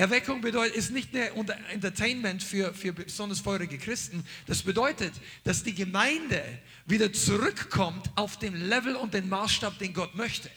Erweckung 0.00 0.40
bedeutet, 0.40 0.76
ist 0.76 0.92
nicht 0.92 1.12
nur 1.12 1.22
Entertainment 1.70 2.42
für, 2.42 2.72
für 2.72 2.94
besonders 2.94 3.40
feurige 3.40 3.76
Christen. 3.76 4.24
Das 4.46 4.62
bedeutet, 4.62 5.12
dass 5.44 5.62
die 5.62 5.74
Gemeinde 5.74 6.42
wieder 6.86 7.12
zurückkommt 7.12 8.10
auf 8.16 8.38
den 8.38 8.54
Level 8.56 8.96
und 8.96 9.12
den 9.12 9.28
Maßstab, 9.28 9.78
den 9.78 9.92
Gott 9.92 10.14
möchte. 10.14 10.50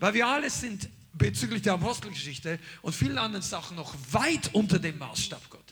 Weil 0.00 0.14
wir 0.14 0.26
alle 0.26 0.50
sind 0.50 0.88
bezüglich 1.12 1.62
der 1.62 1.74
Apostelgeschichte 1.74 2.58
und 2.82 2.92
vielen 2.92 3.18
anderen 3.18 3.42
Sachen 3.42 3.76
noch 3.76 3.94
weit 4.10 4.52
unter 4.52 4.80
dem 4.80 4.98
Maßstab 4.98 5.48
Gottes. 5.48 5.65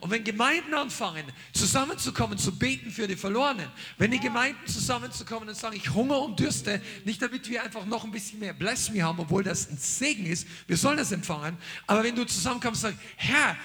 Und 0.00 0.10
wenn 0.10 0.24
Gemeinden 0.24 0.74
anfangen, 0.74 1.24
zusammenzukommen, 1.52 2.38
zu 2.38 2.58
beten 2.58 2.90
für 2.90 3.06
die 3.06 3.16
Verlorenen, 3.16 3.68
wenn 3.98 4.10
die 4.10 4.20
Gemeinden 4.20 4.66
zusammenzukommen 4.66 5.48
und 5.48 5.56
sagen, 5.56 5.76
ich 5.76 5.92
hunger 5.92 6.20
und 6.20 6.38
dürste, 6.38 6.80
nicht 7.04 7.20
damit 7.20 7.48
wir 7.48 7.62
einfach 7.62 7.84
noch 7.86 8.04
ein 8.04 8.10
bisschen 8.10 8.38
mehr 8.38 8.52
Bless 8.52 8.90
me 8.90 9.02
haben, 9.02 9.18
obwohl 9.20 9.42
das 9.42 9.70
ein 9.70 9.78
Segen 9.78 10.26
ist, 10.26 10.46
wir 10.66 10.76
sollen 10.76 10.98
das 10.98 11.12
empfangen, 11.12 11.56
aber 11.86 12.04
wenn 12.04 12.14
du 12.14 12.24
zusammenkommst 12.24 12.84
und 12.84 12.90
sagst, 12.90 13.04
Herr, 13.16 13.56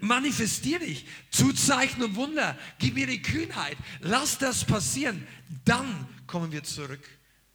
manifestier 0.00 0.78
dich, 0.78 1.06
zu 1.30 1.52
Zeichen 1.52 2.02
und 2.02 2.16
Wunder, 2.16 2.58
gib 2.78 2.94
mir 2.94 3.06
die 3.06 3.22
Kühnheit, 3.22 3.76
lass 4.00 4.38
das 4.38 4.64
passieren, 4.64 5.26
dann 5.64 6.08
kommen 6.26 6.52
wir 6.52 6.64
zurück 6.64 7.08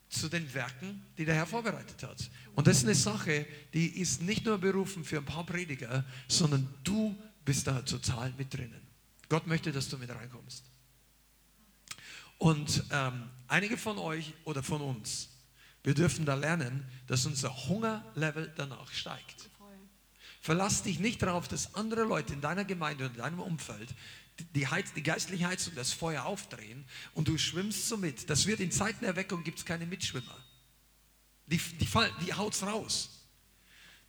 zu 0.09 0.29
den 0.29 0.51
Werken, 0.53 1.03
die 1.17 1.25
der 1.25 1.35
Herr 1.35 1.45
vorbereitet 1.45 2.01
hat. 2.03 2.29
Und 2.55 2.67
das 2.67 2.77
ist 2.77 2.83
eine 2.85 2.95
Sache, 2.95 3.45
die 3.73 3.99
ist 3.99 4.21
nicht 4.21 4.45
nur 4.45 4.57
berufen 4.57 5.03
für 5.03 5.17
ein 5.17 5.25
paar 5.25 5.45
Prediger, 5.45 6.05
sondern 6.27 6.67
du 6.83 7.15
bist 7.47 7.65
da 7.65 7.81
total 7.81 8.33
mit 8.37 8.53
drinnen. 8.53 8.81
Gott 9.29 9.47
möchte, 9.47 9.71
dass 9.71 9.87
du 9.87 9.97
mit 9.97 10.09
reinkommst. 10.09 10.65
Und 12.39 12.83
ähm, 12.91 13.29
einige 13.47 13.77
von 13.77 13.97
euch 13.97 14.33
oder 14.43 14.61
von 14.61 14.81
uns, 14.81 15.29
wir 15.81 15.93
dürfen 15.93 16.25
da 16.25 16.35
lernen, 16.35 16.85
dass 17.07 17.25
unser 17.25 17.55
Hungerlevel 17.69 18.53
danach 18.57 18.91
steigt. 18.91 19.49
Verlass 20.41 20.83
dich 20.83 20.99
nicht 20.99 21.21
darauf, 21.21 21.47
dass 21.47 21.73
andere 21.73 22.03
Leute 22.03 22.33
in 22.33 22.41
deiner 22.41 22.65
Gemeinde 22.65 23.05
und 23.05 23.11
in 23.11 23.21
deinem 23.21 23.39
Umfeld 23.39 23.95
die, 24.53 24.67
Heiz, 24.67 24.91
die 24.93 25.03
geistliche 25.03 25.47
Heizung, 25.47 25.73
das 25.75 25.93
Feuer 25.93 26.25
aufdrehen 26.25 26.83
und 27.13 27.29
du 27.29 27.37
schwimmst 27.37 27.87
so 27.87 27.95
mit. 27.95 28.29
Das 28.29 28.45
wird 28.45 28.59
in 28.59 28.71
Zeiten 28.71 28.99
der 28.99 29.11
Erweckung 29.11 29.45
gibt 29.45 29.59
es 29.59 29.65
keine 29.65 29.85
Mitschwimmer. 29.85 30.37
Die, 31.45 31.57
die, 31.57 31.87
die 32.25 32.33
haut's 32.33 32.61
raus. 32.63 33.25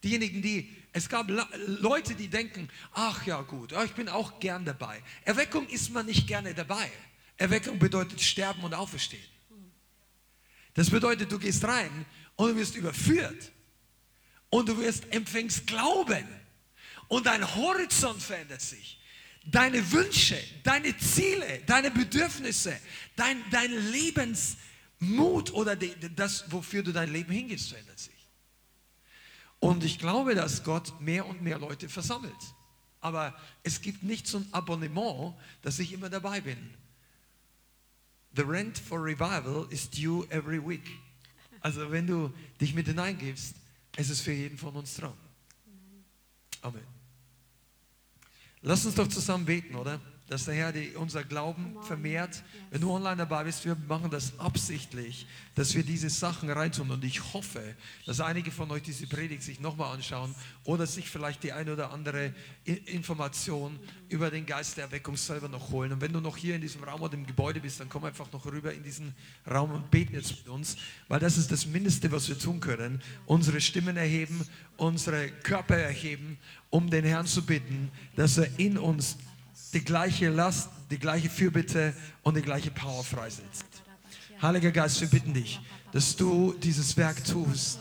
Diejenigen, 0.03 0.43
die, 0.43 0.77
es 0.93 1.09
gab 1.09 1.31
Leute, 1.67 2.15
die 2.15 2.29
denken, 2.29 2.69
ach 2.93 3.27
ja 3.27 3.43
gut, 3.43 3.73
ich 3.85 3.93
bin 3.93 4.09
auch 4.09 4.41
gern 4.41 4.65
dabei. 4.65 5.03
Erweckung 5.25 5.69
ist 5.69 5.91
man 5.91 6.07
nicht 6.07 6.27
gerne 6.27 6.55
dabei. 6.55 6.91
Erweckung 7.37 7.79
bedeutet 7.79 8.21
sterben 8.21 8.63
und 8.63 8.75
auferstehen. 8.75 9.23
Das 10.75 10.91
bedeutet, 10.91 11.31
du 11.31 11.39
gehst 11.39 11.65
rein 11.65 12.07
und 12.37 12.51
du 12.51 12.57
wirst 12.57 12.77
überführt 12.77 13.53
und 14.51 14.69
du 14.69 14.79
wirst 14.79 15.13
empfängst 15.13 15.67
Glauben 15.67 16.27
und 17.09 17.27
dein 17.27 17.55
Horizont 17.55 18.23
verändert 18.23 18.63
sich. 18.63 18.99
deine 19.51 19.93
Wünsche, 19.93 20.39
deine 20.63 20.97
Ziele, 20.99 21.63
deine 21.67 21.91
Bedürfnisse, 21.91 22.79
dein, 23.17 23.43
dein 23.51 23.73
Lebensmut 23.91 25.53
oder 25.53 25.75
die, 25.77 25.95
das, 26.15 26.51
wofür 26.53 26.83
du 26.83 26.93
dein 26.93 27.13
Leben 27.13 27.33
hingibst, 27.33 27.71
verändert 27.71 27.99
sich. 27.99 28.18
Und 29.61 29.85
ich 29.85 29.99
glaube, 29.99 30.35
dass 30.35 30.63
Gott 30.63 31.01
mehr 31.01 31.27
und 31.27 31.43
mehr 31.43 31.59
Leute 31.59 31.89
versammelt. 31.89 32.33
Aber 33.01 33.35
es 33.63 33.81
gibt 33.81 34.03
nicht 34.03 34.27
so 34.27 34.39
ein 34.39 34.47
Abonnement, 34.53 35.35
dass 35.63 35.79
ich 35.79 35.93
immer 35.93 36.11
dabei 36.11 36.41
bin. 36.41 36.59
The 38.37 38.43
rent 38.43 38.79
for 38.79 39.03
revival 39.03 39.67
is 39.71 39.89
due 39.89 40.27
every 40.31 40.61
week. 40.61 40.89
Also 41.61 41.91
wenn 41.91 42.07
du 42.07 42.33
dich 42.61 42.75
mit 42.75 42.87
hineingibst, 42.87 43.55
es 43.97 44.11
ist 44.11 44.21
für 44.21 44.33
jeden 44.33 44.59
von 44.59 44.75
uns 44.77 44.95
dran. 44.95 45.15
Amen. 46.63 46.85
Lass 48.63 48.85
uns 48.87 48.95
doch 48.95 49.09
zusammen 49.09 49.45
beten, 49.45 49.75
oder? 49.75 50.01
Dass 50.29 50.45
der 50.45 50.55
Herr 50.55 50.73
die, 50.73 50.91
unser 50.95 51.25
Glauben 51.25 51.77
vermehrt. 51.83 52.43
Wenn 52.71 52.83
du 52.83 52.93
online 52.93 53.17
dabei 53.17 53.45
bist, 53.45 53.65
wir 53.65 53.77
machen 53.89 54.11
das 54.11 54.39
absichtlich, 54.39 55.27
dass 55.55 55.75
wir 55.75 55.83
diese 55.83 56.11
Sachen 56.11 56.51
reintun. 56.51 56.91
Und 56.91 57.03
ich 57.03 57.33
hoffe, 57.33 57.63
dass 58.05 58.21
einige 58.21 58.51
von 58.51 58.71
euch 58.71 58.83
diese 58.83 59.07
Predigt 59.07 59.43
sich 59.43 59.59
nochmal 59.61 59.95
anschauen 59.95 60.35
oder 60.65 60.87
sich 60.87 61.09
vielleicht 61.09 61.43
die 61.43 61.53
eine 61.53 61.73
oder 61.73 61.93
andere 61.93 62.35
Information 62.65 63.79
über 64.11 64.31
den 64.31 64.45
Geist 64.45 64.77
der 64.77 64.85
Erweckung 64.85 65.17
selber 65.17 65.49
noch 65.49 65.71
holen. 65.71 65.93
Und 65.93 66.01
wenn 66.03 66.13
du 66.13 66.21
noch 66.21 66.37
hier 66.37 66.55
in 66.55 66.61
diesem 66.61 66.85
Raum 66.85 67.01
oder 67.01 67.15
im 67.15 67.27
Gebäude 67.27 67.61
bist, 67.61 67.81
dann 67.81 67.89
komm 67.89 68.05
einfach 68.05 68.31
noch 68.33 68.45
rüber 68.45 68.73
in 68.73 68.83
diesen 68.83 69.15
Raum 69.51 69.73
und 69.73 69.91
beten 69.91 70.15
jetzt 70.15 70.31
mit 70.31 70.49
uns, 70.49 70.77
weil 71.09 71.21
das 71.21 71.39
ist 71.39 71.51
das 71.51 71.67
Mindeste, 71.67 72.13
was 72.13 72.29
wir 72.29 72.39
tun 72.39 72.61
können. 72.61 73.03
Unsere 73.25 73.61
Stimmen 73.61 73.97
erheben, 73.97 74.47
unsere 74.77 75.29
Körper 75.29 75.77
erheben, 75.77 76.39
um 76.71 76.91
den 76.91 77.05
Herrn 77.05 77.27
zu 77.27 77.45
bitten, 77.45 77.91
dass 78.15 78.37
er 78.37 78.59
in 78.59 78.77
uns 78.77 79.17
die 79.73 79.85
gleiche 79.85 80.29
Last, 80.31 80.71
die 80.91 80.99
gleiche 80.99 81.29
Fürbitte 81.29 81.95
und 82.23 82.37
die 82.37 82.43
gleiche 82.43 82.71
Power 82.71 83.05
freisetzt. 83.05 83.67
Heiliger 84.41 84.71
Geist, 84.71 85.01
wir 85.01 85.09
bitten 85.09 85.35
dich, 85.35 85.61
dass 85.93 86.15
du 86.17 86.55
dieses 86.63 86.97
Werk 86.97 87.25
tust 87.25 87.81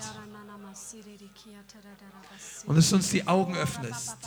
und 2.65 2.75
dass 2.75 2.89
du 2.89 2.95
uns 2.95 3.09
die 3.09 3.27
Augen 3.27 3.55
öffnest 3.55 4.17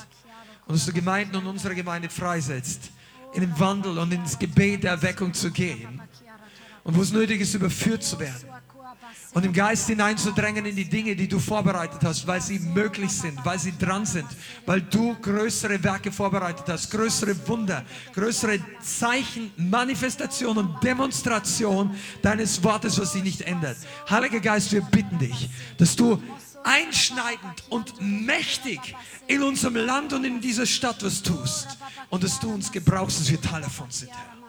und 0.67 0.77
dass 0.77 0.87
du 0.87 0.93
Gemeinden 0.93 1.37
und 1.37 1.47
unsere 1.47 1.75
Gemeinde 1.75 2.09
freisetzt, 2.09 2.91
in 3.35 3.43
den 3.43 3.59
Wandel 3.59 3.99
und 3.99 4.13
ins 4.13 4.39
Gebet 4.39 4.85
der 4.85 4.93
Erweckung 4.93 5.35
zu 5.35 5.51
gehen 5.51 6.01
und 6.85 6.97
wo 6.97 7.03
es 7.03 7.13
nötig 7.13 7.41
ist, 7.41 7.55
überführt 7.55 8.03
zu 8.03 8.19
werden 8.19 8.60
und 9.33 9.45
im 9.45 9.53
Geist 9.53 9.87
hineinzudrängen 9.87 10.67
in 10.67 10.77
die 10.77 10.89
Dinge, 10.89 11.15
die 11.15 11.29
du 11.29 11.39
vorbereitet 11.39 12.01
hast, 12.03 12.27
weil 12.27 12.41
sie 12.41 12.59
möglich 12.59 13.11
sind, 13.13 13.45
weil 13.45 13.59
sie 13.59 13.77
dran 13.77 14.05
sind, 14.05 14.27
weil 14.67 14.81
du 14.83 15.15
größere 15.15 15.83
Werke 15.83 16.11
vorbereitet 16.11 16.65
hast, 16.69 16.91
größere 16.91 17.37
Wunder, 17.49 17.85
größere 18.13 18.59
Zeichen, 18.83 19.53
Manifestation 19.57 20.59
und 20.59 20.83
Demonstration 20.83 21.95
deines 22.23 22.63
Wortes, 22.65 22.99
was 23.01 23.13
sich 23.13 23.23
nicht 23.23 23.43
ändert. 23.43 23.77
Heiliger 24.09 24.41
Geist, 24.41 24.73
wir 24.73 24.83
bitten 24.83 25.19
dich, 25.19 25.49
dass 25.79 25.95
du 25.95 26.21
einschneidend 26.65 27.65
und 27.69 28.01
mächtig 28.01 28.95
in 29.27 29.43
unserem 29.43 29.77
Land 29.77 30.13
und 30.13 30.25
in 30.25 30.41
dieser 30.41 30.67
Stadt 30.67 31.03
was 31.03 31.23
tust 31.23 31.79
und 32.11 32.23
dass 32.25 32.39
du 32.41 32.53
uns 32.53 32.71
gebrauchst, 32.71 33.21
dass 33.21 33.31
wir 33.31 33.41
Teil 33.41 33.63
davon 33.63 33.91
sind, 33.91 34.11
Herr. 34.11 34.40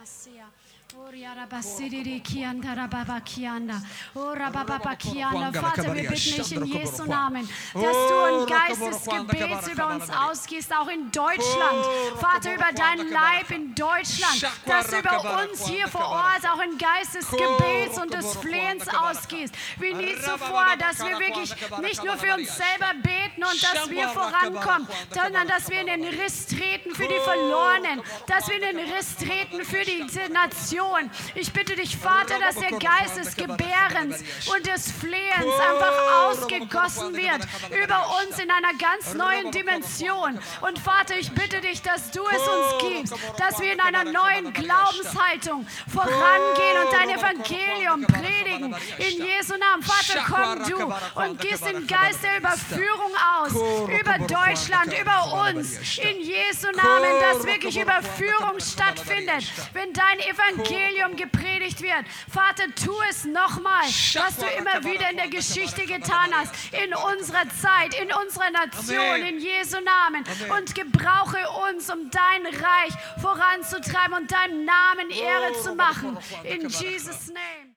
Vater, 5.54 5.94
wir 5.94 6.02
bitten 6.02 6.14
dich 6.14 6.52
in 6.52 6.64
Jesu 6.66 7.04
Namen, 7.06 7.48
dass 7.72 7.96
du 8.08 8.14
ein 8.20 8.46
Geistesgebet 8.46 9.72
über 9.72 9.86
uns 9.94 10.10
ausgehst, 10.10 10.70
auch 10.76 10.88
in 10.88 11.10
Deutschland. 11.10 11.86
Vater, 12.20 12.54
über 12.54 12.68
dein 12.74 13.08
Leib 13.08 13.50
in 13.50 13.74
Deutschland, 13.74 14.46
dass 14.66 14.88
du 14.88 14.98
über 14.98 15.42
uns 15.42 15.66
hier 15.66 15.88
vor 15.88 16.06
Ort 16.06 16.42
auch 16.52 16.60
in 16.60 16.76
Geistesgebets 16.76 17.98
und 17.98 18.12
des 18.12 18.36
Flehens 18.36 18.84
ausgehst. 18.88 19.54
Wie 19.78 19.94
nie 19.94 20.14
zuvor, 20.16 20.76
dass 20.78 20.98
wir 20.98 21.18
wirklich 21.18 21.54
nicht 21.80 22.04
nur 22.04 22.16
für 22.18 22.34
uns 22.34 22.54
selber 22.54 22.92
beten 23.02 23.42
und 23.42 23.62
dass 23.62 23.88
wir 23.88 24.08
vorankommen, 24.08 24.86
sondern 25.10 25.48
dass 25.48 25.70
wir 25.70 25.80
in 25.80 25.86
den 25.86 26.04
Riss 26.04 26.46
treten 26.46 26.94
für 26.94 27.08
die 27.08 27.20
Verlorenen, 27.24 28.02
dass 28.26 28.48
wir 28.48 28.56
in 28.56 28.76
den 28.76 28.92
Riss 28.92 29.16
treten 29.16 29.64
für 29.64 29.82
diese 29.82 30.30
Nation. 30.30 31.10
Ich 31.34 31.52
bitte 31.52 31.74
dich, 31.76 31.96
Vater, 31.96 32.38
dass 32.38 32.56
der 32.56 32.78
Geist 32.78 33.16
des 33.16 33.36
Gebärens 33.36 34.22
und 34.54 34.66
des 34.66 34.90
Flehens 34.90 35.54
einfach 35.70 36.26
ausgegossen 36.26 37.14
wird 37.14 37.42
über 37.82 38.04
uns 38.22 38.38
in 38.38 38.50
einer 38.50 38.74
ganz 38.78 39.14
neuen 39.14 39.50
Dimension. 39.50 40.38
Und 40.60 40.78
Vater, 40.78 41.16
ich 41.18 41.30
bitte 41.32 41.60
dich, 41.60 41.82
dass 41.82 42.10
du 42.10 42.20
es 42.28 42.48
uns 42.48 42.82
gibst, 42.82 43.14
dass 43.38 43.60
wir 43.60 43.72
in 43.72 43.80
einer 43.80 44.04
neuen 44.04 44.52
Glaubenshaltung 44.52 45.66
vorangehen 45.88 46.78
und 46.84 46.92
dein 46.92 47.10
Evangelium 47.10 48.06
predigen. 48.06 48.74
In 48.98 49.24
Jesu 49.24 49.54
Namen, 49.56 49.82
Vater, 49.82 50.24
komm 50.28 50.68
du 50.68 51.20
und 51.20 51.40
gieß 51.40 51.60
den 51.62 51.86
Geist 51.86 52.22
der 52.22 52.38
Überführung 52.38 53.12
aus 53.38 53.52
über 53.88 54.18
Deutschland, 54.18 54.94
über 54.98 55.48
uns. 55.48 55.98
In 55.98 56.20
Jesu 56.20 56.68
Namen, 56.72 57.20
dass 57.20 57.44
wirklich 57.44 57.78
Überführung 57.78 58.58
stattfindet, 58.60 59.44
wenn 59.72 59.92
dein 59.92 60.20
Evangelium 60.20 61.11
gepredigt 61.16 61.82
wird. 61.82 62.04
Vater, 62.28 62.64
tu 62.74 62.92
es 63.10 63.24
nochmal, 63.24 63.84
was 63.84 64.36
du 64.36 64.46
immer 64.58 64.84
wieder 64.84 65.10
in 65.10 65.16
der 65.16 65.28
Geschichte 65.28 65.86
getan 65.86 66.30
hast, 66.34 66.52
in 66.72 66.92
unserer 66.94 67.48
Zeit, 67.60 67.94
in 68.00 68.10
unserer 68.12 68.50
Nation, 68.50 69.26
in 69.28 69.38
Jesu 69.40 69.76
Namen. 69.80 70.24
Und 70.58 70.74
gebrauche 70.74 71.38
uns, 71.70 71.90
um 71.90 72.10
dein 72.10 72.46
Reich 72.46 72.94
voranzutreiben 73.20 74.14
und 74.14 74.30
deinem 74.30 74.64
Namen 74.64 75.10
Ehre 75.10 75.52
zu 75.62 75.74
machen. 75.74 76.16
In 76.44 76.68
Jesus' 76.68 77.28
Name. 77.28 77.72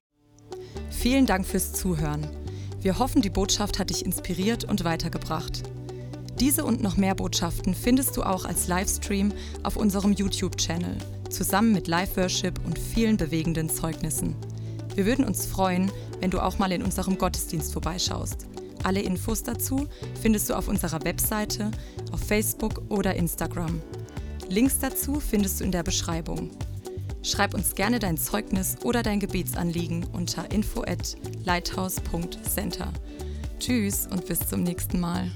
Vielen 0.89 1.25
Dank 1.25 1.45
fürs 1.45 1.73
Zuhören. 1.73 2.29
Wir 2.79 2.99
hoffen, 2.99 3.21
die 3.21 3.29
Botschaft 3.29 3.79
hat 3.79 3.89
dich 3.89 4.05
inspiriert 4.05 4.63
und 4.63 4.83
weitergebracht. 4.83 5.63
Diese 6.39 6.65
und 6.65 6.81
noch 6.81 6.97
mehr 6.97 7.15
Botschaften 7.15 7.73
findest 7.73 8.17
du 8.17 8.23
auch 8.23 8.45
als 8.45 8.67
Livestream 8.67 9.31
auf 9.63 9.77
unserem 9.77 10.11
YouTube-Channel, 10.11 10.97
zusammen 11.29 11.71
mit 11.71 11.87
Live-Worship 11.87 12.59
und 12.65 12.77
vielen 12.77 13.15
bewegenden 13.15 13.69
Zeugnissen. 13.69 14.35
Wir 14.95 15.05
würden 15.05 15.25
uns 15.25 15.45
freuen, 15.45 15.91
wenn 16.19 16.31
du 16.31 16.39
auch 16.39 16.59
mal 16.59 16.71
in 16.71 16.83
unserem 16.83 17.17
Gottesdienst 17.17 17.71
vorbeischaust. 17.71 18.47
Alle 18.83 19.01
Infos 19.01 19.43
dazu 19.43 19.87
findest 20.21 20.49
du 20.49 20.53
auf 20.55 20.67
unserer 20.67 21.03
Webseite, 21.05 21.71
auf 22.11 22.19
Facebook 22.19 22.81
oder 22.89 23.15
Instagram. 23.15 23.81
Links 24.49 24.77
dazu 24.79 25.19
findest 25.19 25.59
du 25.59 25.63
in 25.63 25.71
der 25.71 25.83
Beschreibung. 25.83 26.51
Schreib 27.23 27.55
uns 27.55 27.73
gerne 27.73 27.97
dein 27.97 28.17
Zeugnis 28.17 28.77
oder 28.83 29.01
dein 29.01 29.19
Gebetsanliegen 29.19 30.05
unter 30.13 30.51
info 30.51 30.81
at 30.83 31.17
lighthouse.center. 31.43 32.93
Tschüss 33.57 34.05
und 34.05 34.27
bis 34.27 34.47
zum 34.47 34.61
nächsten 34.61 34.99
Mal. 34.99 35.31